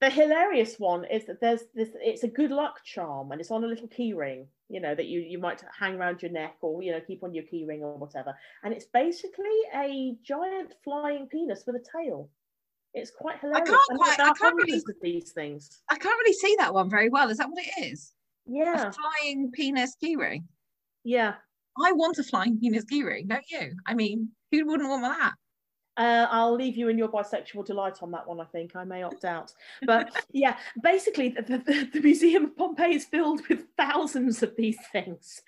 the 0.00 0.10
hilarious 0.10 0.76
one 0.78 1.04
is 1.04 1.26
that 1.26 1.40
there's 1.40 1.62
this 1.74 1.90
it's 2.00 2.24
a 2.24 2.28
good 2.28 2.50
luck 2.50 2.84
charm 2.84 3.32
and 3.32 3.40
it's 3.40 3.50
on 3.50 3.64
a 3.64 3.66
little 3.66 3.88
key 3.88 4.12
ring 4.14 4.46
you 4.68 4.80
know 4.80 4.94
that 4.94 5.06
you 5.06 5.20
you 5.20 5.38
might 5.38 5.62
hang 5.78 5.96
around 5.96 6.22
your 6.22 6.30
neck 6.30 6.56
or 6.62 6.82
you 6.82 6.92
know 6.92 7.00
keep 7.00 7.22
on 7.22 7.34
your 7.34 7.44
key 7.44 7.64
ring 7.66 7.82
or 7.82 7.96
whatever 7.98 8.34
and 8.62 8.72
it's 8.72 8.86
basically 8.86 9.58
a 9.74 10.14
giant 10.22 10.72
flying 10.84 11.26
penis 11.26 11.64
with 11.66 11.76
a 11.76 11.84
tail 11.98 12.30
it's 12.94 13.10
quite 13.10 13.38
hilarious 13.40 13.68
can't 13.70 13.98
quite- 14.00 14.20
I 14.20 14.32
can't 14.32 14.56
really- 14.56 14.82
these 15.02 15.32
things 15.32 15.82
I 15.88 15.96
can't 15.96 16.18
really 16.18 16.32
see 16.34 16.56
that 16.58 16.74
one 16.74 16.90
very 16.90 17.08
well. 17.08 17.30
Is 17.30 17.38
that 17.38 17.48
what 17.50 17.64
it 17.64 17.84
is? 17.92 18.12
yeah 18.46 18.88
A 18.88 18.92
flying 18.92 19.50
penis 19.52 19.96
keyring. 20.02 20.44
yeah 21.04 21.34
I 21.82 21.92
want 21.92 22.18
a 22.18 22.24
flying 22.24 22.58
penis 22.58 22.84
keyring, 22.84 23.28
don't 23.28 23.48
you? 23.48 23.72
I 23.86 23.94
mean, 23.94 24.30
who 24.50 24.66
wouldn't 24.66 24.88
want 24.88 25.02
that? 25.04 25.34
Uh, 26.00 26.26
I'll 26.30 26.54
leave 26.54 26.78
you 26.78 26.88
in 26.88 26.96
your 26.96 27.10
bisexual 27.10 27.66
delight 27.66 27.98
on 28.00 28.10
that 28.12 28.26
one. 28.26 28.40
I 28.40 28.44
think 28.44 28.74
I 28.74 28.84
may 28.84 29.02
opt 29.02 29.26
out. 29.26 29.52
But 29.82 30.24
yeah, 30.32 30.56
basically, 30.82 31.28
the, 31.28 31.42
the, 31.42 31.90
the, 31.92 32.00
Museum 32.00 32.46
of 32.46 32.56
Pompeii 32.56 32.94
is 32.94 33.04
filled 33.04 33.46
with 33.48 33.66
thousands 33.76 34.42
of 34.42 34.56
these 34.56 34.78
things, 34.92 35.42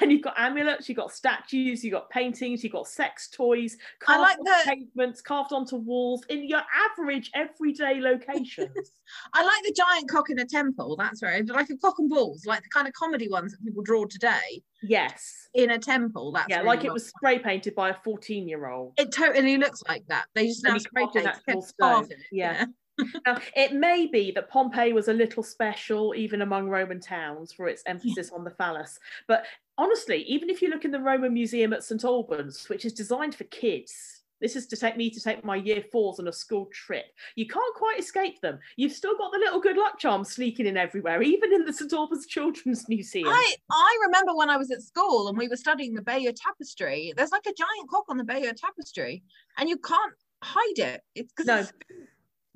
and 0.00 0.10
you've 0.10 0.22
got 0.22 0.32
amulets, 0.38 0.88
you've 0.88 0.96
got 0.96 1.12
statues, 1.12 1.84
you've 1.84 1.92
got 1.92 2.08
paintings, 2.08 2.64
you've 2.64 2.72
got 2.72 2.88
sex 2.88 3.28
toys, 3.28 3.76
carved 4.00 4.22
like 4.22 4.38
the... 4.38 4.56
pavements, 4.64 5.20
carved 5.20 5.52
onto 5.52 5.76
walls 5.76 6.24
in 6.30 6.48
your 6.48 6.62
average 6.90 7.30
everyday 7.34 8.00
locations. 8.00 8.92
I 9.34 9.44
like 9.44 9.62
the 9.62 9.74
giant 9.74 10.08
cock 10.08 10.30
in 10.30 10.38
a 10.38 10.46
temple. 10.46 10.96
That's 10.96 11.22
right, 11.22 11.46
like 11.46 11.68
a 11.68 11.76
cock 11.76 11.96
and 11.98 12.08
balls, 12.08 12.46
like 12.46 12.62
the 12.62 12.70
kind 12.70 12.88
of 12.88 12.94
comedy 12.94 13.28
ones 13.28 13.52
that 13.52 13.62
people 13.62 13.82
draw 13.82 14.06
today. 14.06 14.62
Yes. 14.82 15.48
In 15.54 15.70
a 15.70 15.78
temple. 15.78 16.32
That's 16.32 16.48
yeah, 16.48 16.58
really 16.58 16.68
like 16.68 16.84
it 16.84 16.92
was 16.92 17.08
spray 17.08 17.38
painted 17.38 17.74
by 17.74 17.90
a 17.90 17.94
14 18.04 18.48
year 18.48 18.68
old. 18.68 18.94
It 18.98 19.12
totally 19.12 19.56
looks 19.56 19.82
like 19.88 20.06
that. 20.08 20.26
They 20.34 20.46
just 20.46 20.64
now 20.64 20.78
spray 20.78 21.06
painted 21.12 21.32
Yeah. 21.50 22.12
yeah. 22.30 22.64
now, 23.26 23.38
it 23.54 23.72
may 23.72 24.06
be 24.06 24.32
that 24.32 24.50
Pompeii 24.50 24.92
was 24.92 25.08
a 25.08 25.12
little 25.12 25.42
special, 25.42 26.14
even 26.16 26.42
among 26.42 26.68
Roman 26.68 27.00
towns, 27.00 27.52
for 27.52 27.68
its 27.68 27.82
emphasis 27.86 28.30
yeah. 28.30 28.38
on 28.38 28.44
the 28.44 28.50
phallus. 28.50 28.98
But 29.26 29.44
honestly, 29.76 30.22
even 30.22 30.50
if 30.50 30.60
you 30.60 30.68
look 30.68 30.84
in 30.84 30.90
the 30.90 31.00
Roman 31.00 31.32
Museum 31.32 31.72
at 31.72 31.84
St 31.84 32.04
Albans, 32.04 32.68
which 32.68 32.84
is 32.84 32.92
designed 32.92 33.34
for 33.34 33.44
kids, 33.44 34.17
this 34.40 34.56
is 34.56 34.66
to 34.68 34.76
take 34.76 34.96
me 34.96 35.10
to 35.10 35.20
take 35.20 35.44
my 35.44 35.56
year 35.56 35.82
fours 35.90 36.18
on 36.18 36.28
a 36.28 36.32
school 36.32 36.66
trip. 36.72 37.06
You 37.36 37.46
can't 37.46 37.74
quite 37.74 37.98
escape 37.98 38.40
them. 38.40 38.58
You've 38.76 38.92
still 38.92 39.16
got 39.16 39.32
the 39.32 39.38
little 39.38 39.60
good 39.60 39.76
luck 39.76 39.98
charms 39.98 40.30
sneaking 40.30 40.66
in 40.66 40.76
everywhere, 40.76 41.22
even 41.22 41.52
in 41.52 41.64
the 41.64 41.72
St 41.72 41.92
Albans 41.92 42.26
Children's 42.26 42.88
Museum. 42.88 43.28
I, 43.28 43.54
I 43.70 43.98
remember 44.06 44.34
when 44.34 44.50
I 44.50 44.56
was 44.56 44.70
at 44.70 44.82
school 44.82 45.28
and 45.28 45.36
we 45.36 45.48
were 45.48 45.56
studying 45.56 45.94
the 45.94 46.02
Bayeux 46.02 46.32
Tapestry. 46.32 47.12
There's 47.16 47.32
like 47.32 47.46
a 47.46 47.54
giant 47.54 47.90
cock 47.90 48.04
on 48.08 48.16
the 48.16 48.24
Bayeux 48.24 48.52
Tapestry, 48.54 49.22
and 49.58 49.68
you 49.68 49.76
can't 49.78 50.14
hide 50.42 50.78
it. 50.78 51.02
It's 51.14 51.32
because 51.32 51.46
no. 51.46 51.58
it's 51.58 51.72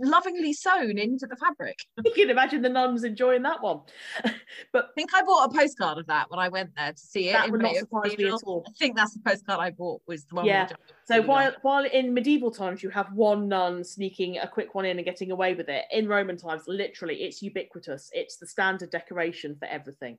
lovingly 0.02 0.52
sewn 0.52 0.98
into 0.98 1.26
the 1.26 1.36
fabric. 1.36 1.78
You 2.04 2.12
can 2.12 2.30
imagine 2.30 2.62
the 2.62 2.68
nuns 2.68 3.04
enjoying 3.04 3.42
that 3.42 3.62
one. 3.62 3.80
but 4.72 4.86
I 4.86 4.88
think 4.94 5.14
I 5.14 5.22
bought 5.22 5.50
a 5.50 5.56
postcard 5.56 5.98
of 5.98 6.06
that 6.08 6.30
when 6.30 6.40
I 6.40 6.48
went 6.48 6.70
there 6.76 6.92
to 6.92 6.98
see 6.98 7.30
it. 7.30 7.32
That 7.32 7.50
would 7.50 7.62
not 7.62 7.76
surprise 7.76 8.18
me 8.18 8.26
at 8.26 8.40
all. 8.44 8.64
I 8.66 8.72
think 8.78 8.96
that's 8.96 9.14
the 9.14 9.20
postcard 9.20 9.60
I 9.60 9.70
bought 9.70 10.02
was 10.06 10.24
the 10.24 10.34
one. 10.34 10.44
Yeah. 10.44 10.68
So 11.04 11.22
while 11.22 11.52
while 11.62 11.84
in 11.84 12.12
medieval 12.12 12.50
times 12.50 12.82
you 12.82 12.90
have 12.90 13.12
one 13.12 13.48
nun 13.48 13.84
sneaking 13.84 14.38
a 14.38 14.48
quick 14.48 14.74
one 14.74 14.84
in 14.84 14.98
and 14.98 15.04
getting 15.04 15.30
away 15.30 15.54
with 15.54 15.68
it, 15.68 15.84
in 15.90 16.08
Roman 16.08 16.36
times, 16.36 16.64
literally, 16.66 17.22
it's 17.22 17.40
ubiquitous. 17.40 18.10
It's 18.12 18.36
the 18.36 18.46
standard 18.46 18.90
decoration 18.90 19.56
for 19.56 19.66
everything. 19.66 20.18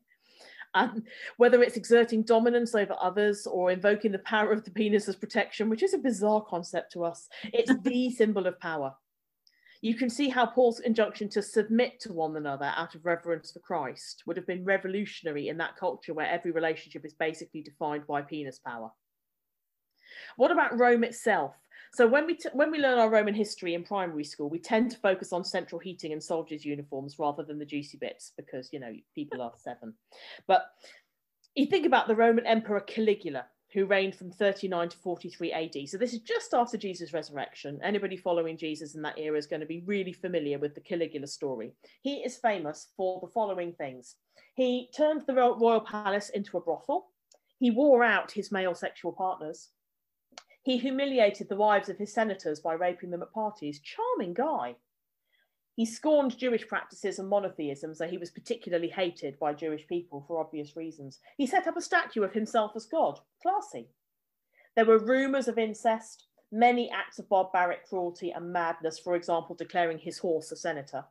And 0.76 1.04
whether 1.38 1.62
it's 1.62 1.78
exerting 1.78 2.24
dominance 2.24 2.74
over 2.74 2.96
others 3.00 3.46
or 3.46 3.72
invoking 3.72 4.12
the 4.12 4.20
power 4.20 4.52
of 4.52 4.64
the 4.64 4.72
penis 4.72 5.08
as 5.08 5.16
protection, 5.16 5.70
which 5.70 5.84
is 5.84 5.94
a 5.94 6.00
bizarre 6.00 6.42
concept 6.42 6.92
to 6.94 7.04
us, 7.04 7.30
it's 7.44 7.72
the 7.84 8.10
symbol 8.10 8.48
of 8.48 8.60
power 8.60 8.96
you 9.84 9.96
can 9.96 10.10
see 10.10 10.30
how 10.30 10.46
Paul's 10.46 10.80
injunction 10.80 11.28
to 11.28 11.42
submit 11.42 12.00
to 12.00 12.14
one 12.14 12.38
another 12.38 12.72
out 12.78 12.96
of 12.96 13.06
reverence 13.06 13.52
for 13.52 13.60
Christ 13.60 14.24
would 14.26 14.38
have 14.38 14.48
been 14.48 14.64
revolutionary 14.64 15.50
in 15.50 15.58
that 15.58 15.76
culture 15.76 16.14
where 16.14 16.26
every 16.26 16.52
relationship 16.52 17.04
is 17.04 17.14
basically 17.14 17.62
defined 17.62 18.08
by 18.08 18.22
penis 18.22 18.60
power. 18.60 18.92
What 20.38 20.52
about 20.52 20.80
Rome 20.80 21.04
itself? 21.04 21.54
So 21.96 22.08
when 22.08 22.26
we 22.26 22.40
when 22.54 22.72
we 22.72 22.80
learn 22.80 22.98
our 22.98 23.10
Roman 23.10 23.34
history 23.34 23.74
in 23.74 23.84
primary 23.84 24.24
school, 24.24 24.50
we 24.50 24.58
tend 24.58 24.90
to 24.92 24.98
focus 24.98 25.34
on 25.34 25.44
central 25.44 25.80
heating 25.80 26.14
and 26.14 26.24
soldiers' 26.24 26.64
uniforms 26.64 27.20
rather 27.20 27.44
than 27.44 27.60
the 27.60 27.66
juicy 27.66 27.98
bits 27.98 28.32
because 28.38 28.70
you 28.72 28.80
know 28.80 28.94
people 29.14 29.42
are 29.42 29.52
seven. 29.58 29.94
But 30.48 30.64
you 31.56 31.66
think 31.66 31.86
about 31.86 32.08
the 32.08 32.16
Roman 32.16 32.46
Emperor 32.46 32.80
Caligula, 32.80 33.48
who 33.74 33.86
reigned 33.86 34.16
from 34.16 34.32
39 34.32 34.90
to 34.90 34.98
43 34.98 35.52
AD. 35.52 35.90
So 35.90 35.98
this 35.98 36.14
is 36.14 36.20
just 36.20 36.54
after 36.54 36.78
Jesus' 36.78 37.14
resurrection. 37.14 37.80
Anybody 37.84 38.16
following 38.16 38.58
Jesus 38.58 38.94
in 38.96 39.02
that 39.02 39.18
era 39.18 39.38
is 39.38 39.48
going 39.48 39.62
to 39.62 39.66
be 39.66 39.84
really 39.86 40.14
familiar 40.14 40.60
with 40.60 40.76
the 40.76 40.82
Caligula 40.82 41.28
story. 41.28 41.74
He 42.02 42.18
is 42.18 42.38
famous 42.38 42.90
for 42.96 43.20
the 43.22 43.32
following 43.32 43.74
things. 43.74 44.16
He 44.56 44.90
turned 44.96 45.24
the 45.26 45.34
royal 45.34 45.82
palace 45.82 46.30
into 46.30 46.58
a 46.58 46.62
brothel. 46.62 47.08
He 47.58 47.72
wore 47.72 48.04
out 48.04 48.32
his 48.32 48.52
male 48.52 48.76
sexual 48.76 49.12
partners. 49.12 49.70
He 50.64 50.78
humiliated 50.78 51.50
the 51.50 51.56
wives 51.56 51.90
of 51.90 51.98
his 51.98 52.14
senators 52.14 52.60
by 52.60 52.74
raping 52.74 53.10
them 53.10 53.24
at 53.24 53.34
parties. 53.34 53.82
Charming 53.82 54.34
guy. 54.34 54.76
He 55.76 55.86
scorned 55.86 56.38
Jewish 56.38 56.68
practices 56.68 57.18
and 57.18 57.28
monotheism, 57.28 57.96
so 57.96 58.08
he 58.08 58.18
was 58.18 58.30
particularly 58.30 58.90
hated 58.90 59.40
by 59.40 59.54
Jewish 59.54 59.88
people 59.88 60.24
for 60.28 60.40
obvious 60.40 60.76
reasons. 60.76 61.20
He 61.38 61.48
set 61.48 61.68
up 61.68 61.78
a 61.78 61.82
statue 61.82 62.24
of 62.24 62.34
himself 62.34 62.74
as 62.76 62.86
God. 62.86 63.20
Classy. 63.42 63.88
There 64.76 64.86
were 64.86 65.00
rumours 65.00 65.48
of 65.48 65.58
incest, 65.58 66.28
many 66.52 66.92
acts 66.92 67.18
of 67.18 67.28
barbaric 67.28 67.88
cruelty 67.90 68.32
and 68.32 68.54
madness, 68.54 69.00
for 69.00 69.16
example, 69.16 69.56
declaring 69.56 69.98
his 69.98 70.20
horse 70.20 70.52
a 70.52 70.56
senator. 70.56 71.06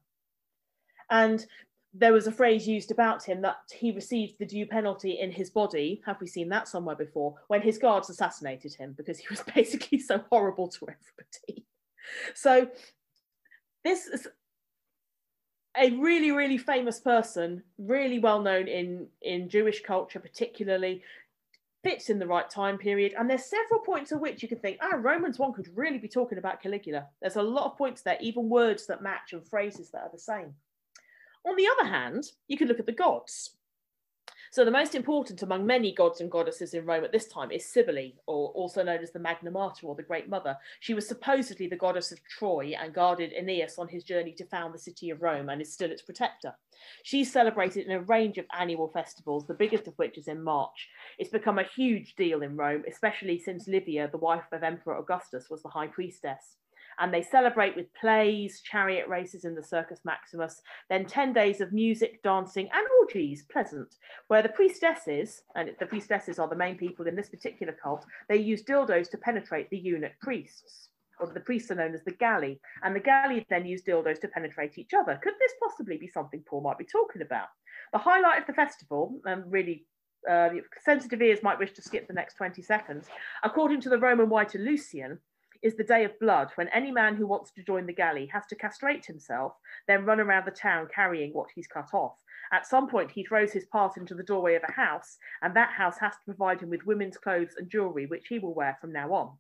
And 1.11 1.45
there 1.93 2.13
was 2.13 2.27
a 2.27 2.33
phrase 2.33 2.67
used 2.67 2.91
about 2.91 3.25
him 3.25 3.43
that 3.43 3.57
he 3.73 3.93
received 3.93 4.39
the 4.39 4.47
due 4.47 4.67
penalty 4.67 5.19
in 5.21 5.31
his 5.31 5.51
body. 5.51 6.01
Have 6.07 6.21
we 6.21 6.27
seen 6.27 6.49
that 6.51 6.69
somewhere 6.69 6.97
before? 6.97 7.35
When 7.49 7.61
his 7.61 7.79
guards 7.79 8.09
assassinated 8.09 8.75
him 8.75 8.95
because 8.97 9.19
he 9.19 9.27
was 9.29 9.43
basically 9.55 9.99
so 9.99 10.23
horrible 10.31 10.69
to 10.69 10.87
everybody. 10.89 11.67
So 12.35 12.69
this 13.85 14.07
is 14.07 14.29
a 15.77 15.91
really 15.93 16.31
really 16.31 16.59
famous 16.59 17.01
person 17.01 17.63
really 17.79 18.19
well 18.19 18.43
known 18.43 18.69
in 18.69 19.07
in 19.23 19.49
jewish 19.49 19.83
culture 19.83 20.21
particularly 20.21 21.03
fits 21.83 22.11
in 22.11 22.19
the 22.19 22.27
right 22.27 22.49
time 22.49 22.79
period. 22.79 23.13
And 23.19 23.29
there's 23.29 23.45
several 23.45 23.81
points 23.81 24.13
at 24.13 24.21
which 24.21 24.43
you 24.43 24.49
can 24.49 24.59
think 24.59 24.79
ah 24.81 24.97
romans 24.97 25.39
one 25.39 25.53
could 25.53 25.69
really 25.75 25.99
be 25.99 26.09
talking 26.09 26.39
about 26.39 26.63
caligula. 26.63 27.07
There's 27.21 27.37
a 27.37 27.43
lot 27.43 27.67
of 27.67 27.77
points 27.77 28.03
there 28.03 28.19
even 28.21 28.49
words 28.49 28.87
that 28.87 29.03
match 29.03 29.33
and 29.33 29.47
phrases 29.47 29.91
that 29.91 30.03
are 30.03 30.11
the 30.13 30.19
same. 30.19 30.55
On 31.45 31.57
the 31.57 31.69
other 31.69 31.89
hand 31.89 32.25
you 32.47 32.57
can 32.57 32.69
look 32.69 32.81
at 32.81 32.87
the 32.87 32.93
gods 32.93 33.57
so 34.53 34.67
the 34.67 34.71
most 34.71 34.95
important 34.95 35.43
among 35.43 35.65
many 35.65 35.95
gods 35.95 36.21
and 36.21 36.31
goddesses 36.31 36.75
in 36.75 36.85
Rome 36.85 37.05
at 37.05 37.11
this 37.11 37.27
time 37.27 37.51
is 37.51 37.65
Cybele, 37.65 38.13
or 38.27 38.51
also 38.51 38.83
known 38.83 39.03
as 39.03 39.11
the 39.11 39.19
Magna 39.19 39.51
Mater 39.51 39.87
or 39.87 39.95
the 39.95 40.03
Great 40.03 40.29
Mother. 40.29 40.59
She 40.81 40.93
was 40.93 41.09
supposedly 41.09 41.69
the 41.69 41.77
goddess 41.77 42.13
of 42.13 42.23
Troy 42.25 42.75
and 42.79 42.93
guarded 42.93 43.33
Aeneas 43.33 43.79
on 43.79 43.89
his 43.89 44.05
journey 44.05 44.33
to 44.33 44.45
found 44.45 44.75
the 44.75 44.79
city 44.79 45.09
of 45.09 45.23
Rome 45.23 45.49
and 45.49 45.63
is 45.63 45.73
still 45.73 45.91
its 45.91 46.03
protector. 46.03 46.53
She's 47.03 47.33
celebrated 47.33 47.87
in 47.87 47.93
a 47.93 48.03
range 48.03 48.37
of 48.37 48.45
annual 48.53 48.89
festivals, 48.89 49.47
the 49.47 49.55
biggest 49.55 49.89
of 49.89 49.95
which 49.97 50.19
is 50.19 50.29
in 50.29 50.43
March. 50.43 50.91
It's 51.19 51.31
become 51.31 51.59
a 51.59 51.65
huge 51.75 52.15
deal 52.17 52.43
in 52.43 52.55
Rome, 52.55 52.83
especially 52.87 53.39
since 53.39 53.67
Livia, 53.67 54.11
the 54.13 54.19
wife 54.19 54.45
of 54.53 54.63
Emperor 54.63 54.99
Augustus, 54.99 55.49
was 55.49 55.63
the 55.63 55.71
high 55.71 55.87
priestess 55.87 56.59
and 56.99 57.13
they 57.13 57.23
celebrate 57.23 57.77
with 57.77 57.93
plays, 57.95 58.61
chariot 58.61 59.09
races 59.09 59.45
in 59.45 59.55
the 59.55 59.63
Circus 59.63 60.01
Maximus, 60.05 60.61
then 60.89 61.07
10 61.07 61.33
days 61.33 61.61
of 61.61 61.73
music, 61.73 62.23
dancing, 62.23 62.69
and 62.73 62.87
orgies, 63.01 63.45
pleasant, 63.51 63.97
where 64.29 64.43
the 64.43 64.49
priestesses, 64.49 65.43
and 65.55 65.71
the 65.79 65.87
priestesses 65.87 66.39
are 66.39 66.49
the 66.49 66.57
main 66.57 66.77
people 66.77 67.07
in 67.07 67.17
this 67.17 67.29
particular 67.29 67.77
cult, 67.83 68.05
they 68.29 68.37
use 68.37 68.63
dildos 68.65 69.11
to 69.11 69.19
penetrate 69.19 69.71
the 69.71 69.79
eunuch 69.79 70.19
priests. 70.21 70.89
Or 71.21 71.27
the 71.27 71.41
priests 71.41 71.71
are 71.71 71.77
known 71.77 71.95
as 71.95 72.03
the 72.05 72.13
Galli, 72.13 72.61
and 72.83 72.97
the 72.97 73.01
Galli 73.01 73.47
then 73.49 73.67
use 73.67 73.83
dildos 73.83 74.21
to 74.21 74.29
penetrate 74.29 74.79
each 74.79 74.95
other. 74.95 75.21
Could 75.23 75.35
this 75.39 75.53
possibly 75.63 75.97
be 75.97 76.09
something 76.09 76.43
Paul 76.47 76.63
might 76.63 76.79
be 76.79 76.85
talking 76.85 77.23
about? 77.23 77.49
The 77.93 77.99
highlight 77.99 78.41
of 78.41 78.47
the 78.47 78.55
festival, 78.55 79.21
and 79.25 79.51
really 79.51 79.87
uh, 80.29 80.51
sensitive 80.85 81.21
ears 81.21 81.43
might 81.43 81.59
wish 81.59 81.73
to 81.73 81.83
skip 81.83 82.07
the 82.07 82.15
next 82.15 82.35
20 82.35 82.63
seconds. 82.63 83.07
According 83.43 83.81
to 83.83 83.89
the 83.89 83.99
Roman 83.99 84.29
writer 84.29 84.59
Lucian, 84.59 85.19
is 85.63 85.77
the 85.77 85.85
day 85.85 86.05
of 86.05 86.19
blood 86.19 86.51
when 86.57 86.69
any 86.69 86.91
man 86.91 87.15
who 87.15 87.27
wants 87.27 87.53
to 87.53 87.63
join 87.63 87.87
the 87.87 87.93
Galli 87.93 88.27
has 88.27 88.45
to 88.47 88.57
castrate 88.57 89.07
himself, 89.07 89.53
then 89.87 90.05
run 90.05 90.21
around 90.21 90.47
the 90.47 90.51
town 90.51 90.89
carrying 90.93 91.33
what 91.33 91.49
he's 91.55 91.67
cut 91.67 91.95
off. 91.95 92.17
At 92.53 92.67
some 92.67 92.89
point, 92.89 93.11
he 93.11 93.25
throws 93.25 93.53
his 93.53 93.65
part 93.67 93.97
into 93.97 94.15
the 94.15 94.23
doorway 94.23 94.57
of 94.57 94.63
a 94.69 94.73
house, 94.73 95.19
and 95.41 95.55
that 95.55 95.71
house 95.71 95.99
has 95.99 96.13
to 96.15 96.25
provide 96.27 96.61
him 96.61 96.71
with 96.71 96.85
women's 96.85 97.17
clothes 97.17 97.55
and 97.57 97.71
jewellery, 97.71 98.07
which 98.07 98.27
he 98.29 98.39
will 98.39 98.55
wear 98.55 98.77
from 98.81 98.93
now 98.93 99.13
on. 99.13 99.31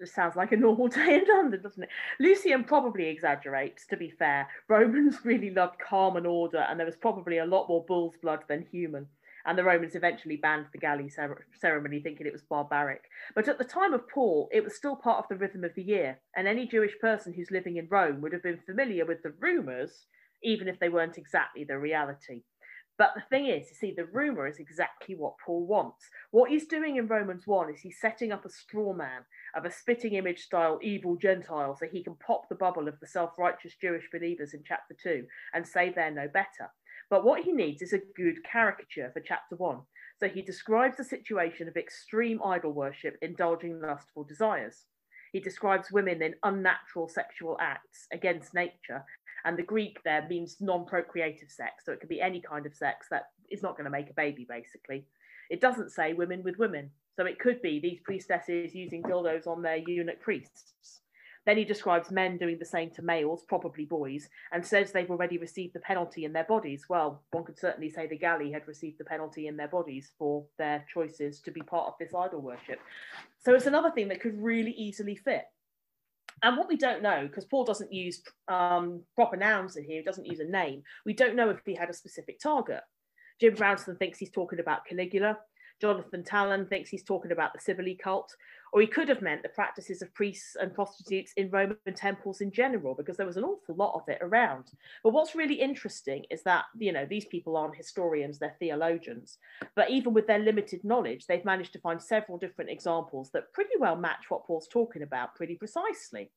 Just 0.00 0.14
sounds 0.14 0.36
like 0.36 0.52
a 0.52 0.56
normal 0.56 0.88
day 0.88 1.16
in 1.16 1.24
London, 1.28 1.62
doesn't 1.62 1.82
it? 1.82 1.88
Lucian 2.18 2.64
probably 2.64 3.06
exaggerates, 3.06 3.86
to 3.86 3.96
be 3.96 4.10
fair. 4.10 4.48
Romans 4.68 5.18
really 5.24 5.50
loved 5.50 5.78
calm 5.78 6.16
and 6.16 6.26
order, 6.26 6.66
and 6.68 6.78
there 6.78 6.86
was 6.86 6.96
probably 6.96 7.38
a 7.38 7.46
lot 7.46 7.68
more 7.68 7.84
bull's 7.84 8.16
blood 8.16 8.44
than 8.48 8.66
human 8.70 9.06
and 9.46 9.56
the 9.56 9.64
Romans 9.64 9.94
eventually 9.94 10.36
banned 10.36 10.66
the 10.72 10.78
Galli 10.78 11.08
ceremony, 11.08 12.00
thinking 12.00 12.26
it 12.26 12.32
was 12.32 12.42
barbaric. 12.42 13.02
But 13.34 13.48
at 13.48 13.58
the 13.58 13.64
time 13.64 13.94
of 13.94 14.08
Paul, 14.08 14.48
it 14.52 14.64
was 14.64 14.76
still 14.76 14.96
part 14.96 15.18
of 15.18 15.28
the 15.28 15.36
rhythm 15.36 15.64
of 15.64 15.74
the 15.74 15.82
year, 15.82 16.20
and 16.36 16.48
any 16.48 16.66
Jewish 16.66 16.98
person 17.00 17.32
who's 17.32 17.50
living 17.50 17.76
in 17.76 17.88
Rome 17.88 18.20
would 18.20 18.32
have 18.32 18.42
been 18.42 18.60
familiar 18.66 19.06
with 19.06 19.22
the 19.22 19.34
rumours, 19.40 20.06
even 20.42 20.68
if 20.68 20.80
they 20.80 20.88
weren't 20.88 21.18
exactly 21.18 21.64
the 21.64 21.78
reality. 21.78 22.42
But 22.98 23.12
the 23.14 23.22
thing 23.28 23.46
is, 23.46 23.68
you 23.68 23.76
see, 23.76 23.94
the 23.94 24.06
rumour 24.06 24.46
is 24.46 24.58
exactly 24.58 25.14
what 25.14 25.34
Paul 25.44 25.66
wants. 25.66 26.08
What 26.30 26.50
he's 26.50 26.66
doing 26.66 26.96
in 26.96 27.06
Romans 27.06 27.46
1 27.46 27.70
is 27.70 27.80
he's 27.80 28.00
setting 28.00 28.32
up 28.32 28.46
a 28.46 28.50
straw 28.50 28.94
man 28.94 29.22
of 29.54 29.66
a 29.66 29.70
spitting 29.70 30.14
image 30.14 30.40
style 30.40 30.78
evil 30.82 31.16
Gentile 31.16 31.76
so 31.78 31.86
he 31.86 32.02
can 32.02 32.14
pop 32.14 32.48
the 32.48 32.54
bubble 32.54 32.88
of 32.88 32.98
the 33.00 33.06
self 33.06 33.32
righteous 33.38 33.74
Jewish 33.78 34.08
believers 34.10 34.54
in 34.54 34.62
chapter 34.66 34.96
2 35.02 35.26
and 35.52 35.66
say 35.66 35.90
they're 35.90 36.10
no 36.10 36.26
better. 36.26 36.70
But 37.10 37.24
what 37.24 37.42
he 37.42 37.52
needs 37.52 37.82
is 37.82 37.92
a 37.92 38.00
good 38.16 38.42
caricature 38.44 39.10
for 39.12 39.20
chapter 39.20 39.56
one. 39.56 39.80
So 40.18 40.28
he 40.28 40.42
describes 40.42 40.98
a 40.98 41.04
situation 41.04 41.68
of 41.68 41.76
extreme 41.76 42.40
idol 42.42 42.72
worship 42.72 43.16
indulging 43.22 43.80
lustful 43.80 44.24
desires. 44.24 44.86
He 45.32 45.40
describes 45.40 45.92
women 45.92 46.22
in 46.22 46.34
unnatural 46.42 47.08
sexual 47.08 47.58
acts 47.60 48.06
against 48.12 48.54
nature. 48.54 49.04
And 49.44 49.56
the 49.56 49.62
Greek 49.62 49.98
there 50.04 50.26
means 50.28 50.56
non 50.60 50.86
procreative 50.86 51.50
sex. 51.50 51.84
So 51.84 51.92
it 51.92 52.00
could 52.00 52.08
be 52.08 52.20
any 52.20 52.40
kind 52.40 52.66
of 52.66 52.74
sex 52.74 53.06
that 53.10 53.26
is 53.50 53.62
not 53.62 53.76
going 53.76 53.84
to 53.84 53.90
make 53.90 54.10
a 54.10 54.14
baby, 54.14 54.46
basically. 54.48 55.04
It 55.50 55.60
doesn't 55.60 55.92
say 55.92 56.14
women 56.14 56.42
with 56.42 56.58
women. 56.58 56.90
So 57.16 57.26
it 57.26 57.38
could 57.38 57.62
be 57.62 57.78
these 57.78 58.00
priestesses 58.04 58.74
using 58.74 59.02
dildos 59.02 59.46
on 59.46 59.62
their 59.62 59.76
eunuch 59.76 60.20
priests. 60.20 61.02
Then 61.46 61.56
he 61.56 61.64
describes 61.64 62.10
men 62.10 62.38
doing 62.38 62.58
the 62.58 62.64
same 62.64 62.90
to 62.90 63.02
males, 63.02 63.44
probably 63.46 63.84
boys, 63.84 64.28
and 64.52 64.66
says 64.66 64.90
they've 64.90 65.10
already 65.10 65.38
received 65.38 65.74
the 65.74 65.80
penalty 65.80 66.24
in 66.24 66.32
their 66.32 66.44
bodies. 66.44 66.86
Well, 66.88 67.22
one 67.30 67.44
could 67.44 67.58
certainly 67.58 67.88
say 67.88 68.08
the 68.08 68.18
Galli 68.18 68.50
had 68.50 68.66
received 68.66 68.98
the 68.98 69.04
penalty 69.04 69.46
in 69.46 69.56
their 69.56 69.68
bodies 69.68 70.10
for 70.18 70.44
their 70.58 70.84
choices 70.92 71.40
to 71.42 71.52
be 71.52 71.62
part 71.62 71.86
of 71.86 71.94
this 72.00 72.12
idol 72.12 72.40
worship. 72.40 72.80
So 73.38 73.54
it's 73.54 73.66
another 73.66 73.92
thing 73.92 74.08
that 74.08 74.20
could 74.20 74.36
really 74.42 74.72
easily 74.72 75.14
fit. 75.14 75.44
And 76.42 76.56
what 76.56 76.68
we 76.68 76.76
don't 76.76 77.02
know, 77.02 77.26
because 77.26 77.44
Paul 77.44 77.64
doesn't 77.64 77.92
use 77.92 78.22
um, 78.48 79.02
proper 79.14 79.36
nouns 79.36 79.76
in 79.76 79.84
here, 79.84 79.98
he 79.98 80.04
doesn't 80.04 80.26
use 80.26 80.40
a 80.40 80.44
name, 80.44 80.82
we 81.06 81.14
don't 81.14 81.36
know 81.36 81.48
if 81.50 81.60
he 81.64 81.74
had 81.74 81.88
a 81.88 81.94
specific 81.94 82.40
target. 82.40 82.80
Jim 83.40 83.54
Brownson 83.54 83.96
thinks 83.96 84.18
he's 84.18 84.30
talking 84.30 84.60
about 84.60 84.84
Caligula. 84.86 85.38
Jonathan 85.80 86.24
Tallon 86.24 86.66
thinks 86.66 86.88
he's 86.88 87.02
talking 87.02 87.32
about 87.32 87.52
the 87.52 87.60
Cybele 87.60 87.96
cult, 88.02 88.34
or 88.72 88.80
he 88.80 88.86
could 88.86 89.08
have 89.08 89.22
meant 89.22 89.42
the 89.42 89.48
practices 89.50 90.00
of 90.02 90.12
priests 90.14 90.56
and 90.60 90.74
prostitutes 90.74 91.32
in 91.36 91.50
Roman 91.50 91.76
temples 91.94 92.40
in 92.40 92.50
general, 92.50 92.94
because 92.94 93.16
there 93.16 93.26
was 93.26 93.36
an 93.36 93.44
awful 93.44 93.74
lot 93.74 93.94
of 93.94 94.08
it 94.08 94.18
around. 94.22 94.72
But 95.02 95.12
what's 95.12 95.34
really 95.34 95.60
interesting 95.60 96.24
is 96.30 96.42
that, 96.44 96.64
you 96.78 96.92
know, 96.92 97.06
these 97.08 97.26
people 97.26 97.56
aren't 97.56 97.76
historians, 97.76 98.38
they're 98.38 98.56
theologians. 98.58 99.38
But 99.74 99.90
even 99.90 100.14
with 100.14 100.26
their 100.26 100.38
limited 100.38 100.82
knowledge, 100.82 101.26
they've 101.26 101.44
managed 101.44 101.72
to 101.74 101.80
find 101.80 102.00
several 102.00 102.38
different 102.38 102.70
examples 102.70 103.30
that 103.32 103.52
pretty 103.52 103.74
well 103.78 103.96
match 103.96 104.26
what 104.28 104.46
Paul's 104.46 104.68
talking 104.68 105.02
about 105.02 105.34
pretty 105.34 105.56
precisely. 105.56 106.30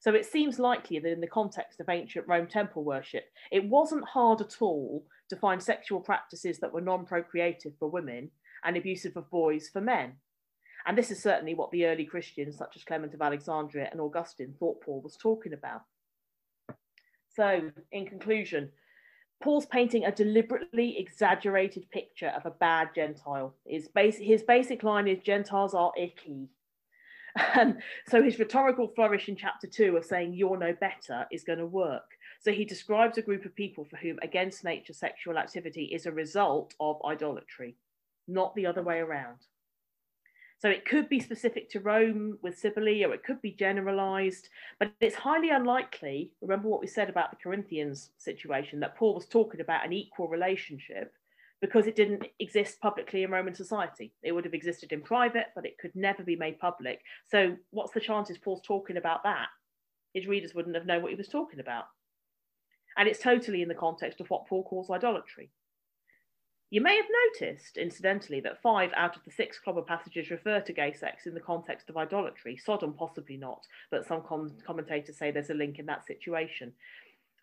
So 0.00 0.14
it 0.14 0.24
seems 0.24 0.58
likely 0.58 0.98
that 0.98 1.12
in 1.12 1.20
the 1.20 1.26
context 1.26 1.78
of 1.78 1.90
ancient 1.90 2.26
Rome 2.26 2.46
temple 2.46 2.84
worship, 2.84 3.24
it 3.52 3.68
wasn't 3.68 4.08
hard 4.08 4.40
at 4.40 4.56
all 4.60 5.04
to 5.28 5.36
find 5.36 5.62
sexual 5.62 6.00
practices 6.00 6.58
that 6.58 6.72
were 6.72 6.80
non 6.80 7.04
procreative 7.04 7.72
for 7.78 7.90
women 7.90 8.30
and 8.64 8.76
abusive 8.76 9.16
of 9.16 9.30
boys 9.30 9.68
for 9.68 9.80
men. 9.80 10.14
And 10.86 10.96
this 10.96 11.10
is 11.10 11.22
certainly 11.22 11.54
what 11.54 11.70
the 11.70 11.86
early 11.86 12.04
Christians, 12.04 12.56
such 12.56 12.76
as 12.76 12.84
Clement 12.84 13.14
of 13.14 13.22
Alexandria 13.22 13.88
and 13.90 14.00
Augustine, 14.00 14.54
thought 14.58 14.80
Paul 14.82 15.02
was 15.02 15.16
talking 15.16 15.52
about. 15.52 15.82
So, 17.28 17.70
in 17.92 18.06
conclusion, 18.06 18.70
Paul's 19.42 19.66
painting 19.66 20.04
a 20.04 20.12
deliberately 20.12 20.98
exaggerated 20.98 21.90
picture 21.90 22.32
of 22.36 22.44
a 22.44 22.50
bad 22.50 22.90
Gentile. 22.94 23.54
His, 23.66 23.88
his 24.18 24.42
basic 24.42 24.82
line 24.82 25.08
is 25.08 25.20
Gentiles 25.20 25.74
are 25.74 25.92
icky. 25.98 26.48
And 27.54 27.80
so 28.08 28.20
his 28.20 28.40
rhetorical 28.40 28.88
flourish 28.88 29.28
in 29.28 29.36
chapter 29.36 29.68
two 29.68 29.96
of 29.96 30.04
saying 30.04 30.34
you're 30.34 30.58
no 30.58 30.72
better 30.72 31.26
is 31.30 31.44
going 31.44 31.60
to 31.60 31.66
work. 31.66 32.02
So 32.40 32.50
he 32.50 32.64
describes 32.64 33.18
a 33.18 33.22
group 33.22 33.44
of 33.44 33.54
people 33.54 33.84
for 33.84 33.96
whom 33.98 34.18
against 34.20 34.64
nature 34.64 34.92
sexual 34.92 35.38
activity 35.38 35.84
is 35.94 36.06
a 36.06 36.12
result 36.12 36.74
of 36.80 37.00
idolatry 37.04 37.76
not 38.30 38.54
the 38.54 38.66
other 38.66 38.82
way 38.82 38.98
around. 38.98 39.38
So 40.60 40.68
it 40.68 40.84
could 40.84 41.08
be 41.08 41.20
specific 41.20 41.70
to 41.70 41.80
Rome 41.80 42.38
with 42.42 42.58
Cybele, 42.58 43.06
or 43.06 43.14
it 43.14 43.24
could 43.24 43.40
be 43.40 43.52
generalized, 43.52 44.50
but 44.78 44.92
it's 45.00 45.14
highly 45.14 45.48
unlikely. 45.48 46.32
Remember 46.42 46.68
what 46.68 46.82
we 46.82 46.86
said 46.86 47.08
about 47.08 47.30
the 47.30 47.38
Corinthians 47.42 48.10
situation 48.18 48.78
that 48.80 48.96
Paul 48.96 49.14
was 49.14 49.26
talking 49.26 49.62
about 49.62 49.86
an 49.86 49.94
equal 49.94 50.28
relationship 50.28 51.14
because 51.62 51.86
it 51.86 51.96
didn't 51.96 52.26
exist 52.40 52.80
publicly 52.80 53.22
in 53.22 53.30
Roman 53.30 53.54
society. 53.54 54.12
It 54.22 54.32
would 54.32 54.44
have 54.44 54.52
existed 54.52 54.92
in 54.92 55.00
private, 55.00 55.46
but 55.54 55.64
it 55.64 55.78
could 55.78 55.94
never 55.94 56.22
be 56.22 56.36
made 56.36 56.58
public. 56.58 57.00
So, 57.28 57.56
what's 57.70 57.92
the 57.92 58.00
chances 58.00 58.36
Paul's 58.36 58.62
talking 58.62 58.98
about 58.98 59.22
that? 59.24 59.48
His 60.12 60.26
readers 60.26 60.54
wouldn't 60.54 60.74
have 60.74 60.86
known 60.86 61.02
what 61.02 61.10
he 61.10 61.16
was 61.16 61.28
talking 61.28 61.60
about. 61.60 61.84
And 62.98 63.08
it's 63.08 63.22
totally 63.22 63.62
in 63.62 63.68
the 63.68 63.74
context 63.74 64.20
of 64.20 64.28
what 64.28 64.46
Paul 64.46 64.64
calls 64.64 64.90
idolatry. 64.90 65.50
You 66.70 66.80
may 66.80 66.96
have 66.96 67.06
noticed, 67.40 67.76
incidentally, 67.78 68.38
that 68.40 68.62
five 68.62 68.92
out 68.94 69.16
of 69.16 69.24
the 69.24 69.32
six 69.32 69.58
clobber 69.58 69.82
passages 69.82 70.30
refer 70.30 70.60
to 70.60 70.72
gay 70.72 70.92
sex 70.92 71.26
in 71.26 71.34
the 71.34 71.40
context 71.40 71.90
of 71.90 71.96
idolatry. 71.96 72.56
Sodom, 72.56 72.94
possibly 72.94 73.36
not, 73.36 73.66
but 73.90 74.06
some 74.06 74.22
com- 74.22 74.56
commentators 74.64 75.18
say 75.18 75.32
there's 75.32 75.50
a 75.50 75.54
link 75.54 75.80
in 75.80 75.86
that 75.86 76.06
situation. 76.06 76.72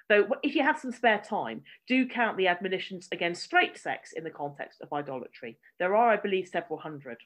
Though, 0.07 0.29
if 0.43 0.55
you 0.55 0.63
have 0.63 0.79
some 0.79 0.93
spare 0.93 1.19
time, 1.19 1.63
do 1.87 2.07
count 2.07 2.37
the 2.37 2.47
admonitions 2.47 3.09
against 3.11 3.43
straight 3.43 3.77
sex 3.77 4.13
in 4.13 4.23
the 4.23 4.29
context 4.29 4.79
of 4.79 4.93
idolatry. 4.93 5.57
There 5.77 5.93
are, 5.93 6.09
I 6.09 6.15
believe, 6.15 6.47
several 6.47 6.79
hundred. 6.79 7.17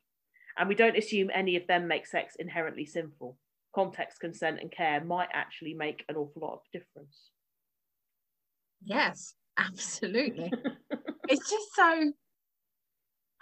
And 0.58 0.68
we 0.68 0.74
don't 0.74 0.98
assume 0.98 1.30
any 1.32 1.56
of 1.56 1.68
them 1.68 1.88
make 1.88 2.08
sex 2.08 2.36
inherently 2.40 2.86
sinful. 2.86 3.38
Context, 3.76 4.20
consent, 4.20 4.60
and 4.60 4.72
care 4.72 5.04
might 5.04 5.30
actually 5.34 5.76
make 5.76 6.04
an 6.10 6.16
awful 6.16 6.42
lot 6.42 6.54
of 6.54 6.62
difference. 6.74 7.30
Yes, 8.84 9.36
absolutely. 9.60 10.52
it's 11.32 11.50
just 11.50 11.76
so 11.76 12.12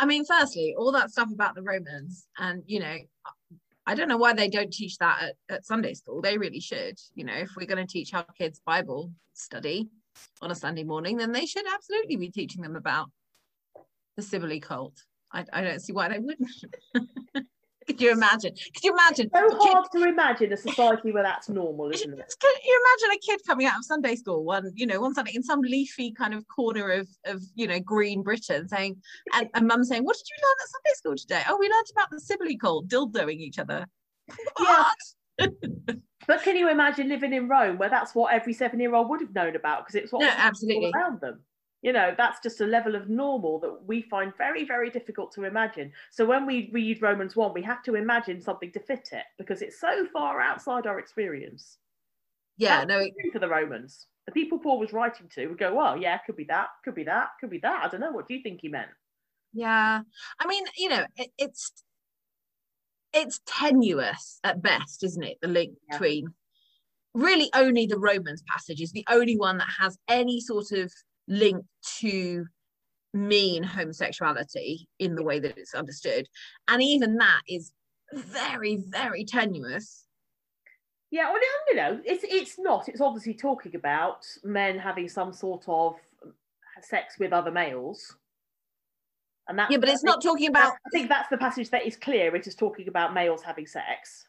I 0.01 0.05
mean, 0.05 0.23
firstly, 0.23 0.75
all 0.77 0.93
that 0.93 1.11
stuff 1.11 1.29
about 1.29 1.55
the 1.55 1.61
Romans, 1.61 2.25
and 2.37 2.63
you 2.65 2.79
know, 2.79 2.95
I 3.85 3.95
don't 3.95 4.07
know 4.07 4.17
why 4.17 4.31
they 4.31 4.47
don't 4.47 4.71
teach 4.71 4.97
that 4.99 5.21
at, 5.21 5.35
at 5.53 5.65
Sunday 5.65 5.93
school. 5.93 6.21
They 6.21 6.37
really 6.37 6.61
should. 6.61 6.97
You 7.15 7.25
know, 7.25 7.33
if 7.33 7.49
we're 7.57 7.67
going 7.67 7.85
to 7.85 7.91
teach 7.91 8.13
our 8.13 8.25
kids 8.37 8.61
Bible 8.65 9.11
study 9.33 9.89
on 10.41 10.51
a 10.51 10.55
Sunday 10.55 10.85
morning, 10.85 11.17
then 11.17 11.33
they 11.33 11.45
should 11.45 11.65
absolutely 11.71 12.15
be 12.15 12.29
teaching 12.29 12.61
them 12.61 12.77
about 12.77 13.09
the 14.15 14.23
Cybele 14.23 14.61
cult. 14.61 15.03
I, 15.33 15.45
I 15.51 15.61
don't 15.61 15.81
see 15.81 15.91
why 15.91 16.07
they 16.07 16.19
wouldn't. 16.19 16.49
Could 17.89 18.01
you 18.01 18.11
imagine? 18.11 18.53
Could 18.75 18.83
you 18.83 18.93
imagine? 18.93 19.31
So 19.33 19.57
hard 19.57 19.87
to 19.93 20.03
imagine 20.03 20.53
a 20.53 20.57
society 20.57 21.11
where 21.11 21.23
that's 21.23 21.49
normal, 21.49 21.89
isn't 21.89 22.13
it? 22.13 22.35
Can 22.39 22.53
you 22.63 22.85
imagine 22.85 23.17
a 23.17 23.19
kid 23.19 23.41
coming 23.47 23.65
out 23.65 23.79
of 23.79 23.83
Sunday 23.83 24.15
school 24.15 24.43
one, 24.43 24.71
you 24.75 24.85
know, 24.85 25.01
one 25.01 25.15
Sunday 25.15 25.31
in 25.33 25.41
some 25.41 25.61
leafy 25.61 26.11
kind 26.11 26.35
of 26.35 26.47
corner 26.47 26.91
of, 26.91 27.07
of 27.25 27.41
you 27.55 27.65
know, 27.65 27.79
green 27.79 28.21
Britain 28.21 28.67
saying, 28.67 28.95
and, 29.33 29.49
and 29.55 29.65
mum 29.65 29.83
saying, 29.83 30.03
What 30.03 30.17
did 30.17 30.25
you 30.29 30.35
learn 30.47 30.55
at 30.61 30.69
Sunday 30.69 30.95
school 30.97 31.15
today? 31.15 31.41
Oh, 31.49 31.57
we 31.59 31.65
learned 31.65 31.87
about 31.91 32.11
the 32.11 32.19
Cybele 32.19 32.59
cult, 32.61 32.87
dildoing 32.87 33.39
each 33.39 33.57
other. 33.57 33.87
Yeah. 35.39 35.47
but 36.27 36.43
can 36.43 36.57
you 36.57 36.69
imagine 36.69 37.07
living 37.07 37.33
in 37.33 37.47
Rome 37.47 37.77
where 37.77 37.89
that's 37.89 38.13
what 38.13 38.33
every 38.33 38.53
seven 38.53 38.79
year 38.79 38.93
old 38.93 39.09
would 39.09 39.21
have 39.21 39.33
known 39.33 39.55
about 39.55 39.87
because 39.87 39.95
it's 39.95 40.11
what 40.11 40.19
no, 40.19 40.29
absolutely 40.37 40.91
around 40.93 41.21
them? 41.21 41.39
You 41.81 41.93
know 41.93 42.13
that's 42.17 42.39
just 42.41 42.61
a 42.61 42.65
level 42.65 42.95
of 42.95 43.09
normal 43.09 43.59
that 43.59 43.85
we 43.85 44.01
find 44.01 44.33
very 44.37 44.65
very 44.65 44.89
difficult 44.89 45.31
to 45.33 45.45
imagine. 45.45 45.91
So 46.11 46.25
when 46.25 46.45
we 46.45 46.69
read 46.73 47.01
romans 47.01 47.35
1 47.35 47.53
we 47.53 47.61
have 47.63 47.83
to 47.83 47.95
imagine 47.95 48.41
something 48.41 48.71
to 48.73 48.79
fit 48.79 49.09
it 49.11 49.23
because 49.37 49.61
it's 49.61 49.79
so 49.79 50.05
far 50.11 50.41
outside 50.41 50.87
our 50.87 50.99
experience. 50.99 51.77
Yeah 52.57 52.85
that's 52.85 52.89
no 52.89 53.31
for 53.31 53.39
the 53.39 53.47
romans. 53.47 54.07
The 54.25 54.33
people 54.33 54.59
paul 54.59 54.79
was 54.79 54.93
writing 54.93 55.29
to 55.35 55.47
would 55.47 55.57
go 55.57 55.73
well 55.73 55.97
yeah 55.97 56.17
could 56.17 56.35
be 56.35 56.45
that 56.45 56.67
could 56.83 56.95
be 56.95 57.03
that 57.05 57.29
could 57.39 57.49
be 57.49 57.59
that. 57.59 57.83
I 57.83 57.87
don't 57.87 58.01
know. 58.01 58.11
What 58.11 58.27
do 58.27 58.33
you 58.33 58.43
think 58.43 58.59
he 58.61 58.69
meant? 58.69 58.89
Yeah. 59.53 60.01
I 60.39 60.47
mean 60.47 60.65
you 60.77 60.89
know 60.89 61.05
it, 61.15 61.31
it's 61.37 61.71
it's 63.13 63.39
tenuous 63.47 64.39
at 64.43 64.61
best 64.61 65.03
isn't 65.03 65.23
it? 65.23 65.37
The 65.41 65.47
link 65.47 65.75
yeah. 65.89 65.97
between 65.97 66.27
really 67.15 67.49
only 67.55 67.87
the 67.87 67.97
romans 67.97 68.43
passage 68.51 68.81
is 68.81 68.91
the 68.91 69.05
only 69.09 69.35
one 69.35 69.57
that 69.57 69.69
has 69.79 69.97
any 70.07 70.39
sort 70.39 70.71
of 70.71 70.91
linked 71.29 71.67
to 71.99 72.45
mean 73.13 73.63
homosexuality 73.63 74.87
in 74.99 75.15
the 75.15 75.23
way 75.23 75.39
that 75.39 75.57
it's 75.57 75.73
understood. 75.73 76.27
And 76.67 76.81
even 76.81 77.15
that 77.15 77.41
is 77.47 77.71
very, 78.13 78.77
very 78.87 79.23
tenuous. 79.23 80.05
Yeah, 81.11 81.31
well, 81.31 81.39
you 81.69 81.75
know, 81.75 81.99
it's 82.05 82.23
it's 82.27 82.59
not. 82.59 82.87
It's 82.87 83.01
obviously 83.01 83.33
talking 83.33 83.75
about 83.75 84.27
men 84.43 84.77
having 84.77 85.09
some 85.09 85.33
sort 85.33 85.63
of 85.67 85.95
sex 86.81 87.17
with 87.17 87.33
other 87.33 87.51
males. 87.51 88.15
And 89.47 89.57
that, 89.57 89.71
yeah, 89.71 89.77
but 89.77 89.89
it's 89.89 90.03
not 90.03 90.21
talking 90.21 90.49
about. 90.49 90.73
I 90.85 90.89
think 90.91 91.09
that's 91.09 91.29
the 91.29 91.37
passage 91.37 91.71
that 91.71 91.85
is 91.85 91.95
clear. 91.95 92.35
It 92.35 92.45
is 92.45 92.53
talking 92.53 92.87
about 92.87 93.15
males 93.15 93.41
having 93.41 93.65
sex. 93.65 94.28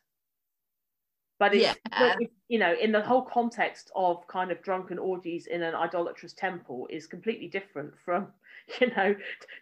But 1.40 1.54
it's, 1.54 1.74
yeah. 1.90 2.16
you 2.48 2.58
know, 2.58 2.74
in 2.78 2.92
the 2.92 3.00
whole 3.00 3.22
context 3.22 3.90
of 3.96 4.26
kind 4.28 4.52
of 4.52 4.62
drunken 4.62 4.98
orgies 4.98 5.46
in 5.46 5.62
an 5.62 5.74
idolatrous 5.74 6.34
temple 6.34 6.86
is 6.90 7.06
completely 7.06 7.48
different 7.48 7.94
from, 8.04 8.26
you 8.80 8.88
know, 8.88 9.16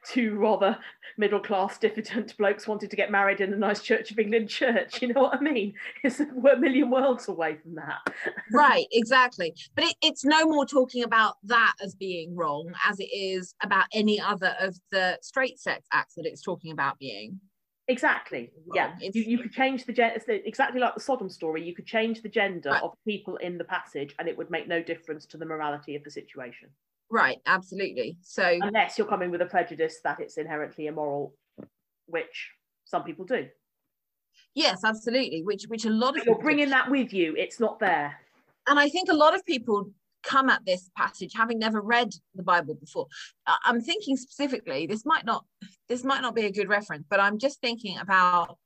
two 0.05 0.35
rather 0.35 0.77
middle 1.19 1.39
class 1.39 1.79
diffident 1.79 2.37
blokes 2.37 2.67
wanted 2.67 2.91
to 2.91 2.97
get 2.97 3.13
married 3.13 3.41
in 3.41 3.53
a 3.53 3.57
nice 3.57 3.81
Church 3.81 4.11
of 4.11 4.19
England 4.19 4.49
church. 4.49 5.01
You 5.01 5.15
know 5.15 5.23
what 5.23 5.37
I 5.37 5.41
mean? 5.41 5.73
It's 6.03 6.19
a 6.19 6.27
million 6.27 6.91
worlds 6.91 7.29
away 7.29 7.59
from 7.63 7.77
that. 7.77 8.13
right, 8.53 8.87
exactly. 8.91 9.55
But 9.77 9.85
it, 9.85 9.95
it's 10.03 10.25
no 10.25 10.47
more 10.47 10.67
talking 10.67 11.05
about 11.05 11.37
that 11.45 11.75
as 11.81 11.95
being 11.95 12.35
wrong 12.35 12.73
as 12.85 12.99
it 12.99 13.11
is 13.13 13.55
about 13.63 13.87
any 13.93 14.21
other 14.21 14.57
of 14.61 14.77
the 14.91 15.17
straight 15.23 15.61
sex 15.61 15.87
acts 15.93 16.15
that 16.17 16.27
it's 16.27 16.43
talking 16.43 16.73
about 16.73 16.99
being. 16.99 17.39
Exactly. 17.89 18.51
Yeah. 18.75 18.93
You, 19.01 19.11
you 19.15 19.39
could 19.39 19.53
change 19.53 19.87
the 19.87 19.93
gender, 19.95 20.21
exactly 20.29 20.79
like 20.79 20.95
the 20.95 21.01
Sodom 21.01 21.31
story, 21.31 21.63
you 21.63 21.75
could 21.75 21.87
change 21.87 22.23
the 22.23 22.29
gender 22.29 22.71
right. 22.71 22.83
of 22.83 22.93
people 23.07 23.37
in 23.37 23.57
the 23.57 23.65
passage 23.65 24.15
and 24.19 24.29
it 24.29 24.37
would 24.37 24.51
make 24.51 24.69
no 24.69 24.83
difference 24.83 25.25
to 25.27 25.39
the 25.39 25.47
morality 25.47 25.97
of 25.97 26.05
the 26.05 26.11
situation. 26.11 26.69
Right, 27.11 27.39
absolutely. 27.47 28.19
So 28.21 28.59
unless 28.61 28.99
you're 28.99 29.07
coming 29.07 29.31
with 29.31 29.41
a 29.41 29.47
prejudice 29.47 30.01
that 30.05 30.21
it's 30.21 30.37
inherently 30.37 30.87
immoral, 30.87 31.35
which 32.07 32.51
some 32.85 33.05
people 33.05 33.25
do. 33.25 33.49
Yes, 34.55 34.85
absolutely. 34.85 35.43
Which 35.43 35.65
which 35.69 35.87
a 35.87 35.91
lot 35.91 36.19
of 36.19 36.27
you're 36.27 36.39
bringing 36.39 36.71
that 36.71 36.91
with 36.91 37.13
you. 37.15 37.35
It's 37.37 37.61
not 37.61 37.79
there. 37.79 38.19
And 38.67 38.79
I 38.79 38.89
think 38.91 39.09
a 39.09 39.15
lot 39.15 39.35
of 39.35 39.45
people 39.47 39.91
come 40.29 40.51
at 40.51 40.65
this 40.67 40.91
passage 40.97 41.33
having 41.35 41.59
never 41.59 41.81
read 41.81 42.11
the 42.35 42.43
Bible 42.43 42.75
before. 42.75 43.07
I'm 43.47 43.81
thinking 43.81 44.17
specifically. 44.17 44.87
This 44.87 45.07
might 45.07 45.25
not 45.25 45.45
this 45.89 46.05
might 46.05 46.23
not 46.23 46.35
be 46.35 46.45
a 46.45 46.53
good 46.53 46.69
reference, 46.69 47.07
but 47.09 47.21
I'm 47.21 47.39
just 47.39 47.61
thinking 47.61 47.99
about 47.99 48.59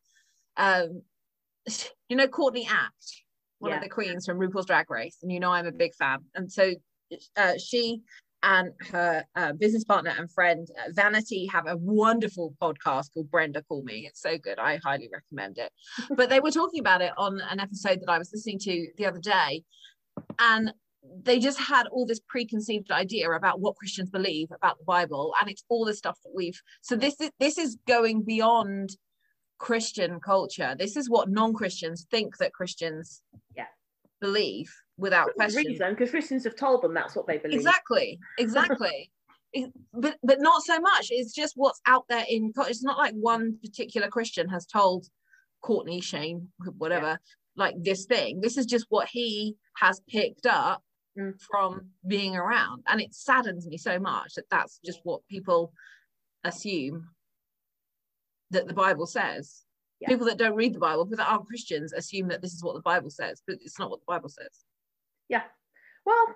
um, 0.56 1.02
you 2.08 2.16
know 2.16 2.26
Courtney 2.26 2.66
Act, 2.68 3.22
one 3.58 3.70
yeah. 3.70 3.76
of 3.76 3.82
the 3.82 3.88
queens 3.88 4.26
from 4.26 4.38
RuPaul's 4.38 4.66
Drag 4.66 4.90
Race, 4.90 5.18
and 5.22 5.30
you 5.30 5.40
know 5.40 5.52
I'm 5.52 5.66
a 5.66 5.72
big 5.72 5.94
fan. 5.94 6.18
And 6.34 6.50
so 6.50 6.72
uh, 7.36 7.54
she 7.58 8.02
and 8.44 8.72
her 8.90 9.24
uh, 9.36 9.52
business 9.52 9.84
partner 9.84 10.12
and 10.18 10.30
friend 10.30 10.66
uh, 10.78 10.90
Vanity 10.92 11.46
have 11.46 11.68
a 11.68 11.76
wonderful 11.76 12.54
podcast 12.60 13.14
called 13.14 13.30
Brenda 13.30 13.62
Call 13.62 13.82
Me. 13.84 14.06
It's 14.08 14.20
so 14.20 14.36
good. 14.36 14.58
I 14.58 14.80
highly 14.82 15.08
recommend 15.12 15.58
it. 15.58 15.70
but 16.16 16.28
they 16.28 16.40
were 16.40 16.50
talking 16.50 16.80
about 16.80 17.02
it 17.02 17.12
on 17.16 17.40
an 17.50 17.60
episode 17.60 18.00
that 18.00 18.10
I 18.10 18.18
was 18.18 18.30
listening 18.32 18.58
to 18.60 18.88
the 18.96 19.06
other 19.06 19.20
day. 19.20 19.62
And 20.40 20.72
they 21.24 21.38
just 21.38 21.58
had 21.58 21.86
all 21.88 22.06
this 22.06 22.20
preconceived 22.20 22.90
idea 22.90 23.30
about 23.30 23.60
what 23.60 23.76
Christians 23.76 24.10
believe 24.10 24.50
about 24.52 24.78
the 24.78 24.84
Bible. 24.84 25.34
And 25.40 25.50
it's 25.50 25.64
all 25.68 25.84
the 25.84 25.94
stuff 25.94 26.18
that 26.24 26.32
we've 26.34 26.60
so 26.80 26.96
this 26.96 27.20
is 27.20 27.30
this 27.40 27.58
is 27.58 27.76
going 27.86 28.22
beyond 28.22 28.96
Christian 29.58 30.20
culture. 30.20 30.74
This 30.78 30.96
is 30.96 31.10
what 31.10 31.30
non-Christians 31.30 32.06
think 32.10 32.36
that 32.38 32.52
Christians 32.52 33.22
yeah. 33.56 33.66
believe 34.20 34.72
without 34.96 35.34
question. 35.34 35.64
Reason, 35.66 35.90
because 35.90 36.10
Christians 36.10 36.44
have 36.44 36.56
told 36.56 36.82
them 36.82 36.94
that's 36.94 37.16
what 37.16 37.26
they 37.26 37.38
believe. 37.38 37.58
Exactly, 37.58 38.18
exactly. 38.38 39.10
but 39.92 40.16
but 40.22 40.40
not 40.40 40.62
so 40.62 40.80
much. 40.80 41.08
It's 41.10 41.32
just 41.32 41.54
what's 41.56 41.80
out 41.86 42.04
there 42.08 42.24
in. 42.28 42.52
It's 42.56 42.82
not 42.82 42.98
like 42.98 43.14
one 43.14 43.58
particular 43.62 44.08
Christian 44.08 44.48
has 44.48 44.66
told 44.66 45.06
Courtney, 45.62 46.00
Shane, 46.00 46.48
whatever, 46.78 47.06
yeah. 47.06 47.16
like 47.56 47.74
this 47.82 48.06
thing. 48.06 48.40
This 48.40 48.56
is 48.56 48.66
just 48.66 48.86
what 48.88 49.08
he 49.08 49.56
has 49.76 50.00
picked 50.08 50.46
up 50.46 50.82
mm. 51.18 51.40
from 51.40 51.88
being 52.06 52.36
around, 52.36 52.82
and 52.88 53.00
it 53.00 53.14
saddens 53.14 53.66
me 53.66 53.76
so 53.76 53.98
much 53.98 54.34
that 54.34 54.50
that's 54.50 54.80
just 54.84 55.00
what 55.04 55.26
people 55.28 55.72
assume 56.44 57.08
that 58.50 58.66
the 58.66 58.74
Bible 58.74 59.06
says. 59.06 59.62
Yeah. 60.00 60.08
People 60.08 60.26
that 60.26 60.38
don't 60.38 60.56
read 60.56 60.74
the 60.74 60.80
Bible, 60.80 61.04
people 61.06 61.18
that 61.18 61.30
aren't 61.30 61.46
Christians, 61.46 61.92
assume 61.92 62.28
that 62.28 62.42
this 62.42 62.52
is 62.52 62.64
what 62.64 62.74
the 62.74 62.80
Bible 62.80 63.10
says, 63.10 63.40
but 63.46 63.58
it's 63.62 63.78
not 63.78 63.88
what 63.88 64.00
the 64.00 64.12
Bible 64.12 64.28
says 64.28 64.64
yeah. 65.32 65.42
Well, 66.04 66.26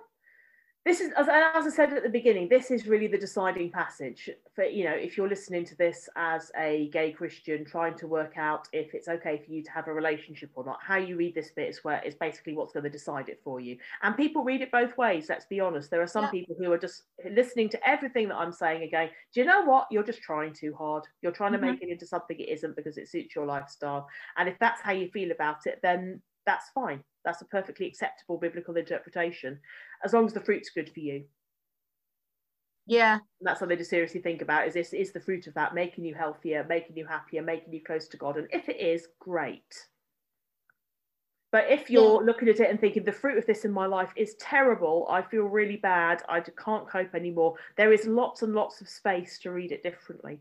this 0.87 1.01
is 1.01 1.11
as, 1.17 1.27
as 1.27 1.67
I 1.67 1.69
said 1.69 1.91
at 1.93 2.03
the 2.03 2.09
beginning, 2.09 2.47
this 2.47 2.71
is 2.71 2.87
really 2.87 3.07
the 3.07 3.17
deciding 3.17 3.69
passage 3.71 4.29
for 4.55 4.63
you 4.63 4.85
know 4.85 4.93
if 4.93 5.17
you're 5.17 5.27
listening 5.27 5.65
to 5.65 5.75
this 5.75 6.07
as 6.15 6.49
a 6.57 6.89
gay 6.93 7.11
Christian 7.11 7.65
trying 7.65 7.95
to 7.97 8.07
work 8.07 8.37
out 8.37 8.69
if 8.71 8.93
it's 8.93 9.09
okay 9.09 9.41
for 9.45 9.51
you 9.51 9.61
to 9.63 9.71
have 9.71 9.87
a 9.87 9.93
relationship 9.93 10.49
or 10.55 10.63
not. 10.63 10.79
How 10.81 10.95
you 10.95 11.17
read 11.17 11.35
this 11.35 11.51
bit 11.51 11.69
is 11.69 11.83
where 11.83 12.01
it's 12.05 12.15
basically 12.15 12.53
what's 12.53 12.71
going 12.71 12.85
to 12.85 12.89
decide 12.89 13.27
it 13.27 13.41
for 13.43 13.59
you. 13.59 13.77
And 14.01 14.15
people 14.15 14.45
read 14.45 14.61
it 14.61 14.71
both 14.71 14.97
ways. 14.97 15.27
Let's 15.27 15.45
be 15.45 15.59
honest. 15.59 15.91
There 15.91 16.01
are 16.01 16.07
some 16.07 16.25
yeah. 16.25 16.31
people 16.31 16.55
who 16.57 16.71
are 16.71 16.77
just 16.77 17.03
listening 17.29 17.67
to 17.69 17.89
everything 17.89 18.29
that 18.29 18.37
I'm 18.37 18.53
saying 18.53 18.83
again. 18.83 19.09
Do 19.33 19.41
you 19.41 19.45
know 19.45 19.63
what? 19.65 19.87
You're 19.91 20.03
just 20.03 20.21
trying 20.21 20.53
too 20.53 20.73
hard. 20.73 21.03
You're 21.21 21.33
trying 21.33 21.51
to 21.51 21.57
mm-hmm. 21.57 21.71
make 21.71 21.83
it 21.83 21.89
into 21.89 22.05
something 22.05 22.39
it 22.39 22.49
isn't 22.49 22.77
because 22.77 22.97
it 22.97 23.09
suits 23.09 23.35
your 23.35 23.45
lifestyle. 23.45 24.07
And 24.37 24.47
if 24.47 24.57
that's 24.59 24.81
how 24.81 24.93
you 24.93 25.09
feel 25.11 25.31
about 25.31 25.67
it, 25.67 25.79
then 25.83 26.21
that's 26.45 26.69
fine. 26.69 27.03
That's 27.27 27.41
a 27.41 27.45
perfectly 27.45 27.87
acceptable 27.87 28.37
biblical 28.37 28.77
interpretation, 28.77 29.59
as 30.05 30.13
long 30.13 30.25
as 30.25 30.31
the 30.31 30.39
fruit's 30.39 30.69
good 30.69 30.89
for 30.89 31.01
you. 31.01 31.25
Yeah. 32.85 33.15
And 33.15 33.21
that's 33.41 33.59
something 33.59 33.77
to 33.77 33.83
seriously 33.83 34.21
think 34.21 34.41
about 34.41 34.65
is 34.65 34.73
this 34.73 34.93
is 34.93 35.11
the 35.11 35.19
fruit 35.19 35.45
of 35.45 35.53
that 35.55 35.75
making 35.75 36.05
you 36.05 36.15
healthier, 36.15 36.65
making 36.69 36.95
you 36.95 37.05
happier, 37.05 37.41
making 37.41 37.73
you 37.73 37.83
close 37.83 38.07
to 38.07 38.17
God? 38.17 38.37
And 38.37 38.47
if 38.53 38.69
it 38.69 38.79
is, 38.79 39.09
great. 39.19 39.75
But 41.51 41.65
if 41.69 41.89
you're 41.89 42.21
yeah. 42.21 42.25
looking 42.25 42.47
at 42.47 42.61
it 42.61 42.69
and 42.69 42.79
thinking 42.79 43.03
the 43.03 43.11
fruit 43.11 43.37
of 43.37 43.45
this 43.45 43.65
in 43.65 43.73
my 43.73 43.87
life 43.87 44.13
is 44.15 44.35
terrible, 44.39 45.05
I 45.09 45.21
feel 45.21 45.43
really 45.43 45.75
bad, 45.75 46.23
I 46.29 46.39
can't 46.39 46.87
cope 46.87 47.13
anymore, 47.13 47.55
there 47.75 47.91
is 47.91 48.05
lots 48.05 48.41
and 48.41 48.55
lots 48.55 48.79
of 48.79 48.87
space 48.87 49.37
to 49.39 49.51
read 49.51 49.73
it 49.73 49.83
differently 49.83 50.39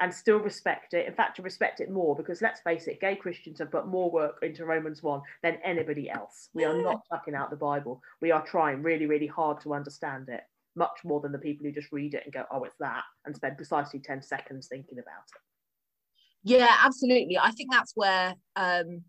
and 0.00 0.12
still 0.12 0.38
respect 0.38 0.94
it. 0.94 1.06
In 1.06 1.14
fact, 1.14 1.36
to 1.36 1.42
respect 1.42 1.80
it 1.80 1.90
more, 1.90 2.16
because 2.16 2.42
let's 2.42 2.60
face 2.60 2.86
it, 2.86 3.00
gay 3.00 3.14
Christians 3.14 3.58
have 3.60 3.70
put 3.70 3.86
more 3.86 4.10
work 4.10 4.38
into 4.42 4.64
Romans 4.64 5.02
1 5.02 5.20
than 5.42 5.58
anybody 5.64 6.10
else. 6.10 6.48
We 6.52 6.64
are 6.64 6.76
not 6.76 7.02
chucking 7.10 7.34
out 7.34 7.50
the 7.50 7.56
Bible. 7.56 8.02
We 8.20 8.32
are 8.32 8.44
trying 8.44 8.82
really, 8.82 9.06
really 9.06 9.28
hard 9.28 9.60
to 9.62 9.74
understand 9.74 10.28
it, 10.28 10.42
much 10.74 10.98
more 11.04 11.20
than 11.20 11.32
the 11.32 11.38
people 11.38 11.64
who 11.64 11.72
just 11.72 11.92
read 11.92 12.14
it 12.14 12.22
and 12.24 12.32
go, 12.32 12.44
oh, 12.50 12.64
it's 12.64 12.76
that, 12.80 13.04
and 13.24 13.36
spend 13.36 13.56
precisely 13.56 14.00
10 14.00 14.22
seconds 14.22 14.66
thinking 14.66 14.98
about 14.98 15.24
it. 15.34 15.40
Yeah, 16.42 16.76
absolutely. 16.82 17.38
I 17.38 17.52
think 17.52 17.70
that's 17.72 17.92
where, 17.94 18.34
um, 18.56 19.02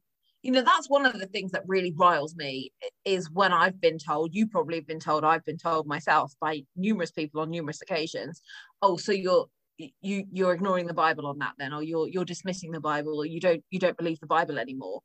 you 0.44 0.52
know, 0.52 0.62
that's 0.62 0.90
one 0.90 1.08
of 1.08 1.20
the 1.20 1.26
things 1.26 1.52
that 1.52 1.64
really 1.66 1.92
riles 1.98 2.36
me 2.36 2.72
is 3.04 3.32
when 3.32 3.52
I've 3.52 3.82
been 3.82 3.98
told, 3.98 4.36
you 4.36 4.48
probably 4.48 4.76
have 4.76 4.88
been 4.88 5.00
told, 5.00 5.26
I've 5.26 5.44
been 5.44 5.58
told 5.58 5.88
myself 5.88 6.34
by 6.40 6.62
numerous 6.76 7.12
people 7.12 7.42
on 7.42 7.50
numerous 7.50 7.82
occasions, 7.82 8.42
oh, 8.84 8.96
so 8.96 9.12
you're 9.12 9.48
you 9.78 10.26
you're 10.32 10.54
ignoring 10.54 10.88
the 10.88 10.94
bible 10.94 11.28
on 11.28 11.38
that 11.40 11.54
then 11.58 11.74
or 11.74 11.84
you're 11.84 12.08
you're 12.08 12.26
dismissing 12.26 12.72
the 12.72 12.80
bible 12.80 13.18
or 13.20 13.26
you 13.26 13.40
don't 13.40 13.64
you 13.70 13.80
don't 13.80 13.98
believe 13.98 14.20
the 14.20 14.28
bible 14.28 14.58
anymore? 14.58 15.02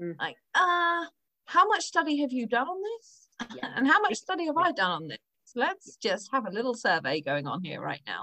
Mm. 0.00 0.14
like 0.18 0.36
uh 0.54 1.04
how 1.46 1.66
much 1.66 1.84
study 1.84 2.20
have 2.20 2.32
you 2.32 2.46
done 2.46 2.68
on 2.68 2.80
this? 2.82 3.56
Yeah. 3.56 3.72
and 3.76 3.86
how 3.86 4.00
much 4.00 4.14
study 4.14 4.46
have 4.46 4.56
i 4.56 4.72
done 4.72 4.90
on 4.90 5.08
this? 5.08 5.18
Let's 5.56 5.96
just 5.96 6.30
have 6.32 6.46
a 6.46 6.50
little 6.50 6.74
survey 6.74 7.20
going 7.20 7.48
on 7.48 7.64
here 7.64 7.80
right 7.80 8.02
now. 8.06 8.22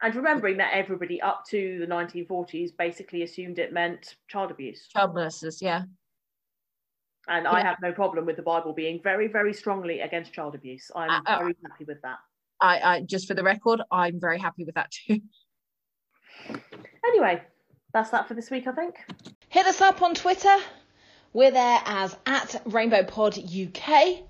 And 0.00 0.14
remembering 0.14 0.56
that 0.56 0.72
everybody 0.72 1.20
up 1.20 1.44
to 1.50 1.78
the 1.78 1.86
1940s 1.86 2.70
basically 2.76 3.22
assumed 3.22 3.58
it 3.58 3.72
meant 3.72 4.16
child 4.28 4.50
abuse. 4.50 4.88
Child 4.88 5.14
molesters 5.14 5.60
yeah. 5.60 5.82
And 7.28 7.44
yeah. 7.44 7.52
i 7.52 7.60
have 7.60 7.76
no 7.82 7.92
problem 7.92 8.26
with 8.26 8.36
the 8.36 8.42
bible 8.42 8.72
being 8.72 9.00
very 9.02 9.28
very 9.28 9.52
strongly 9.52 10.00
against 10.00 10.32
child 10.32 10.54
abuse. 10.54 10.90
I'm 10.94 11.22
uh, 11.26 11.38
very 11.38 11.56
happy 11.62 11.84
with 11.84 12.00
that 12.02 12.18
I, 12.64 12.80
I 12.94 13.00
just 13.02 13.28
for 13.28 13.34
the 13.34 13.42
record, 13.42 13.82
I'm 13.90 14.18
very 14.18 14.38
happy 14.38 14.64
with 14.64 14.74
that 14.76 14.90
too. 14.90 15.20
Anyway, 17.06 17.40
that's 17.92 18.10
that 18.10 18.26
for 18.26 18.34
this 18.34 18.50
week, 18.50 18.66
I 18.66 18.72
think. 18.72 18.96
Hit 19.50 19.66
us 19.66 19.80
up 19.80 20.02
on 20.02 20.14
Twitter. 20.14 20.56
We're 21.32 21.50
there 21.50 21.80
as 21.84 22.16
at 22.26 22.60
Rainbow 22.64 23.04
Pod 23.04 23.38
UK. 23.38 24.20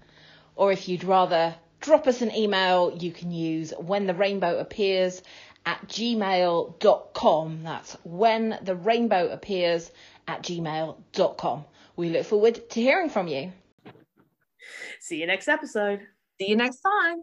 Or 0.57 0.71
if 0.71 0.89
you'd 0.89 1.05
rather 1.05 1.55
drop 1.81 2.07
us 2.07 2.21
an 2.21 2.35
email, 2.35 2.95
you 2.99 3.11
can 3.11 3.31
use 3.31 3.73
when 3.79 4.07
the 4.07 4.15
rainbow 4.15 4.59
appears 4.59 5.23
at 5.65 5.87
gmail.com. 5.89 7.63
That's 7.63 7.97
when 8.05 8.59
the 8.63 8.75
rainbow 8.75 9.29
appears 9.29 9.91
at 10.29 10.43
gmail.com. 10.43 11.65
We 11.97 12.11
look 12.11 12.27
forward 12.27 12.69
to 12.71 12.81
hearing 12.81 13.09
from 13.09 13.29
you. 13.29 13.53
See 15.01 15.21
you 15.21 15.27
next 15.27 15.49
episode. 15.49 16.01
See 16.41 16.49
you 16.49 16.57
next 16.57 16.81
time. 16.81 17.23